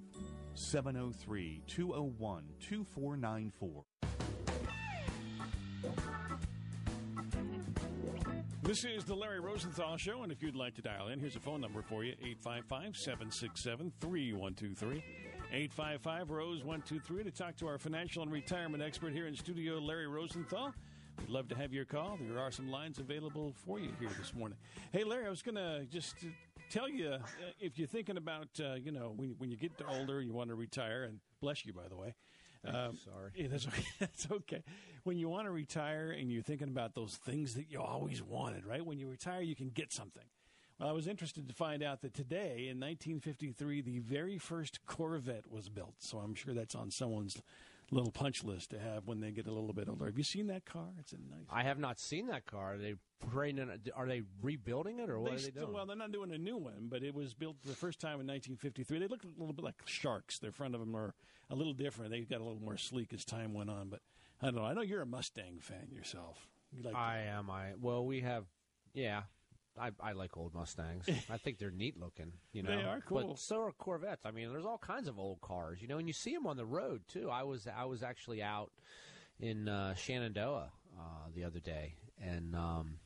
703 0.54 1.64
201 1.66 2.44
2494. 2.60 3.82
This 8.66 8.84
is 8.84 9.04
the 9.04 9.14
Larry 9.14 9.38
Rosenthal 9.38 9.96
Show, 9.96 10.24
and 10.24 10.32
if 10.32 10.42
you'd 10.42 10.56
like 10.56 10.74
to 10.74 10.82
dial 10.82 11.06
in, 11.06 11.20
here's 11.20 11.36
a 11.36 11.40
phone 11.40 11.60
number 11.60 11.82
for 11.82 12.02
you 12.02 12.14
855 12.20 12.96
767 12.96 13.92
3123. 14.00 15.04
855 15.52 16.30
Rose 16.30 16.64
123 16.64 17.22
to 17.22 17.30
talk 17.30 17.54
to 17.58 17.68
our 17.68 17.78
financial 17.78 18.24
and 18.24 18.32
retirement 18.32 18.82
expert 18.82 19.12
here 19.12 19.28
in 19.28 19.36
studio, 19.36 19.78
Larry 19.78 20.08
Rosenthal. 20.08 20.74
We'd 21.20 21.28
love 21.28 21.46
to 21.50 21.54
have 21.54 21.72
your 21.72 21.84
call. 21.84 22.18
There 22.20 22.40
are 22.40 22.50
some 22.50 22.68
lines 22.68 22.98
available 22.98 23.54
for 23.64 23.78
you 23.78 23.90
here 24.00 24.10
this 24.18 24.34
morning. 24.34 24.58
Hey, 24.90 25.04
Larry, 25.04 25.26
I 25.26 25.30
was 25.30 25.42
going 25.42 25.54
to 25.54 25.86
just 25.88 26.16
tell 26.68 26.88
you 26.88 27.10
uh, 27.10 27.18
if 27.60 27.78
you're 27.78 27.86
thinking 27.86 28.16
about, 28.16 28.48
uh, 28.58 28.74
you 28.74 28.90
know, 28.90 29.12
when, 29.14 29.36
when 29.38 29.48
you 29.48 29.56
get 29.56 29.80
older, 29.88 30.20
you 30.20 30.32
want 30.32 30.48
to 30.48 30.56
retire, 30.56 31.04
and 31.04 31.20
bless 31.40 31.64
you, 31.64 31.72
by 31.72 31.86
the 31.88 31.96
way. 31.96 32.16
Um, 32.66 32.96
Sorry. 32.96 33.30
Yeah, 33.34 33.48
that's 33.48 33.66
okay. 33.66 33.84
that's 34.00 34.28
okay. 34.30 34.62
When 35.04 35.18
you 35.18 35.28
want 35.28 35.46
to 35.46 35.50
retire 35.50 36.10
and 36.10 36.30
you're 36.30 36.42
thinking 36.42 36.68
about 36.68 36.94
those 36.94 37.14
things 37.14 37.54
that 37.54 37.70
you 37.70 37.80
always 37.80 38.22
wanted, 38.22 38.66
right? 38.66 38.84
When 38.84 38.98
you 38.98 39.08
retire, 39.08 39.40
you 39.40 39.54
can 39.54 39.68
get 39.70 39.92
something. 39.92 40.24
Well, 40.78 40.88
I 40.88 40.92
was 40.92 41.06
interested 41.06 41.48
to 41.48 41.54
find 41.54 41.82
out 41.82 42.02
that 42.02 42.12
today, 42.12 42.68
in 42.68 42.78
1953, 42.78 43.80
the 43.80 43.98
very 44.00 44.36
first 44.36 44.84
Corvette 44.84 45.50
was 45.50 45.68
built. 45.68 45.94
So 46.00 46.18
I'm 46.18 46.34
sure 46.34 46.52
that's 46.52 46.74
on 46.74 46.90
someone's 46.90 47.40
little 47.90 48.10
punch 48.10 48.42
list 48.42 48.70
to 48.70 48.78
have 48.78 49.06
when 49.06 49.20
they 49.20 49.30
get 49.30 49.46
a 49.46 49.52
little 49.52 49.72
bit 49.72 49.88
older. 49.88 50.06
Have 50.06 50.18
you 50.18 50.24
seen 50.24 50.48
that 50.48 50.64
car? 50.64 50.88
It's 50.98 51.12
a 51.12 51.16
nice. 51.16 51.46
I 51.50 51.62
have 51.62 51.78
not 51.78 51.98
seen 51.98 52.26
that 52.28 52.46
car. 52.46 52.74
Are 52.74 52.78
they 52.78 52.94
Are 53.94 54.06
they 54.06 54.22
rebuilding 54.42 54.98
it, 54.98 55.08
or 55.08 55.20
what 55.20 55.30
they 55.30 55.36
are 55.36 55.40
they 55.40 55.50
doing? 55.50 55.72
Well, 55.72 55.86
they're 55.86 55.96
not 55.96 56.12
doing 56.12 56.32
a 56.32 56.38
new 56.38 56.56
one, 56.56 56.88
but 56.88 57.02
it 57.02 57.14
was 57.14 57.34
built 57.34 57.56
the 57.64 57.74
first 57.74 58.00
time 58.00 58.20
in 58.20 58.26
1953. 58.26 58.98
They 58.98 59.06
look 59.06 59.24
a 59.24 59.40
little 59.40 59.54
bit 59.54 59.64
like 59.64 59.76
sharks. 59.84 60.38
Their 60.38 60.52
front 60.52 60.74
of 60.74 60.80
them 60.80 60.96
are 60.96 61.14
a 61.50 61.54
little 61.54 61.74
different. 61.74 62.10
They 62.10 62.20
got 62.20 62.40
a 62.40 62.44
little 62.44 62.60
more 62.60 62.76
sleek 62.76 63.12
as 63.12 63.24
time 63.24 63.54
went 63.54 63.70
on. 63.70 63.88
But 63.88 64.00
I 64.42 64.46
don't 64.46 64.56
know. 64.56 64.64
I 64.64 64.74
know 64.74 64.82
you're 64.82 65.02
a 65.02 65.06
Mustang 65.06 65.58
fan 65.60 65.88
yourself. 65.92 66.48
You 66.72 66.82
like 66.82 66.94
I 66.94 67.20
am. 67.28 67.50
I 67.50 67.72
well, 67.80 68.04
we 68.04 68.20
have. 68.20 68.44
Yeah, 68.94 69.22
I, 69.80 69.90
I 70.00 70.12
like 70.12 70.36
old 70.36 70.54
Mustangs. 70.54 71.06
I 71.30 71.36
think 71.36 71.58
they're 71.58 71.70
neat 71.70 71.98
looking. 71.98 72.32
You 72.52 72.62
know, 72.62 72.76
they 72.76 72.82
are 72.82 73.00
cool. 73.00 73.28
But 73.28 73.38
so 73.38 73.60
are 73.60 73.72
Corvettes. 73.72 74.24
I 74.24 74.30
mean, 74.30 74.50
there's 74.50 74.64
all 74.64 74.78
kinds 74.78 75.08
of 75.08 75.18
old 75.18 75.40
cars. 75.40 75.80
You 75.82 75.88
know, 75.88 75.98
and 75.98 76.06
you 76.06 76.12
see 76.12 76.32
them 76.32 76.46
on 76.46 76.56
the 76.56 76.66
road 76.66 77.02
too. 77.08 77.30
I 77.30 77.42
was 77.42 77.66
I 77.66 77.84
was 77.84 78.02
actually 78.02 78.42
out 78.42 78.70
in 79.40 79.68
uh, 79.68 79.94
Shenandoah 79.94 80.70
uh, 80.98 81.02
the 81.34 81.44
other 81.44 81.60
day, 81.60 81.94
and 82.20 82.54
um, 82.54 82.98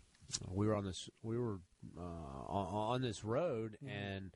we 0.48 0.66
were 0.66 0.74
on 0.74 0.84
this 0.84 1.08
we 1.22 1.38
were 1.38 1.60
uh, 1.98 2.00
on, 2.00 2.94
on, 2.94 3.02
this 3.02 3.24
road, 3.24 3.76
mm. 3.84 3.90
and 3.90 4.30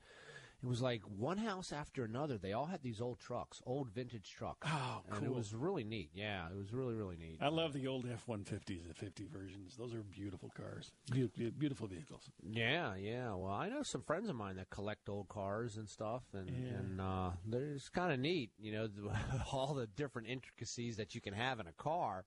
it 0.64 0.68
was 0.68 0.80
like 0.80 1.02
one 1.18 1.36
house 1.36 1.72
after 1.72 2.04
another. 2.04 2.38
They 2.38 2.54
all 2.54 2.64
had 2.64 2.82
these 2.82 3.00
old 3.00 3.18
trucks, 3.18 3.60
old 3.66 3.90
vintage 3.90 4.32
trucks. 4.36 4.66
Oh, 4.70 5.02
And 5.12 5.22
it 5.24 5.32
was 5.34 5.54
really 5.54 5.84
neat. 5.84 6.08
Yeah, 6.14 6.46
it 6.48 6.56
was 6.56 6.72
really, 6.72 6.94
really 6.94 7.16
neat. 7.16 7.36
I 7.42 7.48
love 7.48 7.74
the 7.74 7.86
old 7.86 8.06
F 8.10 8.24
150s, 8.26 8.88
the 8.88 8.94
50 8.94 9.26
versions. 9.30 9.76
Those 9.76 9.92
are 9.94 10.02
beautiful 10.02 10.50
cars, 10.56 10.90
beau- 11.10 11.28
beautiful 11.58 11.86
vehicles. 11.86 12.30
Yeah, 12.42 12.94
yeah. 12.94 13.34
Well, 13.34 13.52
I 13.52 13.68
know 13.68 13.82
some 13.82 14.02
friends 14.02 14.30
of 14.30 14.36
mine 14.36 14.56
that 14.56 14.70
collect 14.70 15.08
old 15.10 15.28
cars 15.28 15.76
and 15.76 15.86
stuff, 15.88 16.22
and 16.32 16.48
Yeah. 16.48 16.78
and 16.78 17.00
uh, 17.00 17.30
it's 17.52 17.90
kind 17.90 18.12
of 18.12 18.18
neat, 18.18 18.50
you 18.58 18.72
know, 18.72 18.88
all 19.52 19.74
the 19.74 19.86
different 19.86 20.28
intricacies 20.28 20.96
that 20.96 21.14
you 21.14 21.20
can 21.20 21.34
have 21.34 21.60
in 21.60 21.66
a 21.66 21.72
car. 21.72 22.24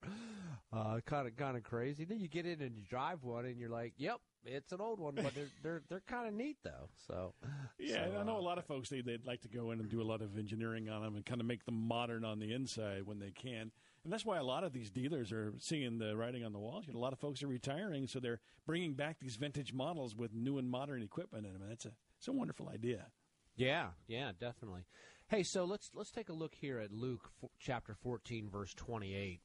Uh, 0.71 0.99
kind 1.05 1.27
of 1.27 1.35
kind 1.37 1.57
of 1.57 1.63
crazy. 1.63 2.05
Then 2.05 2.19
you 2.19 2.27
get 2.27 2.45
in 2.45 2.61
and 2.61 2.75
you 2.77 2.83
drive 2.83 3.23
one, 3.23 3.45
and 3.45 3.57
you're 3.57 3.69
like, 3.69 3.93
"Yep, 3.97 4.19
it's 4.45 4.71
an 4.71 4.81
old 4.81 4.99
one," 4.99 5.15
but 5.15 5.33
they're 5.33 5.49
they're 5.63 5.81
they're 5.89 6.03
kind 6.07 6.27
of 6.27 6.33
neat 6.33 6.57
though. 6.63 6.89
So 7.07 7.33
Yeah, 7.79 7.95
so, 7.95 8.01
and 8.03 8.17
I 8.17 8.23
know 8.23 8.37
uh, 8.37 8.41
a 8.41 8.41
lot 8.41 8.57
of 8.57 8.65
folks 8.65 8.89
they 8.89 9.01
they'd 9.01 9.25
like 9.25 9.41
to 9.41 9.47
go 9.47 9.71
in 9.71 9.79
and 9.79 9.89
do 9.89 10.01
a 10.01 10.03
lot 10.03 10.21
of 10.21 10.37
engineering 10.37 10.89
on 10.89 11.01
them 11.03 11.15
and 11.15 11.25
kind 11.25 11.41
of 11.41 11.47
make 11.47 11.65
them 11.65 11.75
modern 11.75 12.23
on 12.25 12.39
the 12.39 12.53
inside 12.53 13.03
when 13.05 13.19
they 13.19 13.31
can. 13.31 13.71
And 14.03 14.13
that's 14.13 14.25
why 14.25 14.37
a 14.37 14.43
lot 14.43 14.63
of 14.63 14.71
these 14.71 14.89
dealers 14.89 15.33
are 15.33 15.53
seeing 15.59 15.97
the 15.97 16.15
writing 16.15 16.45
on 16.45 16.53
the 16.53 16.59
walls. 16.59 16.85
You 16.87 16.93
know, 16.93 16.99
a 16.99 17.01
lot 17.01 17.11
of 17.11 17.19
folks 17.19 17.43
are 17.43 17.47
retiring, 17.47 18.07
so 18.07 18.19
they're 18.19 18.39
bringing 18.65 18.93
back 18.93 19.17
these 19.19 19.35
vintage 19.35 19.73
models 19.73 20.15
with 20.15 20.33
new 20.33 20.57
and 20.57 20.69
modern 20.69 21.01
equipment 21.01 21.45
in 21.45 21.53
them. 21.53 21.61
And 21.61 21.71
that's 21.71 21.85
a 21.85 21.91
it's 22.17 22.27
a 22.27 22.31
wonderful 22.31 22.69
idea. 22.69 23.07
Yeah, 23.55 23.87
yeah, 24.07 24.31
definitely. 24.39 24.85
Hey, 25.27 25.43
so 25.43 25.65
let's 25.65 25.91
let's 25.93 26.11
take 26.11 26.29
a 26.29 26.33
look 26.33 26.55
here 26.55 26.79
at 26.79 26.91
Luke 26.91 27.31
chapter 27.59 27.93
14 27.93 28.49
verse 28.49 28.73
28. 28.73 29.41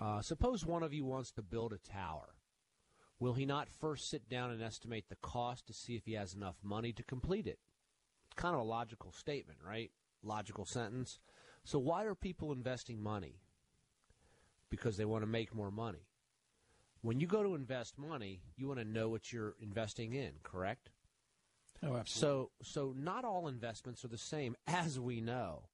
Uh, 0.00 0.22
suppose 0.22 0.64
one 0.64 0.82
of 0.82 0.94
you 0.94 1.04
wants 1.04 1.30
to 1.32 1.42
build 1.42 1.72
a 1.72 1.78
tower. 1.78 2.34
Will 3.22 3.34
he 3.34 3.46
not 3.46 3.68
first 3.68 4.10
sit 4.10 4.28
down 4.28 4.50
and 4.50 4.60
estimate 4.60 5.08
the 5.08 5.14
cost 5.14 5.68
to 5.68 5.72
see 5.72 5.94
if 5.94 6.06
he 6.06 6.14
has 6.14 6.34
enough 6.34 6.56
money 6.60 6.92
to 6.92 7.04
complete 7.04 7.46
it? 7.46 7.60
It's 8.26 8.34
kind 8.34 8.52
of 8.52 8.60
a 8.60 8.64
logical 8.64 9.12
statement, 9.12 9.60
right? 9.64 9.92
Logical 10.24 10.64
sentence. 10.64 11.20
So 11.62 11.78
why 11.78 12.02
are 12.02 12.16
people 12.16 12.50
investing 12.50 13.00
money? 13.00 13.36
Because 14.70 14.96
they 14.96 15.04
want 15.04 15.22
to 15.22 15.28
make 15.28 15.54
more 15.54 15.70
money. 15.70 16.08
When 17.02 17.20
you 17.20 17.28
go 17.28 17.44
to 17.44 17.54
invest 17.54 17.96
money, 17.96 18.40
you 18.56 18.66
want 18.66 18.80
to 18.80 18.84
know 18.84 19.08
what 19.08 19.32
you're 19.32 19.54
investing 19.60 20.14
in, 20.14 20.32
correct? 20.42 20.90
Oh, 21.80 21.98
absolutely. 21.98 22.08
So, 22.08 22.50
so 22.64 22.94
not 22.98 23.24
all 23.24 23.46
investments 23.46 24.04
are 24.04 24.08
the 24.08 24.18
same, 24.18 24.56
as 24.66 24.98
we 24.98 25.20
know. 25.20 25.68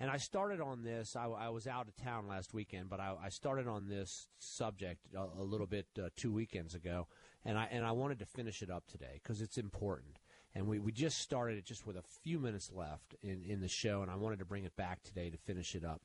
And 0.00 0.10
I 0.10 0.16
started 0.16 0.60
on 0.60 0.82
this. 0.82 1.16
I, 1.16 1.26
I 1.26 1.48
was 1.48 1.66
out 1.66 1.88
of 1.88 1.96
town 1.96 2.28
last 2.28 2.54
weekend, 2.54 2.88
but 2.88 3.00
I, 3.00 3.14
I 3.24 3.28
started 3.30 3.66
on 3.66 3.88
this 3.88 4.28
subject 4.38 5.08
a, 5.14 5.26
a 5.40 5.42
little 5.42 5.66
bit 5.66 5.86
uh, 5.98 6.08
two 6.16 6.32
weekends 6.32 6.74
ago, 6.74 7.08
and 7.44 7.58
I 7.58 7.68
and 7.70 7.84
I 7.84 7.92
wanted 7.92 8.20
to 8.20 8.26
finish 8.26 8.62
it 8.62 8.70
up 8.70 8.86
today 8.86 9.20
because 9.22 9.40
it's 9.40 9.58
important. 9.58 10.18
And 10.54 10.66
we, 10.66 10.78
we 10.78 10.92
just 10.92 11.18
started 11.18 11.58
it 11.58 11.64
just 11.64 11.86
with 11.86 11.96
a 11.96 12.02
few 12.02 12.38
minutes 12.38 12.70
left 12.72 13.14
in, 13.22 13.42
in 13.46 13.60
the 13.60 13.68
show, 13.68 14.02
and 14.02 14.10
I 14.10 14.16
wanted 14.16 14.38
to 14.38 14.44
bring 14.44 14.64
it 14.64 14.74
back 14.76 15.02
today 15.02 15.30
to 15.30 15.36
finish 15.36 15.74
it 15.74 15.84
up. 15.84 16.00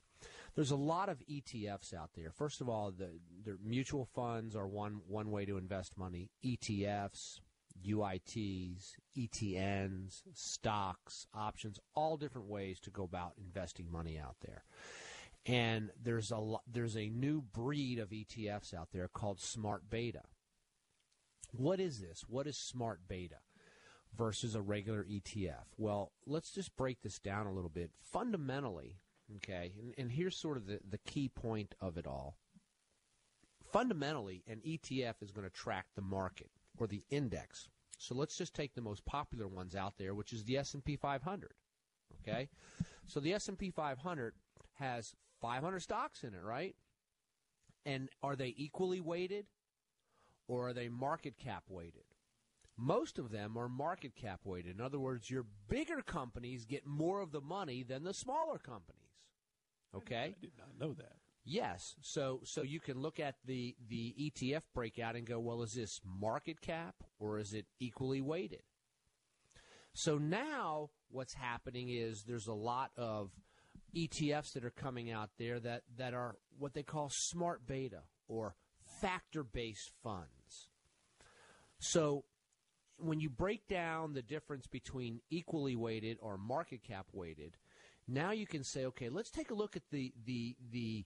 There's 0.56 0.72
a 0.72 0.76
lot 0.76 1.10
of 1.10 1.22
ETFs 1.30 1.94
out 1.94 2.12
there. 2.16 2.32
First 2.32 2.62
of 2.62 2.70
all, 2.70 2.92
the, 2.92 3.10
the 3.44 3.58
mutual 3.64 4.06
funds 4.06 4.56
are 4.56 4.68
one 4.68 5.02
one 5.08 5.32
way 5.32 5.46
to 5.46 5.58
invest 5.58 5.98
money. 5.98 6.30
ETFs, 6.44 7.40
UITs, 7.86 8.94
ETNs, 9.18 10.22
stocks, 10.34 11.28
options, 11.34 11.80
all 11.96 12.18
different 12.18 12.48
ways 12.48 12.80
to 12.82 12.90
go 12.90 13.04
about 13.04 13.34
investing 13.38 13.92
money 13.92 14.18
out 14.18 14.36
there. 14.42 14.64
And 15.46 15.90
there's 16.02 16.32
a 16.32 16.56
there's 16.72 16.96
a 16.96 17.10
new 17.10 17.42
breed 17.42 18.00
of 18.00 18.10
ETFs 18.10 18.74
out 18.74 18.90
there 18.94 19.10
called 19.10 19.42
smart 19.42 19.90
beta. 19.90 20.22
What 21.52 21.80
is 21.80 22.00
this? 22.00 22.24
What 22.28 22.48
is 22.48 22.58
smart 22.58 23.02
beta 23.08 23.40
versus 24.18 24.56
a 24.56 24.62
regular 24.62 25.04
ETF? 25.04 25.66
Well, 25.78 26.14
let's 26.26 26.52
just 26.52 26.76
break 26.78 27.02
this 27.02 27.20
down 27.20 27.46
a 27.46 27.54
little 27.54 27.70
bit. 27.70 27.92
Fundamentally, 28.02 29.00
okay, 29.38 29.74
and, 29.78 29.94
and 29.98 30.12
here's 30.12 30.38
sort 30.38 30.58
of 30.58 30.66
the, 30.66 30.80
the 30.90 30.98
key 31.00 31.28
point 31.28 31.76
of 31.82 31.98
it 31.98 32.08
all. 32.08 32.38
Fundamentally, 33.72 34.44
an 34.48 34.62
ETF 34.66 35.16
is 35.22 35.32
going 35.32 35.48
to 35.48 35.54
track 35.54 35.88
the 35.96 36.02
market 36.02 36.52
or 36.78 36.88
the 36.88 37.04
index. 37.10 37.70
So 37.98 38.16
let's 38.16 38.36
just 38.36 38.54
take 38.54 38.76
the 38.76 38.82
most 38.82 39.06
popular 39.06 39.48
ones 39.48 39.76
out 39.76 39.94
there, 39.98 40.14
which 40.14 40.34
is 40.34 40.44
the 40.44 40.58
S&P 40.58 40.96
500. 40.96 41.52
Okay? 42.22 42.50
So 43.06 43.20
the 43.20 43.34
S&P 43.34 43.70
500 43.70 44.34
has 44.76 45.14
500 45.42 45.80
stocks 45.82 46.24
in 46.24 46.34
it, 46.34 46.44
right? 46.44 46.76
And 47.86 48.10
are 48.22 48.36
they 48.36 48.54
equally 48.58 49.02
weighted 49.02 49.46
or 50.48 50.70
are 50.70 50.74
they 50.74 50.90
market 50.90 51.38
cap 51.38 51.64
weighted? 51.70 52.04
Most 52.78 53.20
of 53.20 53.30
them 53.30 53.56
are 53.58 53.70
market 53.70 54.16
cap 54.16 54.42
weighted. 54.46 54.76
In 54.76 54.82
other 54.82 55.00
words, 55.00 55.30
your 55.30 55.46
bigger 55.70 56.02
companies 56.02 56.66
get 56.66 56.88
more 56.88 57.22
of 57.22 57.32
the 57.32 57.42
money 57.42 57.84
than 57.84 58.04
the 58.04 58.14
smaller 58.14 58.58
companies. 58.58 59.00
Okay? 59.96 60.36
I 60.38 60.42
did 60.42 60.54
not 60.58 60.80
know 60.80 60.94
that. 60.94 61.18
Yes. 61.46 61.96
So 62.02 62.42
so 62.44 62.62
you 62.62 62.80
can 62.80 63.02
look 63.02 63.20
at 63.20 63.36
the 63.46 63.76
the 63.90 64.16
ETF 64.20 64.64
breakout 64.74 65.16
and 65.16 65.26
go, 65.26 65.40
well, 65.40 65.62
is 65.62 65.74
this 65.74 66.00
market 66.06 66.62
cap 66.62 66.96
or 67.20 67.38
is 67.38 67.54
it 67.54 67.66
equally 67.80 68.22
weighted? 68.22 68.64
So 69.94 70.18
now 70.18 70.90
what's 71.12 71.34
happening 71.34 71.90
is 71.90 72.24
there's 72.24 72.48
a 72.48 72.54
lot 72.54 72.92
of 72.98 73.32
ETFs 73.96 74.54
that 74.54 74.66
are 74.66 74.72
coming 74.72 75.12
out 75.12 75.30
there 75.38 75.60
that, 75.60 75.84
that 75.98 76.14
are 76.14 76.38
what 76.58 76.74
they 76.74 76.84
call 76.84 77.10
smart 77.12 77.68
beta 77.68 78.02
or 78.28 78.56
factor 79.02 79.44
based 79.44 79.92
funds. 80.04 80.70
So 81.80 82.24
when 82.98 83.20
you 83.20 83.30
break 83.30 83.68
down 83.68 84.14
the 84.14 84.22
difference 84.22 84.66
between 84.66 85.22
equally 85.30 85.76
weighted 85.76 86.18
or 86.22 86.38
market 86.38 86.84
cap 86.84 87.08
weighted, 87.14 87.58
now 88.08 88.32
you 88.32 88.48
can 88.48 88.64
say, 88.64 88.86
okay, 88.86 89.10
let's 89.10 89.30
take 89.30 89.52
a 89.52 89.56
look 89.56 89.76
at 89.76 89.84
the 89.92 90.14
the 90.26 90.56
the 90.72 91.06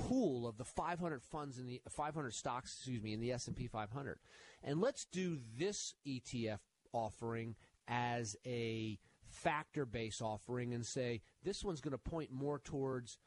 pool 0.00 0.46
of 0.46 0.56
the 0.56 0.64
500 0.64 1.22
funds 1.22 1.58
in 1.58 1.66
the 1.66 1.80
500 1.88 2.32
stocks, 2.32 2.74
excuse 2.74 3.02
me, 3.02 3.12
in 3.12 3.20
the 3.20 3.32
S&P 3.32 3.66
500. 3.66 4.18
And 4.62 4.80
let's 4.80 5.06
do 5.12 5.38
this 5.58 5.94
ETF 6.06 6.58
offering 6.92 7.56
as 7.88 8.36
a 8.46 8.98
factor-based 9.28 10.22
offering 10.22 10.72
and 10.74 10.84
say 10.84 11.20
this 11.42 11.62
one's 11.62 11.80
going 11.80 11.92
to 11.92 11.98
point 11.98 12.30
more 12.30 12.58
towards 12.58 13.18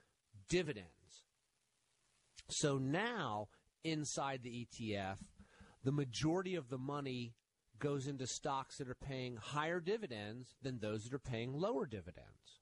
dividends. 0.50 0.90
So 2.50 2.78
now 2.78 3.48
inside 3.84 4.42
the 4.44 4.68
ETF, 4.68 5.18
the 5.84 5.92
majority 5.92 6.56
of 6.56 6.70
the 6.70 6.78
money 6.78 7.34
goes 7.80 8.08
into 8.08 8.28
stocks 8.28 8.78
that 8.78 8.90
are 8.90 8.96
paying 8.96 9.38
higher 9.38 9.80
dividends 9.80 10.56
than 10.62 10.80
those 10.80 11.04
that 11.04 11.14
are 11.14 11.20
paying 11.20 11.54
lower 11.54 11.86
dividends. 11.86 12.60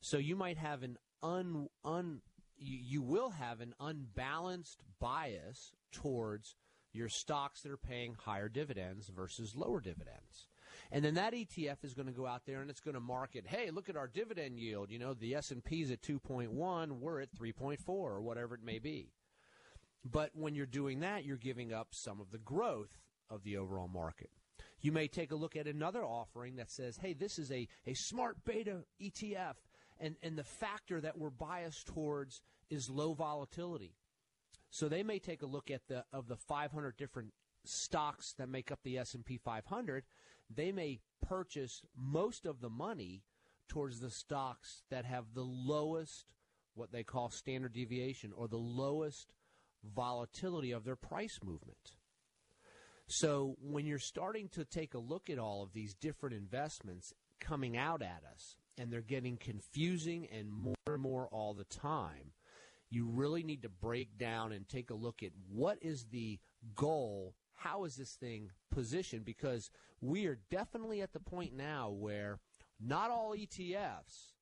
So 0.00 0.18
you 0.18 0.36
might 0.36 0.58
have 0.58 0.82
an 0.82 0.98
un, 1.22 1.68
un 1.84 2.20
you, 2.58 2.78
you 2.80 3.02
will 3.02 3.30
have 3.30 3.60
an 3.60 3.74
unbalanced 3.80 4.82
bias 5.00 5.72
towards 5.92 6.56
your 6.92 7.08
stocks 7.08 7.62
that 7.62 7.72
are 7.72 7.76
paying 7.76 8.14
higher 8.14 8.48
dividends 8.48 9.08
versus 9.08 9.54
lower 9.54 9.80
dividends. 9.80 10.48
And 10.90 11.04
then 11.04 11.14
that 11.14 11.34
ETF 11.34 11.84
is 11.84 11.94
going 11.94 12.06
to 12.06 12.14
go 12.14 12.26
out 12.26 12.42
there 12.46 12.60
and 12.60 12.70
it's 12.70 12.80
going 12.80 12.94
to 12.94 13.00
market, 13.00 13.46
hey, 13.46 13.70
look 13.70 13.88
at 13.88 13.96
our 13.96 14.08
dividend 14.08 14.58
yield. 14.58 14.90
You 14.90 14.98
know, 14.98 15.14
the 15.14 15.34
S&P 15.34 15.82
is 15.82 15.90
at 15.90 16.02
2.1, 16.02 16.92
we're 16.92 17.20
at 17.20 17.34
3.4 17.34 17.78
or 17.86 18.22
whatever 18.22 18.54
it 18.54 18.62
may 18.62 18.78
be. 18.78 19.12
But 20.04 20.30
when 20.34 20.54
you're 20.54 20.66
doing 20.66 21.00
that, 21.00 21.24
you're 21.24 21.36
giving 21.36 21.72
up 21.72 21.88
some 21.90 22.20
of 22.20 22.30
the 22.30 22.38
growth 22.38 22.98
of 23.28 23.42
the 23.42 23.58
overall 23.58 23.88
market. 23.88 24.30
You 24.80 24.92
may 24.92 25.08
take 25.08 25.32
a 25.32 25.36
look 25.36 25.56
at 25.56 25.66
another 25.66 26.04
offering 26.04 26.56
that 26.56 26.70
says, 26.70 26.96
hey, 26.96 27.12
this 27.12 27.38
is 27.38 27.50
a, 27.50 27.68
a 27.86 27.94
smart 27.94 28.44
beta 28.44 28.84
ETF, 29.02 29.54
and, 30.00 30.16
and 30.22 30.36
the 30.36 30.44
factor 30.44 31.00
that 31.00 31.18
we're 31.18 31.30
biased 31.30 31.86
towards 31.86 32.40
is 32.70 32.90
low 32.90 33.14
volatility. 33.14 33.94
So 34.70 34.88
they 34.88 35.02
may 35.02 35.18
take 35.18 35.42
a 35.42 35.46
look 35.46 35.70
at 35.70 35.88
the 35.88 36.04
of 36.12 36.28
the 36.28 36.36
500 36.36 36.96
different 36.96 37.32
stocks 37.64 38.34
that 38.38 38.48
make 38.48 38.70
up 38.70 38.80
the 38.82 38.98
S&P 38.98 39.38
500, 39.38 40.04
they 40.54 40.72
may 40.72 41.00
purchase 41.26 41.82
most 41.96 42.46
of 42.46 42.60
the 42.60 42.70
money 42.70 43.22
towards 43.68 44.00
the 44.00 44.10
stocks 44.10 44.82
that 44.90 45.04
have 45.04 45.34
the 45.34 45.44
lowest 45.44 46.34
what 46.74 46.92
they 46.92 47.02
call 47.02 47.28
standard 47.28 47.72
deviation 47.72 48.32
or 48.36 48.46
the 48.46 48.56
lowest 48.56 49.32
volatility 49.94 50.70
of 50.70 50.84
their 50.84 50.96
price 50.96 51.40
movement. 51.44 51.92
So 53.08 53.56
when 53.60 53.86
you're 53.86 53.98
starting 53.98 54.48
to 54.50 54.64
take 54.64 54.94
a 54.94 54.98
look 54.98 55.28
at 55.28 55.38
all 55.38 55.62
of 55.62 55.72
these 55.72 55.94
different 55.94 56.36
investments 56.36 57.12
coming 57.40 57.76
out 57.76 58.02
at 58.02 58.22
us 58.32 58.56
and 58.78 58.92
they're 58.92 59.00
getting 59.00 59.36
confusing 59.36 60.28
and 60.32 60.50
more 60.52 60.74
and 60.86 61.02
more 61.02 61.28
all 61.28 61.54
the 61.54 61.64
time, 61.64 62.32
you 62.90 63.06
really 63.06 63.42
need 63.42 63.62
to 63.62 63.68
break 63.68 64.16
down 64.16 64.52
and 64.52 64.68
take 64.68 64.90
a 64.90 64.94
look 64.94 65.22
at 65.22 65.32
what 65.52 65.78
is 65.82 66.06
the 66.10 66.38
goal, 66.74 67.34
how 67.54 67.84
is 67.84 67.96
this 67.96 68.14
thing 68.14 68.50
positioned 68.70 69.24
because 69.24 69.70
we 70.00 70.26
are 70.26 70.38
definitely 70.50 71.02
at 71.02 71.12
the 71.12 71.20
point 71.20 71.54
now 71.54 71.90
where 71.90 72.38
not 72.80 73.10
all 73.10 73.34
ETFs 73.36 74.32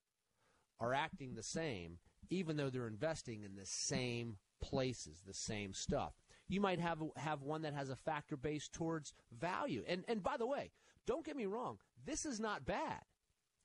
are 0.79 0.93
acting 0.93 1.35
the 1.35 1.43
same 1.43 1.99
even 2.31 2.57
though 2.57 2.71
they're 2.71 2.87
investing 2.87 3.43
in 3.43 3.55
the 3.55 3.67
same 3.67 4.37
places, 4.61 5.23
the 5.27 5.35
same 5.35 5.73
stuff. 5.73 6.13
You 6.49 6.61
might 6.61 6.81
have 6.81 7.03
have 7.17 7.43
one 7.43 7.63
that 7.63 7.75
has 7.75 7.91
a 7.91 7.97
factor 7.97 8.37
based 8.37 8.73
towards 8.73 9.13
value. 9.37 9.85
And 9.87 10.05
and 10.09 10.23
by 10.23 10.37
the 10.37 10.47
way, 10.47 10.71
Don't 11.07 11.25
get 11.25 11.37
me 11.37 11.47
wrong. 11.47 11.79
This 12.05 12.27
is 12.27 12.41
not 12.41 12.67
bad. 12.67 13.03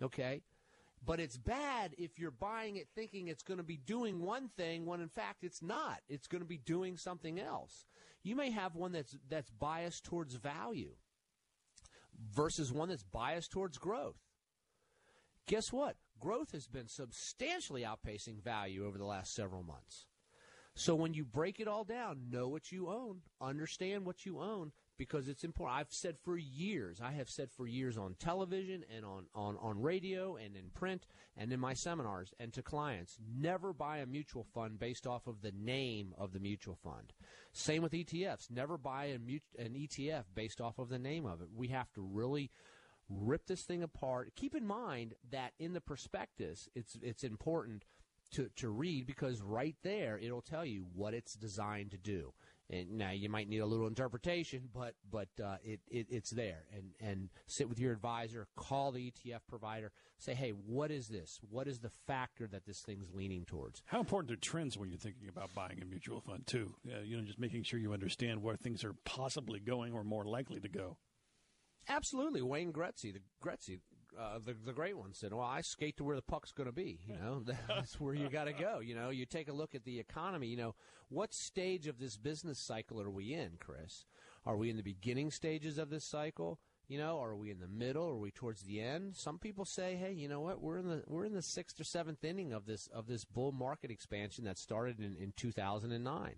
Okay? 0.01 0.43
But 1.04 1.20
it's 1.20 1.38
bad 1.38 1.95
if 1.97 2.20
you're 2.20 2.32
buying 2.32 2.76
it 2.76 2.88
thinking 2.93 3.28
it's 3.28 3.41
going 3.43 3.58
to 3.58 3.64
be 3.64 3.78
doing 3.78 4.22
one 4.22 4.49
thing 4.49 4.86
when 4.86 5.02
in 5.02 5.10
fact 5.10 5.43
it's 5.43 5.62
not. 5.62 5.99
It's 6.08 6.28
going 6.28 6.41
to 6.43 6.47
be 6.47 6.60
doing 6.60 6.97
something 6.97 7.39
else. 7.39 7.86
You 8.24 8.36
may 8.36 8.52
have 8.52 8.76
one 8.76 8.91
that's 8.91 9.18
that's 9.28 9.49
biased 9.49 10.04
towards 10.04 10.36
value 10.36 10.91
versus 12.34 12.72
one 12.72 12.89
that's 12.89 13.04
biased 13.04 13.52
towards 13.52 13.80
growth. 13.80 14.20
Guess 15.47 15.74
what? 15.74 15.95
Growth 16.20 16.52
has 16.52 16.68
been 16.68 16.88
substantially 16.88 17.82
outpacing 17.82 18.43
value 18.43 18.86
over 18.86 18.99
the 18.99 19.06
last 19.06 19.34
several 19.34 19.64
months. 19.64 20.06
So 20.76 20.95
when 20.95 21.14
you 21.14 21.26
break 21.26 21.60
it 21.60 21.68
all 21.68 21.84
down, 21.84 22.30
know 22.30 22.47
what 22.47 22.72
you 22.72 22.89
own, 22.89 23.22
understand 23.41 24.06
what 24.06 24.26
you 24.26 24.39
own, 24.39 24.72
because 25.02 25.28
it's 25.28 25.43
important. 25.43 25.80
I've 25.80 25.91
said 25.91 26.20
for 26.20 26.38
years, 26.38 27.02
I 27.04 27.14
have 27.14 27.28
said 27.28 27.49
for 27.49 27.66
years 27.66 27.97
on 27.97 28.14
television 28.20 28.86
and 28.95 29.04
on, 29.04 29.26
on, 29.34 29.58
on 29.60 29.82
radio 29.82 30.36
and 30.36 30.56
in 30.56 30.70
print 30.76 31.08
and 31.36 31.52
in 31.52 31.60
my 31.60 31.74
seminars 31.74 32.36
and 32.39 32.54
to 32.54 32.62
clients, 32.62 33.18
never 33.36 33.74
buy 33.74 33.97
a 33.97 34.06
mutual 34.06 34.43
fund 34.54 34.78
based 34.78 35.08
off 35.08 35.26
of 35.26 35.41
the 35.41 35.54
name 35.54 36.14
of 36.20 36.34
the 36.34 36.39
mutual 36.39 36.78
fund. 36.84 37.14
Same 37.52 37.82
with 37.82 37.93
ETFs. 37.93 38.52
Never 38.52 38.78
buy 38.78 39.06
a 39.06 39.18
mut- 39.18 39.41
an 39.58 39.74
ETF 39.74 40.26
based 40.36 40.62
off 40.62 40.78
of 40.78 40.89
the 40.89 40.99
name 40.99 41.26
of 41.26 41.41
it. 41.41 41.47
We 41.52 41.70
have 41.70 41.91
to 41.93 42.02
really 42.04 42.52
rip 43.10 43.47
this 43.47 43.64
thing 43.64 43.82
apart. 43.82 44.34
Keep 44.36 44.54
in 44.54 44.68
mind 44.68 45.16
that 45.32 45.54
in 45.58 45.74
the 45.74 45.82
prospectus, 45.82 46.70
it's 46.76 46.95
it's 47.02 47.24
important 47.24 47.86
to, 48.34 48.49
to 48.58 48.70
read 48.70 49.08
because 49.08 49.41
right 49.41 49.76
there 49.82 50.20
it'll 50.22 50.43
tell 50.43 50.64
you 50.64 50.86
what 50.93 51.16
it's 51.16 51.34
designed 51.34 51.89
to 51.89 51.97
do. 51.97 52.34
And 52.72 52.97
now 52.97 53.11
you 53.11 53.30
might 53.30 53.49
need 53.49 53.59
a 53.59 53.65
little 53.65 53.88
interpretation, 53.88 54.69
but 54.74 54.95
but 55.11 55.28
uh, 55.43 55.57
it, 55.63 55.82
it 55.89 56.07
it's 56.09 56.32
there. 56.32 56.63
And 56.74 56.91
and 57.01 57.30
sit 57.45 57.67
with 57.67 57.80
your 57.80 57.91
advisor, 57.91 58.47
call 58.55 58.91
the 58.91 59.11
ETF 59.11 59.41
provider, 59.49 59.91
say, 60.17 60.34
hey, 60.34 60.51
what 60.51 60.89
is 60.89 61.09
this? 61.09 61.39
What 61.49 61.67
is 61.67 61.80
the 61.80 61.89
factor 62.07 62.47
that 62.47 62.65
this 62.65 62.80
thing's 62.80 63.13
leaning 63.13 63.43
towards? 63.43 63.82
How 63.86 63.99
important 63.99 64.32
are 64.32 64.38
trends 64.38 64.78
when 64.78 64.89
you're 64.89 64.97
thinking 64.97 65.28
about 65.28 65.53
buying 65.53 65.80
a 65.82 65.86
mutual 65.86 66.22
fund 66.22 66.47
too? 66.47 66.74
Uh, 66.88 67.01
you 67.01 67.17
know, 67.17 67.24
just 67.24 67.39
making 67.39 67.63
sure 67.63 67.78
you 67.80 67.91
understand 67.91 68.41
where 68.41 68.55
things 68.55 68.86
are 68.86 68.95
possibly 69.03 69.59
going 69.59 69.93
or 69.93 70.03
more 70.03 70.26
likely 70.26 70.61
to 70.61 70.69
go. 70.69 70.97
Absolutely, 71.89 72.41
Wayne 72.41 72.72
Gretzky, 72.72 73.11
the 73.11 73.22
Gretzky, 73.43 73.80
uh, 74.20 74.39
the 74.43 74.55
the 74.66 74.74
great 74.74 74.97
one 74.97 75.14
said, 75.14 75.34
"Well, 75.34 75.45
I 75.45 75.62
skate 75.62 75.97
to 75.97 76.03
where 76.03 76.16
the 76.16 76.22
puck's 76.22 76.51
going 76.51 76.68
to 76.68 76.74
be. 76.74 76.99
You 77.07 77.16
know, 77.16 77.43
that's 77.68 77.99
where 77.99 78.14
you 78.14 78.30
got 78.30 78.45
to 78.45 78.53
go. 78.53 78.80
You 78.80 78.95
know, 78.95 79.09
you 79.09 79.26
take 79.26 79.49
a 79.49 79.53
look 79.53 79.76
at 79.76 79.84
the 79.84 79.99
economy. 79.99 80.47
You 80.47 80.57
know, 80.57 80.76
what 81.09 81.34
stage 81.34 81.88
of 81.88 81.99
this 81.99 82.18
business 82.18 82.59
cycle 82.59 83.01
are 83.01 83.09
we 83.09 83.34
in, 83.34 83.51
Chris? 83.59 84.05
Are 84.45 84.57
we 84.57 84.70
in 84.70 84.78
the 84.78 84.84
beginning 84.84 85.32
stages 85.32 85.78
of 85.78 85.89
this 85.89 86.05
cycle? 86.05 86.59
You 86.88 86.97
know, 86.97 87.22
are 87.22 87.36
we 87.36 87.51
in 87.51 87.59
the 87.59 87.68
middle? 87.68 88.09
Are 88.09 88.18
we 88.18 88.32
towards 88.32 88.64
the 88.64 88.82
end? 88.82 89.16
Some 89.16 89.39
people 89.39 89.64
say, 89.64 89.95
"Hey, 89.95 90.12
you 90.12 90.28
know 90.28 90.41
what? 90.41 90.62
We're 90.62 90.78
in 90.78 90.88
the 90.88 91.03
we're 91.07 91.26
in 91.26 91.34
the 91.34 91.41
sixth 91.41 91.80
or 91.80 91.86
seventh 91.86 92.24
inning 92.24 92.51
of 92.51 92.66
this 92.66 92.88
of 92.88 93.07
this 93.07 93.24
bull 93.24 93.51
market 93.51 93.91
expansion 93.91 94.43
that 94.45 94.57
started 94.57 94.99
in, 94.99 95.16
in 95.16 95.34
2009." 95.38 96.36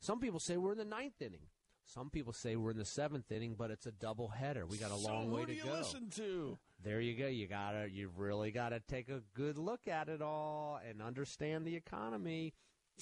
Some 0.00 0.20
people 0.20 0.38
say 0.38 0.56
we're 0.56 0.72
in 0.72 0.78
the 0.78 0.84
ninth 0.84 1.20
inning. 1.20 1.48
Some 1.86 2.10
people 2.10 2.32
say 2.32 2.56
we're 2.56 2.72
in 2.72 2.78
the 2.78 2.84
seventh 2.84 3.30
inning, 3.30 3.54
but 3.56 3.70
it's 3.70 3.86
a 3.86 3.92
double 3.92 4.28
header. 4.28 4.66
We 4.66 4.76
got 4.76 4.90
a 4.90 4.98
so 4.98 5.08
long 5.08 5.30
way 5.30 5.42
who 5.42 5.46
to 5.46 5.52
do 5.52 5.58
you 5.58 5.64
go. 5.64 5.72
listen 5.72 6.10
to? 6.10 6.58
There 6.82 7.00
you 7.00 7.16
go. 7.16 7.26
You 7.26 7.46
gotta, 7.48 7.88
you've 7.90 8.18
really 8.18 8.50
got 8.50 8.68
to 8.70 8.80
take 8.80 9.08
a 9.08 9.22
good 9.34 9.58
look 9.58 9.88
at 9.88 10.08
it 10.08 10.22
all 10.22 10.78
and 10.88 11.00
understand 11.02 11.64
the 11.66 11.74
economy 11.74 12.54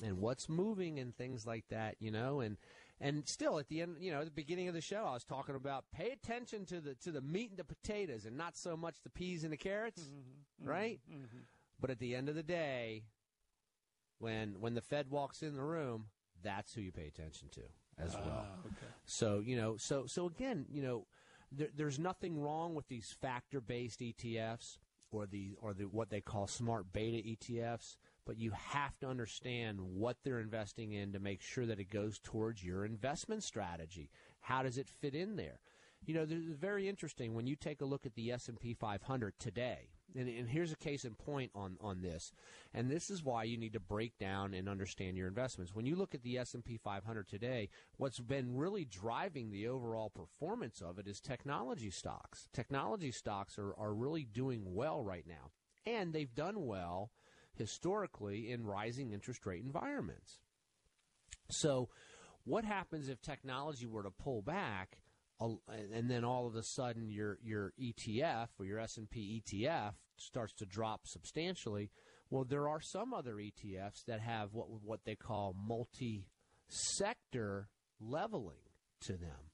and 0.03 0.19
what's 0.19 0.49
moving 0.49 0.99
and 0.99 1.15
things 1.17 1.47
like 1.47 1.65
that. 1.71 1.97
You 1.99 2.11
know, 2.11 2.41
and 2.41 2.57
and 3.01 3.29
still 3.29 3.59
at 3.59 3.69
the 3.69 3.83
end, 3.83 3.97
you 3.99 4.13
know, 4.13 4.21
at 4.21 4.27
the 4.27 4.31
beginning 4.31 4.69
of 4.69 4.75
the 4.75 4.81
show, 4.81 5.05
I 5.05 5.13
was 5.13 5.25
talking 5.25 5.57
about 5.57 5.85
pay 5.93 6.11
attention 6.11 6.65
to 6.67 6.81
the 6.81 6.95
to 6.97 7.11
the 7.11 7.21
meat 7.21 7.51
and 7.51 7.59
the 7.59 7.65
potatoes, 7.65 8.25
and 8.25 8.37
not 8.37 8.57
so 8.57 8.77
much 8.77 8.97
the 9.03 9.11
peas 9.11 9.43
and 9.45 9.53
the 9.53 9.57
carrots, 9.57 10.03
Mm-hmm. 10.03 10.69
right? 10.69 11.01
But 11.81 11.91
at 11.91 11.99
the 11.99 12.15
end 12.15 12.29
of 12.29 12.37
the 12.37 12.43
day, 12.45 13.05
when 14.19 14.61
when 14.61 14.75
the 14.75 14.81
Fed 14.81 15.11
walks 15.11 15.43
in 15.43 15.55
the 15.55 15.63
room, 15.63 16.07
that's 16.43 16.75
who 16.75 16.81
you 16.81 16.93
pay 16.93 17.07
attention 17.07 17.49
to 17.51 17.61
as 17.99 18.15
well. 18.15 18.47
Ah, 18.47 18.61
okay. 18.67 18.87
So 19.05 19.43
you 19.45 19.57
know, 19.57 19.77
so 19.77 20.07
so 20.07 20.27
again, 20.27 20.67
you 20.71 20.83
know, 20.83 21.07
there, 21.57 21.69
there's 21.77 21.99
nothing 21.99 22.41
wrong 22.41 22.75
with 22.75 22.89
these 22.89 23.15
factor-based 23.21 24.01
ETFs 24.01 24.79
or 25.11 25.27
the 25.27 25.57
or 25.61 25.73
the 25.73 25.85
what 25.85 26.11
they 26.11 26.21
call 26.21 26.47
smart 26.47 26.93
beta 26.93 27.27
ETFs, 27.29 27.97
but 28.27 28.39
you 28.39 28.51
have 28.51 28.99
to 28.99 29.09
understand 29.09 29.81
what 29.81 30.17
they're 30.25 30.41
investing 30.41 30.93
in 30.93 31.13
to 31.13 31.21
make 31.21 31.41
sure 31.41 31.67
that 31.67 31.81
it 31.81 31.91
goes 31.91 32.19
towards 32.19 32.65
your 32.65 32.85
investment 32.85 33.43
strategy. 33.43 34.11
How 34.41 34.63
does 34.63 34.79
it 34.79 34.89
fit 34.89 35.15
in 35.15 35.37
there? 35.37 35.61
You 36.05 36.15
know, 36.15 36.23
it's 36.23 36.59
very 36.61 36.89
interesting 36.89 37.35
when 37.35 37.47
you 37.47 37.57
take 37.57 37.81
a 37.81 37.87
look 37.87 38.05
at 38.05 38.15
the 38.15 38.31
S&P 38.33 38.75
500 38.75 39.39
today. 39.39 39.89
And, 40.17 40.29
and 40.29 40.49
here's 40.49 40.73
a 40.73 40.77
case 40.77 41.05
in 41.05 41.15
point 41.15 41.51
on, 41.55 41.77
on 41.81 42.01
this. 42.01 42.33
And 42.73 42.91
this 42.91 43.11
is 43.11 43.25
why 43.25 43.45
you 43.45 43.57
need 43.57 43.73
to 43.73 43.81
break 43.81 44.19
down 44.19 44.55
and 44.55 44.69
understand 44.69 45.17
your 45.17 45.29
investments. 45.29 45.75
When 45.75 45.87
you 45.87 45.97
look 45.97 46.15
at 46.15 46.23
the 46.23 46.39
S&P 46.39 46.77
500 46.77 47.29
today, 47.29 47.69
what's 47.97 48.21
been 48.21 48.57
really 48.57 48.85
driving 48.85 49.51
the 49.51 49.69
overall 49.69 50.11
performance 50.11 50.81
of 50.81 50.99
it 50.99 51.09
is 51.09 51.21
technology 51.21 51.91
stocks. 51.91 52.49
Technology 52.53 53.11
stocks 53.11 53.59
are, 53.59 53.75
are 53.77 53.93
really 53.93 54.25
doing 54.25 54.63
well 54.75 55.03
right 55.03 55.27
now. 55.27 55.51
And 55.87 56.13
they've 56.13 56.35
done 56.35 56.65
well 56.65 57.11
historically 57.55 58.51
in 58.51 58.65
rising 58.65 59.13
interest 59.13 59.47
rate 59.47 59.63
environments. 59.65 60.39
So, 61.51 61.89
what 62.45 62.65
happens 62.65 63.09
if 63.09 63.23
technology 63.23 63.87
were 63.87 64.03
to 64.03 64.11
pull 64.11 64.43
back, 64.43 64.99
and 65.41 66.11
then 66.11 66.25
all 66.25 66.47
of 66.47 66.55
a 66.55 66.63
sudden 66.63 67.11
your 67.11 67.39
your 67.43 67.73
ETF 67.81 68.49
or 68.59 68.65
your 68.65 68.79
S 68.79 68.97
and 68.97 69.11
P 69.11 69.43
ETF 69.45 69.95
starts 70.17 70.53
to 70.55 70.67
drop 70.67 71.07
substantially? 71.07 71.91
Well, 72.31 72.45
there 72.45 72.69
are 72.69 72.81
some 72.81 73.13
other 73.13 73.35
ETFs 73.35 74.05
that 74.07 74.21
have 74.21 74.55
what 74.55 74.71
what 74.83 75.05
they 75.05 75.17
call 75.17 75.55
multi-sector 75.57 77.69
leveling 78.01 78.63
to 79.03 79.13
them, 79.13 79.51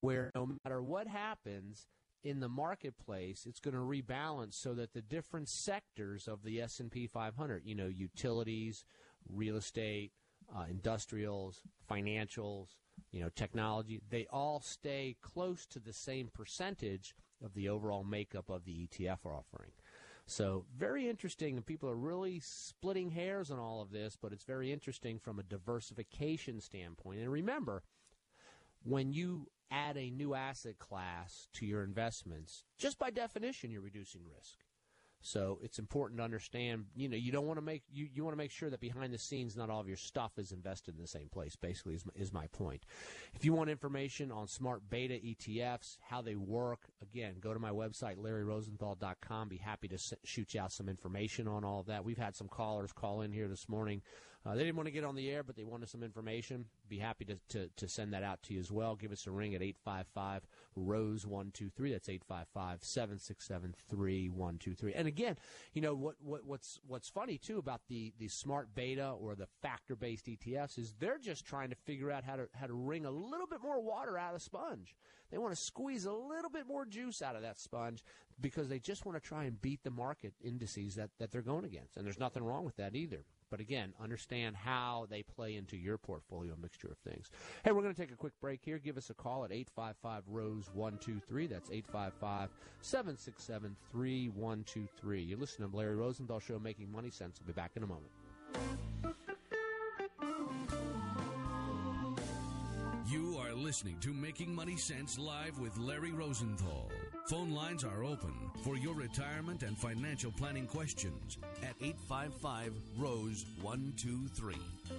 where 0.00 0.30
no 0.34 0.56
matter 0.64 0.82
what 0.82 1.06
happens 1.06 1.86
in 2.22 2.40
the 2.40 2.48
marketplace, 2.48 3.46
it's 3.46 3.60
going 3.60 3.74
to 3.74 3.80
rebalance 3.80 4.54
so 4.54 4.74
that 4.74 4.92
the 4.92 5.00
different 5.00 5.48
sectors 5.48 6.28
of 6.28 6.42
the 6.42 6.60
S&P 6.60 7.06
500, 7.06 7.62
you 7.64 7.74
know, 7.74 7.88
utilities, 7.88 8.84
real 9.28 9.56
estate, 9.56 10.12
uh, 10.54 10.64
industrials, 10.68 11.62
financials, 11.90 12.76
you 13.10 13.20
know, 13.20 13.30
technology, 13.34 14.00
they 14.10 14.26
all 14.30 14.60
stay 14.60 15.16
close 15.20 15.66
to 15.66 15.78
the 15.78 15.92
same 15.92 16.28
percentage 16.32 17.14
of 17.44 17.54
the 17.54 17.68
overall 17.68 18.04
makeup 18.04 18.50
of 18.50 18.64
the 18.64 18.86
ETF 18.86 19.24
offering. 19.24 19.72
So, 20.26 20.64
very 20.76 21.08
interesting, 21.08 21.56
and 21.56 21.66
people 21.66 21.88
are 21.88 21.96
really 21.96 22.38
splitting 22.38 23.10
hairs 23.10 23.50
on 23.50 23.58
all 23.58 23.82
of 23.82 23.90
this, 23.90 24.16
but 24.20 24.32
it's 24.32 24.44
very 24.44 24.72
interesting 24.72 25.18
from 25.18 25.40
a 25.40 25.42
diversification 25.42 26.60
standpoint. 26.60 27.20
And 27.20 27.32
remember, 27.32 27.82
when 28.84 29.12
you 29.12 29.48
add 29.70 29.96
a 29.96 30.10
new 30.10 30.34
asset 30.34 30.78
class 30.78 31.48
to 31.54 31.66
your 31.66 31.82
investments, 31.82 32.64
just 32.78 32.98
by 32.98 33.10
definition, 33.10 33.70
you're 33.70 33.80
reducing 33.80 34.22
risk. 34.24 34.58
So 35.22 35.58
it's 35.62 35.78
important 35.78 36.18
to 36.18 36.24
understand, 36.24 36.86
you 36.96 37.08
know, 37.08 37.16
you 37.16 37.30
don't 37.30 37.46
want 37.46 37.58
to 37.58 37.64
make 37.64 37.82
you, 37.92 38.08
you 38.12 38.24
want 38.24 38.32
to 38.32 38.38
make 38.38 38.50
sure 38.50 38.70
that 38.70 38.80
behind 38.80 39.12
the 39.12 39.18
scenes 39.18 39.56
not 39.56 39.68
all 39.68 39.80
of 39.80 39.86
your 39.86 39.96
stuff 39.96 40.32
is 40.38 40.52
invested 40.52 40.94
in 40.94 41.00
the 41.00 41.08
same 41.08 41.28
place. 41.28 41.56
Basically, 41.56 41.94
is 41.94 42.06
my, 42.06 42.12
is 42.14 42.32
my 42.32 42.46
point. 42.48 42.84
If 43.34 43.44
you 43.44 43.52
want 43.52 43.68
information 43.68 44.32
on 44.32 44.48
smart 44.48 44.88
beta 44.88 45.14
ETFs, 45.14 45.98
how 46.00 46.22
they 46.22 46.36
work, 46.36 46.80
again, 47.02 47.34
go 47.40 47.52
to 47.52 47.60
my 47.60 47.70
website 47.70 48.16
larryrosenthal.com. 48.16 49.48
Be 49.48 49.58
happy 49.58 49.88
to 49.88 49.98
shoot 50.24 50.54
you 50.54 50.60
out 50.60 50.72
some 50.72 50.88
information 50.88 51.46
on 51.46 51.64
all 51.64 51.80
of 51.80 51.86
that. 51.86 52.04
We've 52.04 52.18
had 52.18 52.34
some 52.34 52.48
callers 52.48 52.92
call 52.92 53.20
in 53.20 53.32
here 53.32 53.48
this 53.48 53.68
morning. 53.68 54.00
Uh, 54.46 54.54
they 54.54 54.64
didn't 54.64 54.76
want 54.76 54.86
to 54.86 54.92
get 54.92 55.04
on 55.04 55.14
the 55.14 55.28
air, 55.28 55.42
but 55.42 55.54
they 55.54 55.64
wanted 55.64 55.88
some 55.88 56.02
information. 56.02 56.64
Be 56.88 56.98
happy 56.98 57.26
to, 57.26 57.38
to, 57.50 57.68
to 57.76 57.88
send 57.88 58.14
that 58.14 58.22
out 58.22 58.42
to 58.44 58.54
you 58.54 58.60
as 58.60 58.72
well. 58.72 58.96
Give 58.96 59.12
us 59.12 59.26
a 59.26 59.30
ring 59.30 59.54
at 59.54 59.60
855 59.60 60.46
Rose 60.76 61.26
123. 61.26 61.92
That's 61.92 62.08
855 62.08 62.82
767 62.82 63.74
3123. 63.90 64.94
And 64.94 65.06
again, 65.06 65.36
you 65.74 65.82
know, 65.82 65.94
what, 65.94 66.14
what, 66.22 66.46
what's, 66.46 66.80
what's 66.86 67.10
funny 67.10 67.36
too 67.36 67.58
about 67.58 67.82
the, 67.88 68.14
the 68.18 68.28
smart 68.28 68.74
beta 68.74 69.10
or 69.10 69.34
the 69.34 69.48
factor 69.60 69.94
based 69.94 70.26
ETFs 70.26 70.78
is 70.78 70.94
they're 70.98 71.18
just 71.18 71.44
trying 71.44 71.68
to 71.68 71.76
figure 71.76 72.10
out 72.10 72.24
how 72.24 72.36
to, 72.36 72.48
how 72.58 72.66
to 72.66 72.72
wring 72.72 73.04
a 73.04 73.10
little 73.10 73.46
bit 73.46 73.60
more 73.62 73.82
water 73.82 74.16
out 74.16 74.32
of 74.34 74.40
the 74.40 74.44
sponge. 74.44 74.94
They 75.30 75.38
want 75.38 75.54
to 75.54 75.60
squeeze 75.60 76.06
a 76.06 76.12
little 76.12 76.50
bit 76.50 76.66
more 76.66 76.86
juice 76.86 77.20
out 77.20 77.36
of 77.36 77.42
that 77.42 77.60
sponge 77.60 78.02
because 78.40 78.68
they 78.68 78.78
just 78.78 79.04
want 79.04 79.22
to 79.22 79.28
try 79.28 79.44
and 79.44 79.60
beat 79.60 79.84
the 79.84 79.90
market 79.90 80.32
indices 80.42 80.94
that, 80.94 81.10
that 81.18 81.30
they're 81.30 81.42
going 81.42 81.66
against. 81.66 81.98
And 81.98 82.06
there's 82.06 82.18
nothing 82.18 82.42
wrong 82.42 82.64
with 82.64 82.76
that 82.76 82.96
either. 82.96 83.24
But 83.50 83.60
again, 83.60 83.92
understand 84.00 84.56
how 84.56 85.06
they 85.10 85.22
play 85.22 85.56
into 85.56 85.76
your 85.76 85.98
portfolio 85.98 86.54
mixture 86.60 86.88
of 86.88 86.98
things. 86.98 87.30
Hey, 87.64 87.72
we're 87.72 87.82
going 87.82 87.94
to 87.94 88.00
take 88.00 88.12
a 88.12 88.16
quick 88.16 88.32
break 88.40 88.60
here. 88.64 88.78
Give 88.78 88.96
us 88.96 89.10
a 89.10 89.14
call 89.14 89.44
at 89.44 89.52
855 89.52 90.22
Rose 90.28 90.70
123. 90.72 91.46
That's 91.48 91.70
855 91.70 92.50
767 92.80 93.76
3123. 93.92 95.22
You 95.22 95.36
listen 95.36 95.68
to 95.68 95.76
Larry 95.76 95.96
Rosenthal 95.96 96.40
Show 96.40 96.58
Making 96.58 96.92
Money 96.92 97.10
Sense. 97.10 97.40
We'll 97.40 97.52
be 97.52 97.60
back 97.60 97.72
in 97.76 97.82
a 97.82 97.86
moment. 97.86 98.10
You 103.10 103.38
are 103.44 103.52
listening 103.54 103.96
to 104.02 104.14
Making 104.14 104.54
Money 104.54 104.76
Sense 104.76 105.18
live 105.18 105.58
with 105.58 105.76
Larry 105.76 106.12
Rosenthal. 106.12 106.92
Phone 107.26 107.50
lines 107.50 107.82
are 107.82 108.04
open 108.04 108.32
for 108.62 108.76
your 108.76 108.94
retirement 108.94 109.64
and 109.64 109.76
financial 109.76 110.30
planning 110.30 110.68
questions 110.68 111.38
at 111.60 111.74
855 111.80 112.72
Rose 112.96 113.46
123. 113.62 114.54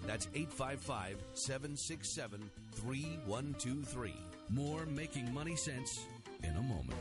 That's 0.06 0.28
855 0.36 1.24
767 1.36 2.52
3123. 2.74 4.14
More 4.50 4.86
Making 4.88 5.34
Money 5.34 5.56
Sense 5.56 6.06
in 6.44 6.58
a 6.58 6.62
moment. 6.62 7.00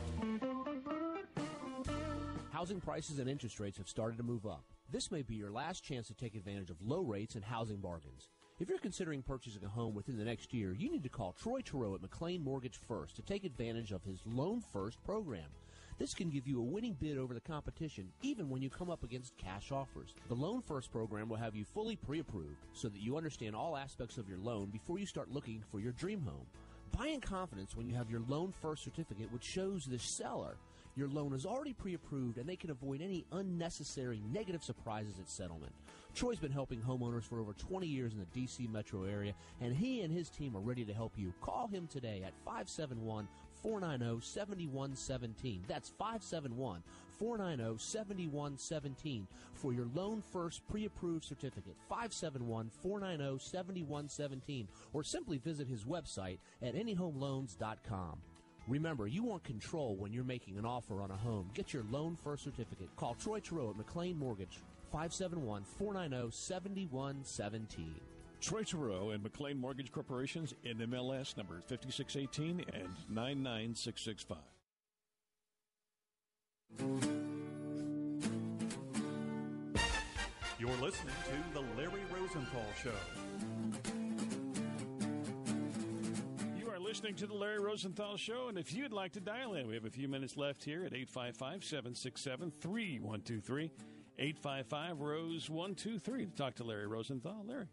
Housing 2.53 2.81
prices 2.81 3.19
and 3.19 3.29
interest 3.29 3.59
rates 3.59 3.79
have 3.79 3.89
started 3.89 4.17
to 4.19 4.23
move 4.23 4.47
up. 4.47 4.63
This 4.93 5.11
may 5.11 5.23
be 5.23 5.35
your 5.35 5.51
last 5.51 5.83
chance 5.83 6.07
to 6.07 6.15
take 6.15 6.37
advantage 6.37 6.71
of 6.71 6.81
low 6.81 7.03
rates 7.03 7.35
and 7.35 7.45
housing 7.45 7.79
bargains. 7.79 8.29
If 8.61 8.69
you're 8.69 8.77
considering 8.77 9.23
purchasing 9.23 9.65
a 9.65 9.69
home 9.71 9.95
within 9.95 10.19
the 10.19 10.25
next 10.25 10.53
year, 10.53 10.75
you 10.75 10.91
need 10.91 11.03
to 11.05 11.09
call 11.09 11.33
Troy 11.33 11.63
Terrell 11.63 11.95
at 11.95 12.03
McLean 12.03 12.45
Mortgage 12.45 12.77
First 12.77 13.17
to 13.17 13.23
take 13.23 13.45
advantage 13.45 13.91
of 13.91 14.05
his 14.05 14.21
Loan 14.27 14.63
First 14.71 15.03
program. 15.03 15.47
This 15.99 16.13
can 16.13 16.29
give 16.29 16.47
you 16.47 16.61
a 16.61 16.65
winning 16.65 16.95
bid 17.01 17.17
over 17.17 17.33
the 17.33 17.41
competition, 17.41 18.13
even 18.21 18.51
when 18.51 18.61
you 18.61 18.69
come 18.69 18.91
up 18.91 19.03
against 19.03 19.39
cash 19.39 19.73
offers. 19.73 20.15
The 20.29 20.35
Loan 20.35 20.61
First 20.61 20.93
program 20.93 21.31
will 21.31 21.39
have 21.39 21.57
you 21.57 21.65
fully 21.65 21.97
pre 21.97 22.21
approved 22.21 22.67
so 22.75 22.91
that 22.91 23.01
you 23.01 23.17
understand 23.17 23.57
all 23.57 23.79
aspects 23.79 24.19
of 24.19 24.29
your 24.29 24.39
loan 24.39 24.69
before 24.69 24.99
you 24.99 25.07
start 25.07 25.31
looking 25.31 25.65
for 25.71 25.81
your 25.81 25.93
dream 25.93 26.21
home. 26.21 26.45
Buy 26.95 27.07
in 27.07 27.23
confidence 27.23 27.75
when 27.75 27.89
you 27.89 27.95
have 27.95 28.11
your 28.11 28.21
Loan 28.29 28.53
First 28.61 28.85
certificate, 28.85 29.33
which 29.33 29.45
shows 29.45 29.87
the 29.87 29.99
seller 29.99 30.59
your 30.97 31.09
loan 31.09 31.33
is 31.33 31.47
already 31.47 31.73
pre 31.73 31.95
approved 31.95 32.39
and 32.39 32.49
they 32.49 32.57
can 32.57 32.71
avoid 32.71 33.01
any 33.01 33.25
unnecessary 33.33 34.23
negative 34.33 34.63
surprises 34.63 35.19
at 35.19 35.29
settlement. 35.29 35.73
Troy's 36.15 36.39
been 36.39 36.51
helping 36.51 36.81
homeowners 36.81 37.23
for 37.23 37.41
over 37.41 37.53
20 37.53 37.87
years 37.87 38.13
in 38.13 38.19
the 38.19 38.27
D.C. 38.27 38.67
metro 38.67 39.05
area, 39.05 39.33
and 39.61 39.75
he 39.75 40.03
and 40.03 40.13
his 40.13 40.29
team 40.29 40.57
are 40.57 40.61
ready 40.61 40.85
to 40.85 40.93
help 40.93 41.13
you. 41.17 41.33
Call 41.41 41.69
him 41.69 41.87
today 41.87 42.23
at 42.27 42.35
571 42.45 43.29
490 43.63 44.25
7117. 44.25 45.65
That's 45.69 45.91
571 45.91 46.83
490 47.19 47.79
7117 47.79 49.27
for 49.55 49.73
your 49.73 49.87
Loan 49.95 50.23
First 50.33 50.67
pre 50.69 50.87
approved 50.87 51.25
certificate. 51.25 51.77
571 51.89 52.71
490 52.83 53.39
7117. 53.45 54.69
Or 54.93 55.05
simply 55.05 55.39
visit 55.39 55.69
his 55.69 55.85
website 55.85 56.39
at 56.63 56.75
anyhomeloans.com. 56.75 58.19
Remember, 58.71 59.07
you 59.09 59.25
want 59.25 59.43
control 59.43 59.97
when 59.97 60.13
you're 60.13 60.23
making 60.23 60.57
an 60.57 60.65
offer 60.65 61.03
on 61.03 61.11
a 61.11 61.17
home. 61.17 61.51
Get 61.55 61.73
your 61.73 61.83
Loan 61.91 62.17
First 62.23 62.45
certificate. 62.45 62.89
Call 62.95 63.15
Troy 63.15 63.41
Terrell 63.41 63.71
at 63.71 63.77
McLean 63.77 64.17
Mortgage, 64.17 64.61
571 64.93 65.65
490 65.65 66.31
7117. 66.31 67.95
Troy 68.41 68.63
Terrell 68.63 69.11
and 69.11 69.25
McLean 69.25 69.59
Mortgage 69.59 69.91
Corporations 69.91 70.55
in 70.63 70.79
MLS 70.79 71.37
number 71.37 71.61
5618 71.67 72.65
and 72.73 72.89
99665. 73.09 74.39
You're 80.61 80.71
listening 80.81 81.15
to 81.25 81.55
The 81.55 81.65
Larry 81.77 82.03
Rosenthal 82.15 82.67
Show. 82.81 82.93
Listening 86.91 87.15
to 87.15 87.29
the 87.29 87.35
Larry 87.35 87.61
Rosenthal 87.61 88.17
Show, 88.17 88.49
and 88.49 88.59
if 88.59 88.75
you'd 88.75 88.93
like 88.93 89.13
to 89.13 89.21
dial 89.21 89.55
in, 89.55 89.69
we 89.69 89.75
have 89.75 89.85
a 89.85 89.91
few 89.91 90.09
minutes 90.09 90.37
left 90.37 90.65
here 90.65 90.81
at 90.85 90.93
855 90.93 91.63
767 91.63 92.51
3123. 92.61 93.71
855 94.19 95.01
Rose 95.01 95.49
123 95.49 96.27
to 96.27 96.33
talk 96.33 96.57
to 96.57 96.65
Larry 96.65 96.89
Rosenthal. 96.89 97.45
Larry. 97.47 97.69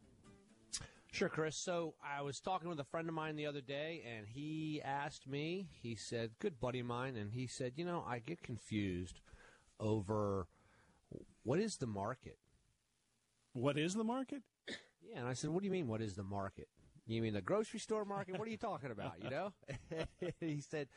Sure, 1.12 1.30
Chris. 1.30 1.58
So 1.58 1.96
I 2.06 2.22
was 2.22 2.40
talking 2.40 2.70
with 2.70 2.80
a 2.80 2.84
friend 2.84 3.10
of 3.10 3.16
mine 3.16 3.36
the 3.38 3.48
other 3.48 3.60
day, 3.60 4.04
and 4.06 4.28
he 4.28 4.84
asked 4.86 5.28
me, 5.28 5.68
he 5.82 5.96
said, 5.96 6.30
good 6.38 6.60
buddy 6.60 6.82
of 6.82 6.86
mine, 6.86 7.16
and 7.16 7.32
he 7.34 7.48
said, 7.48 7.72
you 7.76 7.86
know, 7.86 8.06
I 8.08 8.20
get 8.20 8.44
confused 8.44 9.20
over 9.80 10.46
what 11.42 11.58
is 11.58 11.78
the 11.78 11.88
market? 11.88 12.38
What 13.54 13.80
is 13.80 13.96
the 13.96 14.04
market? 14.04 14.44
Yeah, 15.02 15.22
and 15.22 15.28
I 15.28 15.34
said, 15.34 15.50
what 15.50 15.62
do 15.62 15.66
you 15.66 15.72
mean, 15.72 15.88
what 15.88 16.04
is 16.04 16.14
the 16.14 16.22
market? 16.22 16.68
You 17.08 17.22
mean 17.22 17.34
the 17.34 17.42
grocery 17.42 17.80
store 17.80 18.06
market? 18.06 18.38
What 18.38 18.48
are 18.48 18.52
you 18.52 18.58
talking 18.58 18.92
about, 18.92 19.24
you 19.24 19.30
know? 19.30 19.54
he 20.40 20.62
said, 20.62 20.90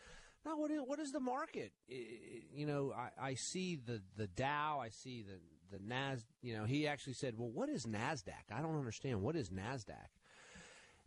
no, 0.45 0.57
what 0.57 0.71
is, 0.71 0.81
what 0.85 0.99
is 0.99 1.13
the 1.13 1.21
market? 1.21 1.73
You 1.89 2.67
know, 2.67 2.93
I, 2.97 3.29
I 3.29 3.35
see 3.35 3.77
the, 3.77 4.03
the 4.17 4.27
Dow, 4.27 4.81
I 4.83 4.89
see 4.89 5.23
the, 5.23 5.39
the 5.77 5.83
Nas, 5.83 6.25
you 6.43 6.57
know, 6.57 6.65
he 6.65 6.87
actually 6.87 7.13
said, 7.13 7.35
well, 7.39 7.51
what 7.51 7.69
is 7.69 7.87
NASDAQ? 7.87 8.53
I 8.53 8.61
don't 8.61 8.77
understand. 8.77 9.23
What 9.23 9.37
is 9.37 9.51
NASDAQ? 9.51 10.09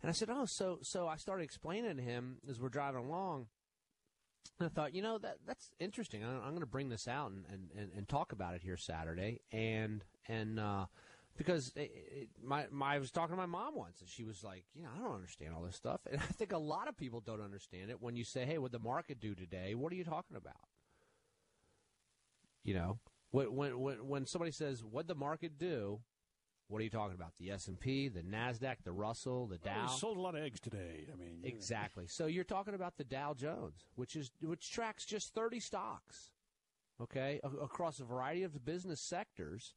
And 0.02 0.10
I 0.10 0.12
said, 0.12 0.28
oh, 0.30 0.46
so, 0.46 0.78
so 0.82 1.08
I 1.08 1.16
started 1.16 1.44
explaining 1.44 1.96
to 1.96 2.02
him 2.02 2.38
as 2.48 2.60
we're 2.60 2.68
driving 2.68 3.04
along. 3.04 3.46
And 4.60 4.66
I 4.66 4.68
thought, 4.68 4.94
you 4.94 5.02
know, 5.02 5.18
that 5.18 5.38
that's 5.46 5.70
interesting. 5.80 6.22
I'm, 6.22 6.36
I'm 6.36 6.50
going 6.50 6.60
to 6.60 6.66
bring 6.66 6.88
this 6.88 7.08
out 7.08 7.30
and, 7.30 7.44
and, 7.50 7.70
and, 7.76 7.90
and, 7.96 8.08
talk 8.08 8.32
about 8.32 8.54
it 8.54 8.62
here 8.62 8.76
Saturday. 8.76 9.40
And, 9.50 10.04
and, 10.28 10.60
uh, 10.60 10.86
because 11.36 11.72
it, 11.76 11.90
it, 11.94 12.28
my, 12.42 12.66
my, 12.70 12.96
I 12.96 12.98
was 12.98 13.10
talking 13.10 13.34
to 13.34 13.40
my 13.40 13.46
mom 13.46 13.74
once, 13.74 14.00
and 14.00 14.08
she 14.08 14.24
was 14.24 14.44
like, 14.44 14.64
"You 14.74 14.82
know, 14.82 14.88
I 14.94 15.00
don't 15.02 15.14
understand 15.14 15.54
all 15.54 15.62
this 15.62 15.76
stuff." 15.76 16.00
And 16.10 16.20
I 16.28 16.32
think 16.32 16.52
a 16.52 16.58
lot 16.58 16.88
of 16.88 16.96
people 16.96 17.20
don't 17.20 17.40
understand 17.42 17.90
it. 17.90 18.00
When 18.00 18.16
you 18.16 18.24
say, 18.24 18.44
"Hey, 18.44 18.58
what 18.58 18.72
the 18.72 18.78
market 18.78 19.20
do 19.20 19.34
today?" 19.34 19.74
What 19.74 19.92
are 19.92 19.96
you 19.96 20.04
talking 20.04 20.36
about? 20.36 20.54
You 22.62 22.74
know, 22.74 22.98
when 23.30 23.54
when 23.54 24.06
when 24.08 24.26
somebody 24.26 24.52
says, 24.52 24.84
"What 24.84 25.06
the 25.06 25.14
market 25.14 25.58
do?" 25.58 26.00
What 26.68 26.80
are 26.80 26.84
you 26.84 26.90
talking 26.90 27.14
about? 27.14 27.36
The 27.38 27.50
S 27.50 27.68
and 27.68 27.78
P, 27.78 28.08
the 28.08 28.22
Nasdaq, 28.22 28.76
the 28.84 28.90
Russell, 28.92 29.46
the 29.46 29.58
Dow. 29.58 29.84
Well, 29.84 29.88
sold 29.88 30.16
a 30.16 30.20
lot 30.20 30.34
of 30.34 30.42
eggs 30.42 30.60
today. 30.60 31.06
I 31.12 31.14
mean, 31.14 31.40
exactly. 31.44 32.06
So 32.06 32.24
you're 32.24 32.42
talking 32.42 32.72
about 32.72 32.96
the 32.96 33.04
Dow 33.04 33.34
Jones, 33.34 33.84
which 33.96 34.16
is 34.16 34.30
which 34.40 34.72
tracks 34.72 35.04
just 35.04 35.34
30 35.34 35.60
stocks, 35.60 36.30
okay, 37.02 37.38
a- 37.44 37.62
across 37.62 38.00
a 38.00 38.04
variety 38.04 38.44
of 38.44 38.64
business 38.64 39.00
sectors. 39.02 39.74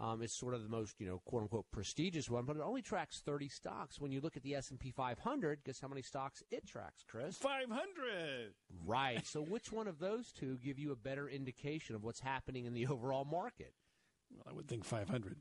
Um, 0.00 0.22
it's 0.22 0.38
sort 0.38 0.54
of 0.54 0.62
the 0.62 0.68
most, 0.68 1.00
you 1.00 1.06
know, 1.06 1.20
quote 1.24 1.42
unquote 1.42 1.66
prestigious 1.72 2.30
one, 2.30 2.44
but 2.44 2.56
it 2.56 2.62
only 2.62 2.82
tracks 2.82 3.20
30 3.24 3.48
stocks. 3.48 4.00
When 4.00 4.12
you 4.12 4.20
look 4.20 4.36
at 4.36 4.42
the 4.44 4.54
S&P 4.54 4.92
500, 4.92 5.64
guess 5.64 5.80
how 5.80 5.88
many 5.88 6.02
stocks 6.02 6.42
it 6.50 6.66
tracks, 6.66 7.04
Chris? 7.08 7.36
500. 7.36 8.54
Right. 8.86 9.26
so 9.26 9.42
which 9.48 9.72
one 9.72 9.88
of 9.88 9.98
those 9.98 10.30
two 10.32 10.58
give 10.58 10.78
you 10.78 10.92
a 10.92 10.96
better 10.96 11.28
indication 11.28 11.96
of 11.96 12.04
what's 12.04 12.20
happening 12.20 12.66
in 12.66 12.74
the 12.74 12.86
overall 12.86 13.24
market? 13.24 13.72
Well, 14.30 14.44
I 14.48 14.52
would 14.52 14.68
think 14.68 14.84
500. 14.84 15.36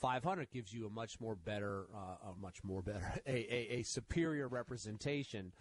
500 0.00 0.50
gives 0.50 0.72
you 0.72 0.86
a 0.86 0.90
much 0.90 1.20
more 1.20 1.36
better, 1.36 1.86
uh, 1.94 2.30
a 2.30 2.34
much 2.40 2.64
more 2.64 2.82
better, 2.82 3.12
a, 3.26 3.30
a, 3.30 3.78
a 3.78 3.82
superior 3.82 4.48
representation 4.48 5.52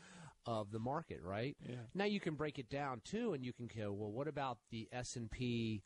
of 0.48 0.72
the 0.72 0.80
market, 0.80 1.22
right? 1.24 1.56
Yeah. 1.68 1.76
Now 1.94 2.06
you 2.06 2.20
can 2.20 2.34
break 2.34 2.58
it 2.58 2.70
down 2.70 3.02
too, 3.04 3.34
and 3.34 3.46
you 3.46 3.54
can 3.54 3.68
go, 3.68 3.92
well, 3.92 4.12
what 4.12 4.28
about 4.28 4.58
the 4.72 4.88
S 4.92 5.16
and 5.16 5.30
P 5.30 5.84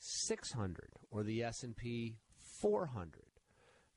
600 0.00 0.90
or 1.10 1.22
the 1.22 1.42
S&P 1.44 2.16
400. 2.60 3.24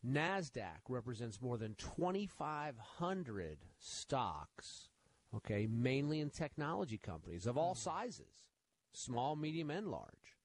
Nasdaq 0.05 0.81
represents 0.89 1.41
more 1.41 1.57
than 1.57 1.75
2500 1.75 3.57
stocks, 3.79 4.89
okay, 5.33 5.65
mainly 5.71 6.19
in 6.19 6.29
technology 6.29 6.97
companies 6.97 7.47
of 7.47 7.57
all 7.57 7.73
sizes, 7.73 8.43
small, 8.91 9.37
medium 9.37 9.71
and 9.71 9.87
large. 9.87 10.37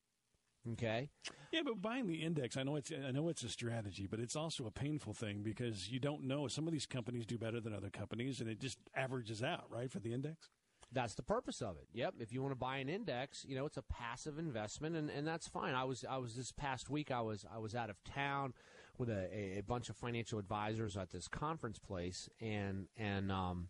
Okay? 0.73 1.11
Yeah, 1.53 1.63
but 1.65 1.81
buying 1.83 2.07
the 2.07 2.23
index, 2.23 2.57
I 2.57 2.63
know 2.63 2.77
it's 2.77 2.93
I 2.93 3.11
know 3.11 3.29
it's 3.29 3.43
a 3.43 3.49
strategy, 3.49 4.07
but 4.09 4.21
it's 4.21 4.37
also 4.37 4.67
a 4.67 4.71
painful 4.71 5.15
thing 5.15 5.43
because 5.43 5.89
you 5.89 5.99
don't 5.99 6.25
know 6.25 6.47
some 6.47 6.67
of 6.67 6.73
these 6.73 6.87
companies 6.87 7.27
do 7.27 7.39
better 7.39 7.61
than 7.61 7.75
other 7.75 7.91
companies 7.91 8.41
and 8.41 8.49
it 8.49 8.61
just 8.61 8.79
averages 8.95 9.43
out, 9.43 9.65
right, 9.71 9.91
for 9.91 9.99
the 9.99 10.13
index? 10.13 10.51
That's 10.91 11.15
the 11.15 11.23
purpose 11.23 11.61
of 11.61 11.77
it. 11.77 11.87
Yep. 11.93 12.15
If 12.19 12.33
you 12.33 12.41
want 12.41 12.53
to 12.53 12.59
buy 12.59 12.79
an 12.79 12.89
index, 12.89 13.45
you 13.47 13.55
know, 13.55 13.67
it's 13.67 13.77
a 13.77 13.83
passive 13.83 14.39
investment 14.39 14.97
and, 14.97 15.11
and 15.11 15.27
that's 15.27 15.47
fine. 15.47 15.75
I 15.75 15.85
was 15.85 16.05
I 16.09 16.17
was 16.17 16.35
this 16.35 16.51
past 16.53 16.89
week 16.89 17.11
I 17.11 17.21
was 17.21 17.45
I 17.53 17.59
was 17.59 17.75
out 17.75 17.91
of 17.91 18.03
town 18.05 18.55
with 18.97 19.11
a, 19.11 19.59
a 19.59 19.63
bunch 19.63 19.91
of 19.91 19.97
financial 19.97 20.39
advisors 20.39 20.97
at 20.97 21.11
this 21.11 21.29
conference 21.29 21.79
place 21.79 22.29
and 22.41 22.87
and 22.97 23.31
um 23.31 23.69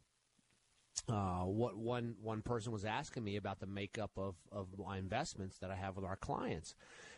uh, 1.08 1.44
what 1.44 1.76
one 1.76 2.14
one 2.22 2.42
person 2.42 2.72
was 2.72 2.84
asking 2.84 3.24
me 3.24 3.36
about 3.36 3.60
the 3.60 3.66
makeup 3.66 4.10
of, 4.16 4.34
of 4.50 4.66
my 4.78 4.98
investments 4.98 5.58
that 5.58 5.70
I 5.70 5.76
have 5.76 5.96
with 5.96 6.04
our 6.04 6.16
clients, 6.16 6.74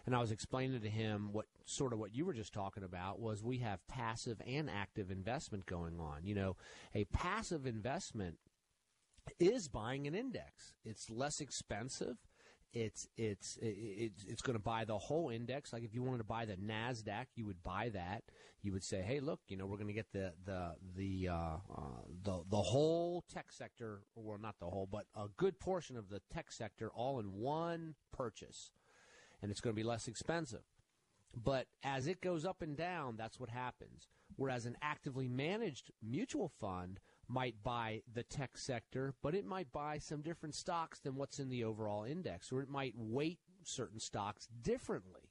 and 0.06 0.14
I 0.14 0.20
was 0.20 0.30
explaining 0.30 0.80
to 0.82 0.88
him 0.88 1.30
what 1.32 1.46
sort 1.64 1.92
of 1.92 1.98
what 1.98 2.14
you 2.14 2.24
were 2.24 2.32
just 2.32 2.52
talking 2.52 2.82
about 2.82 3.20
was 3.20 3.42
we 3.42 3.58
have 3.58 3.86
passive 3.88 4.40
and 4.46 4.68
active 4.70 5.10
investment 5.10 5.66
going 5.66 5.98
on. 5.98 6.24
You 6.24 6.34
know, 6.34 6.56
a 6.94 7.04
passive 7.06 7.66
investment 7.66 8.38
is 9.38 9.68
buying 9.68 10.06
an 10.06 10.14
index. 10.14 10.74
It's 10.84 11.10
less 11.10 11.40
expensive. 11.40 12.16
It's 12.72 13.08
it's 13.16 13.58
it's 13.60 14.24
it's 14.28 14.42
going 14.42 14.56
to 14.56 14.62
buy 14.62 14.84
the 14.84 14.96
whole 14.96 15.30
index. 15.30 15.72
Like 15.72 15.82
if 15.82 15.92
you 15.92 16.02
wanted 16.04 16.18
to 16.18 16.24
buy 16.24 16.44
the 16.44 16.54
Nasdaq, 16.56 17.26
you 17.34 17.44
would 17.46 17.62
buy 17.64 17.88
that. 17.88 18.22
You 18.62 18.72
would 18.72 18.84
say, 18.84 19.02
"Hey, 19.02 19.18
look, 19.18 19.40
you 19.48 19.56
know, 19.56 19.66
we're 19.66 19.76
going 19.76 19.88
to 19.88 19.92
get 19.92 20.12
the 20.12 20.34
the 20.44 20.74
the 20.94 21.28
uh, 21.28 21.56
uh, 21.74 22.02
the 22.22 22.42
the 22.48 22.62
whole 22.62 23.24
tech 23.32 23.50
sector, 23.50 24.02
well, 24.14 24.38
not 24.38 24.60
the 24.60 24.66
whole, 24.66 24.86
but 24.90 25.06
a 25.16 25.26
good 25.36 25.58
portion 25.58 25.96
of 25.96 26.10
the 26.10 26.20
tech 26.32 26.52
sector, 26.52 26.90
all 26.94 27.18
in 27.18 27.32
one 27.32 27.96
purchase, 28.12 28.70
and 29.42 29.50
it's 29.50 29.60
going 29.60 29.74
to 29.74 29.80
be 29.80 29.86
less 29.86 30.06
expensive." 30.06 30.62
But 31.34 31.66
as 31.82 32.06
it 32.06 32.20
goes 32.20 32.44
up 32.44 32.62
and 32.62 32.76
down, 32.76 33.16
that's 33.16 33.38
what 33.38 33.50
happens. 33.50 34.08
Whereas 34.36 34.66
an 34.66 34.76
actively 34.82 35.28
managed 35.28 35.90
mutual 36.02 36.48
fund 36.48 37.00
might 37.30 37.62
buy 37.62 38.02
the 38.12 38.22
tech 38.22 38.58
sector, 38.58 39.14
but 39.22 39.34
it 39.34 39.46
might 39.46 39.72
buy 39.72 39.98
some 39.98 40.20
different 40.20 40.54
stocks 40.54 40.98
than 40.98 41.14
what's 41.14 41.38
in 41.38 41.48
the 41.48 41.64
overall 41.64 42.04
index, 42.04 42.50
or 42.50 42.60
it 42.60 42.68
might 42.68 42.94
weight 42.96 43.38
certain 43.62 44.00
stocks 44.00 44.48
differently. 44.62 45.30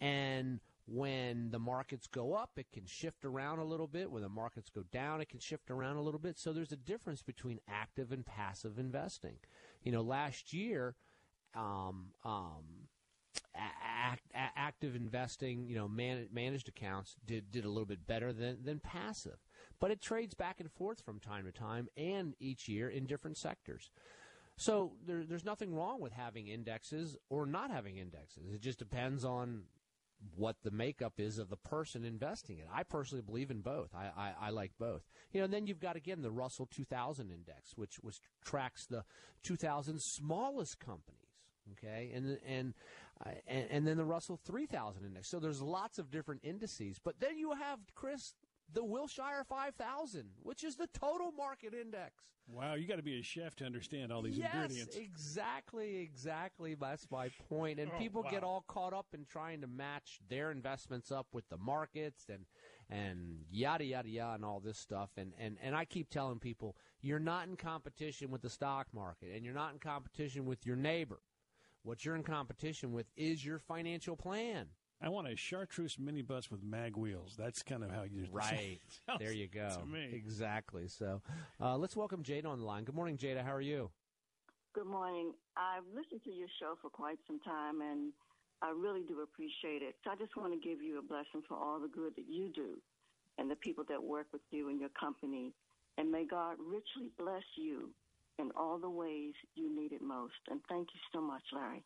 And 0.00 0.60
when 0.86 1.50
the 1.50 1.58
markets 1.58 2.06
go 2.06 2.34
up, 2.34 2.52
it 2.56 2.72
can 2.72 2.86
shift 2.86 3.24
around 3.24 3.58
a 3.58 3.64
little 3.64 3.86
bit. 3.86 4.10
When 4.10 4.22
the 4.22 4.28
markets 4.28 4.70
go 4.70 4.84
down, 4.90 5.20
it 5.20 5.28
can 5.28 5.40
shift 5.40 5.70
around 5.70 5.96
a 5.96 6.02
little 6.02 6.20
bit. 6.20 6.38
So 6.38 6.52
there's 6.52 6.72
a 6.72 6.76
difference 6.76 7.22
between 7.22 7.60
active 7.68 8.12
and 8.12 8.24
passive 8.24 8.78
investing. 8.78 9.36
You 9.82 9.92
know, 9.92 10.02
last 10.02 10.52
year, 10.52 10.94
um, 11.54 12.12
um, 12.24 12.88
act, 13.54 14.22
active 14.34 14.94
investing, 14.96 15.66
you 15.68 15.76
know, 15.76 15.88
man, 15.88 16.28
managed 16.32 16.68
accounts 16.68 17.16
did 17.26 17.50
did 17.50 17.64
a 17.64 17.68
little 17.68 17.86
bit 17.86 18.06
better 18.06 18.32
than 18.32 18.64
than 18.64 18.78
passive, 18.78 19.38
but 19.80 19.90
it 19.90 20.00
trades 20.00 20.34
back 20.34 20.60
and 20.60 20.70
forth 20.70 21.00
from 21.00 21.20
time 21.20 21.44
to 21.44 21.52
time 21.52 21.88
and 21.96 22.34
each 22.40 22.68
year 22.68 22.88
in 22.88 23.06
different 23.06 23.36
sectors. 23.36 23.90
So 24.56 24.92
there, 25.06 25.24
there's 25.24 25.44
nothing 25.44 25.74
wrong 25.74 26.00
with 26.00 26.12
having 26.12 26.48
indexes 26.48 27.16
or 27.30 27.46
not 27.46 27.70
having 27.70 27.96
indexes. 27.96 28.52
It 28.52 28.60
just 28.60 28.80
depends 28.80 29.24
on 29.24 29.62
what 30.34 30.56
the 30.64 30.72
makeup 30.72 31.14
is 31.18 31.38
of 31.38 31.48
the 31.48 31.56
person 31.56 32.04
investing 32.04 32.58
it. 32.58 32.66
I 32.72 32.82
personally 32.82 33.22
believe 33.22 33.52
in 33.52 33.60
both. 33.60 33.94
I, 33.94 34.10
I, 34.16 34.32
I, 34.48 34.50
like 34.50 34.72
both. 34.76 35.02
You 35.32 35.40
know, 35.40 35.44
and 35.44 35.54
then 35.54 35.68
you've 35.68 35.78
got 35.78 35.94
again 35.94 36.22
the 36.22 36.30
Russell 36.30 36.66
2000 36.72 37.30
index, 37.30 37.76
which 37.76 37.96
which 38.00 38.20
tracks 38.44 38.86
the 38.86 39.04
2,000 39.44 40.00
smallest 40.02 40.80
companies. 40.80 41.14
Okay, 41.72 42.10
and 42.14 42.38
and 42.46 42.74
uh, 43.24 43.30
and, 43.46 43.66
and, 43.70 43.86
then 43.86 43.96
the 43.96 44.04
Russell 44.04 44.40
3000 44.44 45.04
index. 45.04 45.28
So 45.28 45.38
there's 45.38 45.60
lots 45.60 45.98
of 45.98 46.10
different 46.10 46.42
indices. 46.44 46.98
But 47.02 47.20
then 47.20 47.36
you 47.36 47.52
have, 47.52 47.78
Chris, 47.94 48.34
the 48.72 48.84
Wilshire 48.84 49.44
5000, 49.48 50.24
which 50.42 50.64
is 50.64 50.76
the 50.76 50.88
total 50.88 51.32
market 51.32 51.74
index. 51.74 52.24
Wow, 52.50 52.74
you 52.74 52.86
got 52.86 52.96
to 52.96 53.02
be 53.02 53.20
a 53.20 53.22
chef 53.22 53.54
to 53.56 53.66
understand 53.66 54.10
all 54.10 54.22
these 54.22 54.38
yes, 54.38 54.54
ingredients. 54.54 54.96
exactly, 54.96 55.98
exactly. 55.98 56.74
That's 56.74 57.06
my 57.10 57.30
point. 57.50 57.78
And 57.78 57.90
oh, 57.94 57.98
people 57.98 58.22
wow. 58.22 58.30
get 58.30 58.42
all 58.42 58.64
caught 58.66 58.94
up 58.94 59.06
in 59.12 59.26
trying 59.26 59.60
to 59.60 59.66
match 59.66 60.20
their 60.30 60.50
investments 60.50 61.12
up 61.12 61.26
with 61.32 61.46
the 61.50 61.58
markets 61.58 62.26
and 62.30 62.46
and 62.90 63.40
yada 63.50 63.84
yada 63.84 64.08
yada 64.08 64.36
and 64.36 64.44
all 64.46 64.60
this 64.60 64.78
stuff. 64.78 65.10
And 65.18 65.34
and 65.38 65.58
and 65.62 65.76
I 65.76 65.84
keep 65.84 66.08
telling 66.08 66.38
people, 66.38 66.74
you're 67.02 67.18
not 67.18 67.48
in 67.48 67.56
competition 67.56 68.30
with 68.30 68.40
the 68.40 68.50
stock 68.50 68.86
market, 68.94 69.34
and 69.34 69.44
you're 69.44 69.54
not 69.54 69.74
in 69.74 69.78
competition 69.78 70.46
with 70.46 70.64
your 70.64 70.76
neighbor. 70.76 71.20
What 71.82 72.04
you're 72.04 72.16
in 72.16 72.22
competition 72.22 72.92
with 72.92 73.06
is 73.14 73.44
your 73.44 73.58
financial 73.58 74.16
plan. 74.16 74.68
I 75.00 75.08
want 75.10 75.28
a 75.28 75.36
chartreuse 75.36 75.96
minibus 75.96 76.50
with 76.50 76.64
mag 76.64 76.96
wheels. 76.96 77.36
That's 77.38 77.62
kind 77.62 77.84
of 77.84 77.90
how 77.90 78.02
you 78.02 78.26
right. 78.32 78.80
there 79.20 79.32
you 79.32 79.46
go. 79.46 79.68
Exactly. 80.12 80.88
So, 80.88 81.22
uh, 81.60 81.76
let's 81.76 81.94
welcome 81.94 82.22
Jada 82.22 82.46
on 82.46 82.58
the 82.58 82.64
line. 82.64 82.84
Good 82.84 82.96
morning, 82.96 83.16
Jada. 83.16 83.44
How 83.44 83.54
are 83.54 83.60
you? 83.60 83.90
Good 84.74 84.86
morning. 84.86 85.32
I've 85.56 85.86
listened 85.94 86.22
to 86.24 86.30
your 86.30 86.48
show 86.60 86.74
for 86.82 86.90
quite 86.90 87.18
some 87.26 87.38
time, 87.40 87.80
and 87.80 88.12
I 88.60 88.70
really 88.70 89.02
do 89.06 89.20
appreciate 89.20 89.82
it. 89.82 89.94
So 90.02 90.10
I 90.10 90.16
just 90.16 90.36
want 90.36 90.52
to 90.52 90.68
give 90.68 90.82
you 90.82 90.98
a 90.98 91.02
blessing 91.02 91.42
for 91.48 91.56
all 91.56 91.78
the 91.80 91.88
good 91.88 92.14
that 92.16 92.26
you 92.28 92.50
do, 92.52 92.78
and 93.38 93.48
the 93.48 93.56
people 93.56 93.84
that 93.88 94.02
work 94.02 94.26
with 94.32 94.42
you 94.50 94.68
and 94.68 94.80
your 94.80 94.90
company. 94.98 95.52
And 95.96 96.10
may 96.10 96.24
God 96.24 96.56
richly 96.60 97.10
bless 97.18 97.42
you 97.56 97.90
in 98.38 98.50
all 98.56 98.78
the 98.78 98.90
ways 98.90 99.32
you 99.54 99.74
need 99.74 99.92
it 99.92 100.02
most. 100.02 100.38
And 100.48 100.60
thank 100.68 100.88
you 100.94 101.00
so 101.12 101.20
much, 101.20 101.42
Larry. 101.52 101.82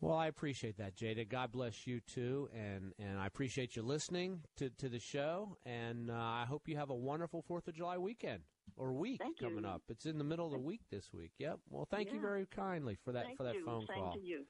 Well, 0.00 0.16
I 0.16 0.28
appreciate 0.28 0.78
that, 0.78 0.96
Jada. 0.96 1.28
God 1.28 1.52
bless 1.52 1.86
you 1.86 2.00
too, 2.00 2.48
and 2.54 2.92
and 2.98 3.18
I 3.18 3.26
appreciate 3.26 3.76
you 3.76 3.82
listening 3.82 4.40
to 4.56 4.70
to 4.70 4.88
the 4.88 4.98
show. 4.98 5.58
And 5.66 6.10
uh, 6.10 6.14
I 6.14 6.46
hope 6.48 6.68
you 6.68 6.76
have 6.76 6.88
a 6.90 6.94
wonderful 6.94 7.42
Fourth 7.42 7.68
of 7.68 7.74
July 7.74 7.98
weekend 7.98 8.40
or 8.76 8.92
week 8.92 9.20
thank 9.20 9.38
coming 9.38 9.64
you. 9.64 9.68
up. 9.68 9.82
It's 9.90 10.06
in 10.06 10.16
the 10.16 10.24
middle 10.24 10.46
of 10.46 10.52
the 10.52 10.58
week 10.58 10.80
this 10.90 11.12
week. 11.12 11.32
Yep. 11.38 11.58
Well, 11.68 11.86
thank 11.90 12.08
yeah. 12.08 12.14
you 12.14 12.20
very 12.20 12.46
kindly 12.46 12.96
for 13.04 13.12
that 13.12 13.26
thank 13.26 13.36
for 13.36 13.42
that 13.44 13.54
you. 13.54 13.64
phone 13.64 13.86
Same 13.86 13.98
call. 13.98 14.14
To 14.14 14.20
you. 14.20 14.44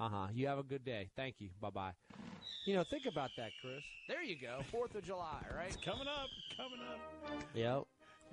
Uh 0.00 0.08
huh. 0.08 0.26
You 0.32 0.46
have 0.46 0.58
a 0.58 0.62
good 0.62 0.84
day. 0.84 1.10
Thank 1.16 1.40
you. 1.40 1.50
Bye 1.60 1.70
bye. 1.70 1.92
You 2.64 2.74
know, 2.74 2.84
think 2.84 3.04
about 3.04 3.30
that, 3.36 3.50
Chris. 3.60 3.84
There 4.08 4.22
you 4.22 4.36
go. 4.40 4.60
Fourth 4.70 4.94
of 4.94 5.04
July, 5.04 5.44
right? 5.54 5.68
It's 5.68 5.76
coming 5.76 6.08
up. 6.08 6.28
Coming 6.56 6.80
up. 6.80 7.42
Yep. 7.54 7.84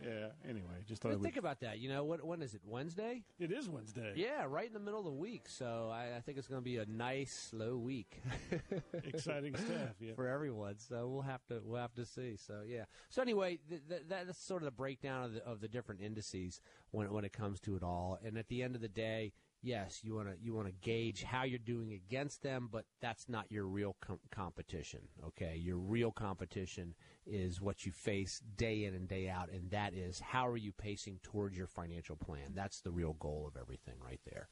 Yeah. 0.03 0.27
Anyway, 0.47 0.67
just 0.87 1.01
thought. 1.01 1.11
But 1.13 1.21
think 1.21 1.37
about 1.37 1.59
that. 1.61 1.79
You 1.79 1.89
know, 1.89 2.03
what? 2.03 2.23
When 2.25 2.41
is 2.41 2.53
it? 2.53 2.61
Wednesday. 2.65 3.23
It 3.39 3.51
is 3.51 3.69
Wednesday. 3.69 4.13
Yeah, 4.15 4.45
right 4.47 4.67
in 4.67 4.73
the 4.73 4.79
middle 4.79 4.99
of 4.99 5.05
the 5.05 5.11
week. 5.11 5.43
So 5.47 5.89
I, 5.93 6.17
I 6.17 6.21
think 6.21 6.37
it's 6.37 6.47
going 6.47 6.61
to 6.61 6.65
be 6.65 6.77
a 6.77 6.85
nice, 6.85 7.31
slow 7.31 7.77
week. 7.77 8.21
Exciting 9.03 9.55
stuff. 9.55 9.95
Yeah. 9.99 10.13
For 10.15 10.27
everyone. 10.27 10.75
So 10.77 11.07
we'll 11.07 11.21
have 11.21 11.45
to 11.47 11.61
we'll 11.63 11.81
have 11.81 11.93
to 11.95 12.05
see. 12.05 12.37
So 12.37 12.61
yeah. 12.67 12.85
So 13.09 13.21
anyway, 13.21 13.59
th- 13.69 13.81
th- 13.87 14.01
that's 14.09 14.43
sort 14.43 14.61
of 14.61 14.65
the 14.65 14.71
breakdown 14.71 15.23
of 15.23 15.33
the 15.33 15.43
of 15.45 15.61
the 15.61 15.67
different 15.67 16.01
indices 16.01 16.61
when 16.91 17.11
when 17.11 17.25
it 17.25 17.33
comes 17.33 17.59
to 17.61 17.75
it 17.75 17.83
all. 17.83 18.19
And 18.23 18.37
at 18.37 18.47
the 18.47 18.63
end 18.63 18.75
of 18.75 18.81
the 18.81 18.89
day, 18.89 19.33
yes, 19.61 20.01
you 20.03 20.15
want 20.15 20.27
to 20.29 20.35
you 20.41 20.53
want 20.53 20.67
to 20.67 20.73
gauge 20.81 21.23
how 21.23 21.43
you're 21.43 21.59
doing 21.59 21.93
against 21.93 22.41
them, 22.41 22.69
but 22.71 22.85
that's 23.01 23.29
not 23.29 23.51
your 23.51 23.65
real 23.65 23.95
com- 24.01 24.19
competition. 24.31 25.01
Okay, 25.27 25.55
your 25.57 25.77
real 25.77 26.11
competition 26.11 26.93
is 27.25 27.61
what 27.61 27.85
you 27.85 27.91
face 27.91 28.41
day 28.57 28.85
in 28.85 28.93
and 28.93 29.07
day 29.07 29.29
out, 29.29 29.49
and 29.51 29.69
that 29.71 29.93
is 29.93 30.19
how 30.19 30.47
are 30.47 30.57
you 30.57 30.71
pacing 30.71 31.19
towards 31.23 31.57
your 31.57 31.67
financial 31.67 32.15
plan. 32.15 32.53
That's 32.53 32.81
the 32.81 32.91
real 32.91 33.13
goal 33.13 33.45
of 33.47 33.59
everything, 33.59 33.95
right 34.03 34.21
there. 34.29 34.49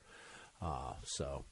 Uh, 0.61 0.93
so. 1.03 1.45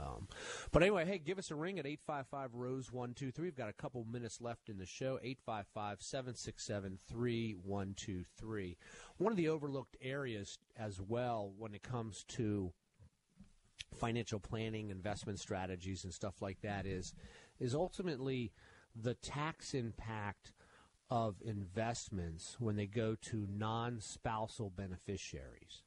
Um, 0.00 0.26
but 0.72 0.82
anyway, 0.82 1.04
hey, 1.06 1.18
give 1.18 1.38
us 1.38 1.52
a 1.52 1.54
ring 1.54 1.78
at 1.78 1.86
855 1.86 2.54
Rose 2.54 2.90
123. 2.90 3.44
We've 3.44 3.54
got 3.54 3.68
a 3.68 3.72
couple 3.72 4.04
minutes 4.04 4.40
left 4.40 4.68
in 4.68 4.78
the 4.78 4.84
show. 4.84 5.20
855 5.22 6.02
767 6.02 6.98
3123. 7.08 8.76
One 9.18 9.32
of 9.32 9.36
the 9.36 9.48
overlooked 9.48 9.96
areas 10.02 10.58
as 10.76 11.00
well 11.00 11.52
when 11.56 11.72
it 11.72 11.84
comes 11.84 12.24
to 12.30 12.72
financial 13.94 14.40
planning, 14.40 14.90
investment 14.90 15.38
strategies, 15.38 16.04
and 16.04 16.12
stuff 16.12 16.42
like 16.42 16.60
that 16.62 16.86
is 16.86 17.14
is 17.58 17.74
ultimately 17.74 18.52
the 18.94 19.14
tax 19.14 19.74
impact 19.74 20.52
of 21.10 21.36
investments 21.44 22.56
when 22.58 22.76
they 22.76 22.86
go 22.86 23.14
to 23.14 23.46
non-spousal 23.50 24.70
beneficiaries. 24.70 25.82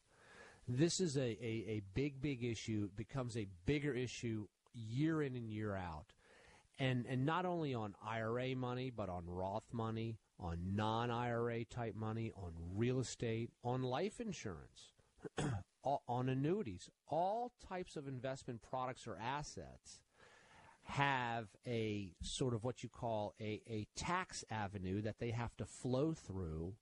This 0.68 1.00
is 1.00 1.18
a, 1.18 1.22
a, 1.22 1.66
a 1.68 1.82
big, 1.94 2.22
big 2.22 2.44
issue. 2.44 2.90
It 2.92 2.96
becomes 2.96 3.36
a 3.36 3.48
bigger 3.66 3.94
issue 3.94 4.48
year 4.74 5.22
in 5.22 5.36
and 5.36 5.50
year 5.50 5.76
out. 5.76 6.14
And, 6.78 7.06
and 7.08 7.26
not 7.26 7.46
only 7.46 7.74
on 7.74 7.96
IRA 8.06 8.56
money, 8.56 8.90
but 8.90 9.10
on 9.10 9.24
Roth 9.28 9.74
money, 9.74 10.20
on 10.40 10.60
non 10.76 11.12
IRA 11.12 11.66
type 11.66 11.96
money, 11.96 12.32
on 12.36 12.54
real 12.76 13.00
estate, 13.00 13.50
on 13.64 13.84
life 13.84 14.22
insurance 14.22 14.94
on 15.84 16.30
annuities. 16.30 16.90
All 17.08 17.52
types 17.68 17.96
of 17.96 18.08
investment 18.08 18.62
products 18.62 19.08
or 19.08 19.18
assets 19.18 20.02
have 20.84 21.48
a 21.68 22.12
sort 22.22 22.54
of 22.54 22.64
what 22.64 22.84
you 22.84 22.90
call 22.90 23.34
a, 23.40 23.62
a 23.70 23.88
tax 23.96 24.44
avenue 24.50 25.02
that 25.02 25.20
they 25.20 25.32
have 25.32 25.56
to 25.58 25.66
flow 25.66 26.14
through 26.14 26.74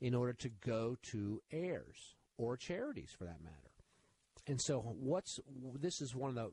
in 0.00 0.14
order 0.14 0.34
to 0.34 0.48
go 0.48 0.96
to 1.02 1.40
heirs 1.50 2.16
or 2.36 2.56
charities 2.56 3.14
for 3.16 3.24
that 3.24 3.42
matter. 3.42 3.70
And 4.46 4.60
so 4.60 4.80
what's 4.80 5.40
this 5.80 6.00
is 6.00 6.14
one 6.14 6.30
of 6.30 6.34
the 6.36 6.50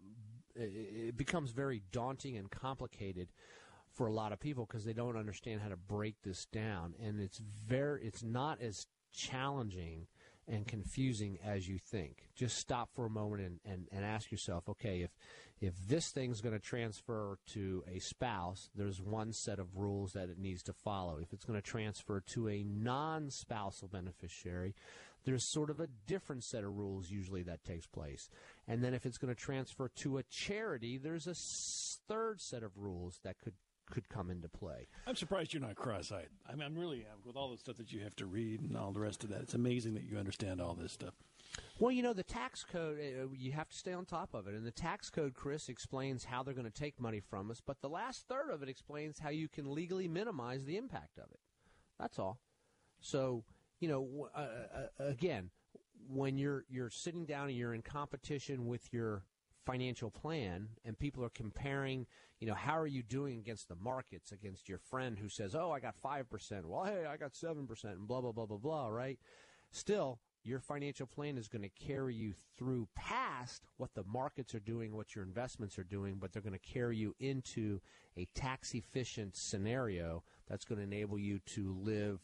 it 0.56 1.18
becomes 1.18 1.52
very 1.52 1.82
daunting 1.92 2.38
and 2.38 2.50
complicated 2.50 3.30
for 3.92 4.08
a 4.08 4.14
lot 4.14 4.32
of 4.32 4.40
people 4.40 4.66
because 4.66 4.86
they 4.86 4.94
don't 4.94 5.18
understand 5.18 5.62
how 5.62 5.70
to 5.70 5.76
break 5.76 6.16
this 6.24 6.46
down 6.46 6.94
and 7.04 7.20
it's 7.20 7.40
very 7.40 8.04
it's 8.04 8.24
not 8.24 8.62
as 8.62 8.88
challenging 9.12 10.08
and 10.48 10.68
confusing 10.68 11.38
as 11.44 11.68
you 11.68 11.78
think. 11.78 12.30
Just 12.36 12.58
stop 12.58 12.90
for 12.94 13.06
a 13.06 13.10
moment 13.10 13.42
and, 13.42 13.60
and, 13.66 13.88
and 13.92 14.06
ask 14.06 14.32
yourself, 14.32 14.68
okay, 14.70 15.02
if 15.02 15.12
if 15.62 15.76
this 15.88 16.12
thing's 16.12 16.42
going 16.42 16.54
to 16.54 16.60
transfer 16.60 17.38
to 17.54 17.86
a 17.90 18.00
spouse, 18.00 18.70
there's 18.76 19.02
one 19.02 19.32
set 19.32 19.60
of 19.60 19.78
rules 19.78 20.12
that 20.12 20.28
it 20.30 20.38
needs 20.38 20.62
to 20.64 20.74
follow. 20.74 21.18
If 21.22 21.32
it's 21.32 21.46
going 21.46 21.58
to 21.58 21.66
transfer 21.66 22.20
to 22.20 22.50
a 22.50 22.64
non-spousal 22.64 23.88
beneficiary, 23.88 24.76
there's 25.24 25.46
sort 25.46 25.70
of 25.70 25.80
a 25.80 25.88
different 26.06 26.44
set 26.44 26.66
of 26.66 26.78
rules 26.78 27.10
usually 27.10 27.44
that 27.44 27.64
takes 27.64 27.88
place. 27.88 28.30
And 28.68 28.84
then 28.84 28.94
if 28.94 29.06
it's 29.06 29.18
going 29.18 29.34
to 29.34 29.40
transfer 29.40 29.90
to 29.98 30.18
a 30.18 30.24
charity, 30.24 30.98
there's 30.98 31.28
a 31.28 31.36
third 32.10 32.42
set 32.42 32.64
of 32.64 32.78
rules 32.78 33.22
that 33.24 33.40
could 33.40 33.54
could 33.94 34.10
come 34.10 34.32
into 34.32 34.50
play. 34.50 34.88
I'm 35.06 35.16
surprised 35.16 35.54
you're 35.54 35.62
not 35.62 35.76
cross-eyed. 35.76 36.30
I 36.50 36.56
mean, 36.56 36.64
I'm 36.64 36.76
really 36.76 37.02
am 37.02 37.20
with 37.24 37.36
all 37.36 37.52
the 37.52 37.58
stuff 37.58 37.78
that 37.78 37.94
you 37.94 38.00
have 38.02 38.16
to 38.16 38.26
read 38.26 38.62
and 38.62 38.76
all 38.76 38.92
the 38.92 39.00
rest 39.00 39.24
of 39.24 39.30
that. 39.30 39.42
It's 39.42 39.54
amazing 39.54 39.94
that 39.94 40.04
you 40.04 40.18
understand 40.18 40.60
all 40.60 40.74
this 40.74 40.92
stuff. 40.92 41.14
Well, 41.78 41.92
you 41.92 42.02
know, 42.02 42.14
the 42.14 42.24
tax 42.24 42.64
code, 42.64 42.98
uh, 43.00 43.28
you 43.38 43.52
have 43.52 43.70
to 43.70 43.78
stay 43.78 43.94
on 43.94 44.06
top 44.06 44.34
of 44.34 44.48
it. 44.48 44.56
And 44.56 44.66
the 44.66 44.72
tax 44.72 45.12
code, 45.12 45.36
Chris, 45.36 45.70
explains 45.70 46.26
how 46.26 46.42
they're 46.42 46.56
going 46.56 46.66
to 46.66 46.72
take 46.72 47.00
money 47.00 47.20
from 47.20 47.52
us, 47.52 47.62
but 47.64 47.82
the 47.82 47.90
last 47.90 48.28
third 48.28 48.50
of 48.50 48.64
it 48.64 48.70
explains 48.70 49.20
how 49.20 49.30
you 49.30 49.48
can 49.48 49.72
legally 49.72 50.08
minimize 50.08 50.66
the 50.66 50.76
impact 50.76 51.20
of 51.20 51.26
it. 51.32 51.40
That's 52.00 52.18
all. 52.18 52.40
So, 53.00 53.44
you 53.80 53.88
know, 53.88 54.30
uh, 54.36 54.40
uh, 54.40 55.06
again, 55.06 55.52
when 56.10 56.38
you're 56.38 56.66
you're 56.68 56.90
sitting 56.90 57.26
down 57.26 57.50
and 57.50 57.58
you're 57.58 57.76
in 57.76 57.84
competition 57.84 58.66
with 58.66 58.92
your 58.92 59.24
financial 59.66 60.10
plan 60.10 60.70
and 60.86 60.98
people 60.98 61.24
are 61.24 61.30
comparing, 61.30 62.06
you 62.40 62.48
know, 62.48 62.54
how 62.54 62.78
are 62.78 62.88
you 62.88 63.04
doing 63.04 63.40
against 63.40 63.70
the 63.70 63.76
markets, 63.76 64.32
against 64.32 64.68
your 64.70 64.78
friend 64.78 65.18
who 65.18 65.30
says, 65.30 65.56
oh, 65.56 65.72
I 65.72 65.80
got 65.80 65.96
5%. 66.04 66.66
Well, 66.66 66.84
hey, 66.84 67.06
I 67.06 67.18
got 67.18 67.34
7% 67.34 67.84
and 67.86 68.08
blah, 68.08 68.22
blah, 68.22 68.32
blah, 68.32 68.46
blah, 68.46 68.58
blah, 68.58 68.88
right? 68.88 69.20
Still, 69.72 70.20
your 70.44 70.60
financial 70.60 71.08
plan 71.08 71.38
is 71.38 71.48
going 71.48 71.62
to 71.62 71.70
carry 71.70 72.14
you 72.14 72.34
through 72.58 72.88
past 72.96 73.64
what 73.78 73.94
the 73.94 74.04
markets 74.04 74.54
are 74.54 74.60
doing, 74.60 74.94
what 74.94 75.16
your 75.16 75.24
investments 75.24 75.80
are 75.80 75.86
doing, 75.86 76.18
but 76.20 76.34
they're 76.34 76.42
going 76.42 76.54
to 76.54 76.60
carry 76.60 76.98
you 76.98 77.16
into 77.20 77.80
a 78.18 78.28
tax 78.36 78.76
efficient 78.76 79.36
scenario 79.36 80.24
that's 80.50 80.66
going 80.66 80.78
to 80.78 80.84
enable 80.84 81.18
you 81.18 81.40
to 81.46 81.76
live 81.82 82.20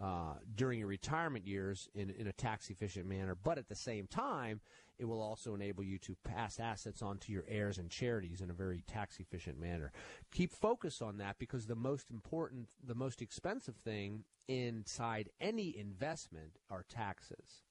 uh, 0.00 0.34
during 0.54 0.78
your 0.78 0.88
retirement 0.88 1.46
years 1.46 1.88
in, 1.94 2.10
in 2.10 2.26
a 2.26 2.32
tax 2.32 2.70
efficient 2.70 3.06
manner. 3.06 3.34
But 3.34 3.58
at 3.58 3.68
the 3.68 3.74
same 3.74 4.06
time, 4.06 4.60
it 4.98 5.04
will 5.04 5.20
also 5.20 5.54
enable 5.54 5.84
you 5.84 5.98
to 5.98 6.16
pass 6.24 6.58
assets 6.58 7.02
on 7.02 7.18
to 7.18 7.32
your 7.32 7.44
heirs 7.48 7.78
and 7.78 7.90
charities 7.90 8.40
in 8.40 8.50
a 8.50 8.54
very 8.54 8.82
tax 8.86 9.18
efficient 9.20 9.60
manner. 9.60 9.92
Keep 10.32 10.52
focus 10.52 11.02
on 11.02 11.18
that 11.18 11.38
because 11.38 11.66
the 11.66 11.76
most 11.76 12.10
important, 12.10 12.68
the 12.84 12.94
most 12.94 13.20
expensive 13.20 13.76
thing 13.76 14.24
inside 14.48 15.28
any 15.40 15.76
investment 15.76 16.52
are 16.70 16.84
taxes. 16.88 17.62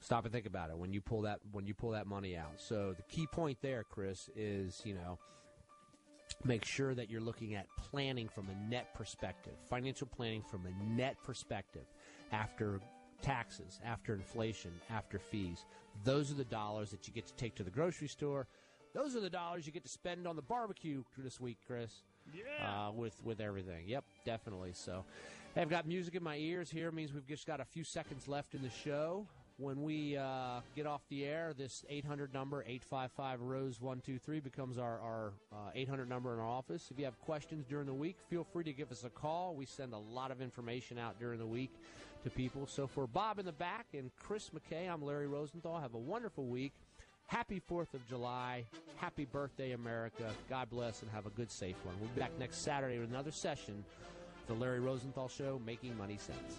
Stop 0.00 0.24
and 0.24 0.32
think 0.32 0.46
about 0.46 0.70
it 0.70 0.76
when 0.76 0.92
you 0.92 1.00
pull 1.00 1.22
that 1.22 1.40
when 1.52 1.66
you 1.66 1.74
pull 1.74 1.90
that 1.90 2.06
money 2.06 2.36
out. 2.36 2.52
So 2.58 2.94
the 2.94 3.02
key 3.02 3.26
point 3.26 3.58
there, 3.62 3.82
Chris, 3.82 4.28
is 4.36 4.82
you 4.84 4.94
know 4.94 5.18
make 6.44 6.64
sure 6.64 6.94
that 6.94 7.10
you're 7.10 7.20
looking 7.20 7.54
at 7.54 7.66
planning 7.78 8.28
from 8.28 8.48
a 8.50 8.70
net 8.70 8.92
perspective, 8.94 9.54
financial 9.70 10.06
planning 10.06 10.42
from 10.42 10.66
a 10.66 10.84
net 10.84 11.16
perspective 11.24 11.86
after 12.30 12.80
taxes, 13.22 13.80
after 13.84 14.14
inflation, 14.14 14.72
after 14.90 15.18
fees. 15.18 15.64
Those 16.04 16.30
are 16.30 16.34
the 16.34 16.44
dollars 16.44 16.90
that 16.90 17.06
you 17.06 17.12
get 17.12 17.26
to 17.26 17.34
take 17.34 17.54
to 17.56 17.62
the 17.62 17.70
grocery 17.70 18.08
store. 18.08 18.46
Those 18.94 19.14
are 19.14 19.20
the 19.20 19.30
dollars 19.30 19.66
you 19.66 19.72
get 19.72 19.84
to 19.84 19.90
spend 19.90 20.26
on 20.26 20.36
the 20.36 20.42
barbecue 20.42 21.04
this 21.18 21.40
week, 21.40 21.58
Chris. 21.66 21.92
Yeah. 22.34 22.86
Uh, 22.88 22.92
with 22.92 23.14
with 23.24 23.40
everything. 23.40 23.84
Yep, 23.86 24.04
definitely. 24.24 24.72
So, 24.72 25.04
hey, 25.54 25.60
I've 25.60 25.70
got 25.70 25.86
music 25.86 26.14
in 26.14 26.22
my 26.22 26.36
ears 26.36 26.70
here. 26.70 26.90
Means 26.90 27.12
we've 27.12 27.26
just 27.26 27.46
got 27.46 27.60
a 27.60 27.64
few 27.64 27.84
seconds 27.84 28.26
left 28.26 28.54
in 28.54 28.62
the 28.62 28.70
show. 28.70 29.26
When 29.58 29.82
we 29.82 30.18
uh, 30.18 30.60
get 30.74 30.86
off 30.86 31.00
the 31.08 31.24
air, 31.24 31.54
this 31.56 31.82
800 31.88 32.34
number, 32.34 32.60
855 32.62 33.40
Rose 33.40 33.80
123, 33.80 34.40
becomes 34.40 34.76
our, 34.76 35.00
our 35.00 35.32
uh, 35.50 35.70
800 35.74 36.10
number 36.10 36.34
in 36.34 36.40
our 36.40 36.46
office. 36.46 36.88
If 36.90 36.98
you 36.98 37.06
have 37.06 37.18
questions 37.20 37.64
during 37.66 37.86
the 37.86 37.94
week, 37.94 38.16
feel 38.28 38.44
free 38.44 38.64
to 38.64 38.72
give 38.74 38.92
us 38.92 39.04
a 39.04 39.08
call. 39.08 39.54
We 39.54 39.64
send 39.64 39.94
a 39.94 39.98
lot 39.98 40.30
of 40.30 40.42
information 40.42 40.98
out 40.98 41.18
during 41.18 41.38
the 41.38 41.46
week 41.46 41.72
to 42.26 42.30
people. 42.30 42.66
So 42.66 42.88
for 42.88 43.06
Bob 43.06 43.38
in 43.38 43.46
the 43.46 43.52
back 43.52 43.86
and 43.94 44.10
Chris 44.16 44.50
McKay, 44.50 44.90
I'm 44.92 45.00
Larry 45.00 45.28
Rosenthal. 45.28 45.78
Have 45.78 45.94
a 45.94 45.98
wonderful 45.98 46.46
week. 46.46 46.72
Happy 47.26 47.62
4th 47.70 47.94
of 47.94 48.04
July. 48.08 48.64
Happy 48.96 49.24
birthday, 49.24 49.72
America. 49.72 50.32
God 50.50 50.68
bless 50.68 51.02
and 51.02 51.10
have 51.12 51.26
a 51.26 51.30
good, 51.30 51.52
safe 51.52 51.76
one. 51.84 51.94
We'll 52.00 52.10
be 52.10 52.20
back 52.20 52.36
next 52.36 52.58
Saturday 52.58 52.98
with 52.98 53.10
another 53.10 53.30
session. 53.30 53.84
Of 54.40 54.46
the 54.48 54.54
Larry 54.54 54.80
Rosenthal 54.80 55.28
Show, 55.28 55.60
Making 55.64 55.96
Money 55.96 56.18
Sense. 56.18 56.58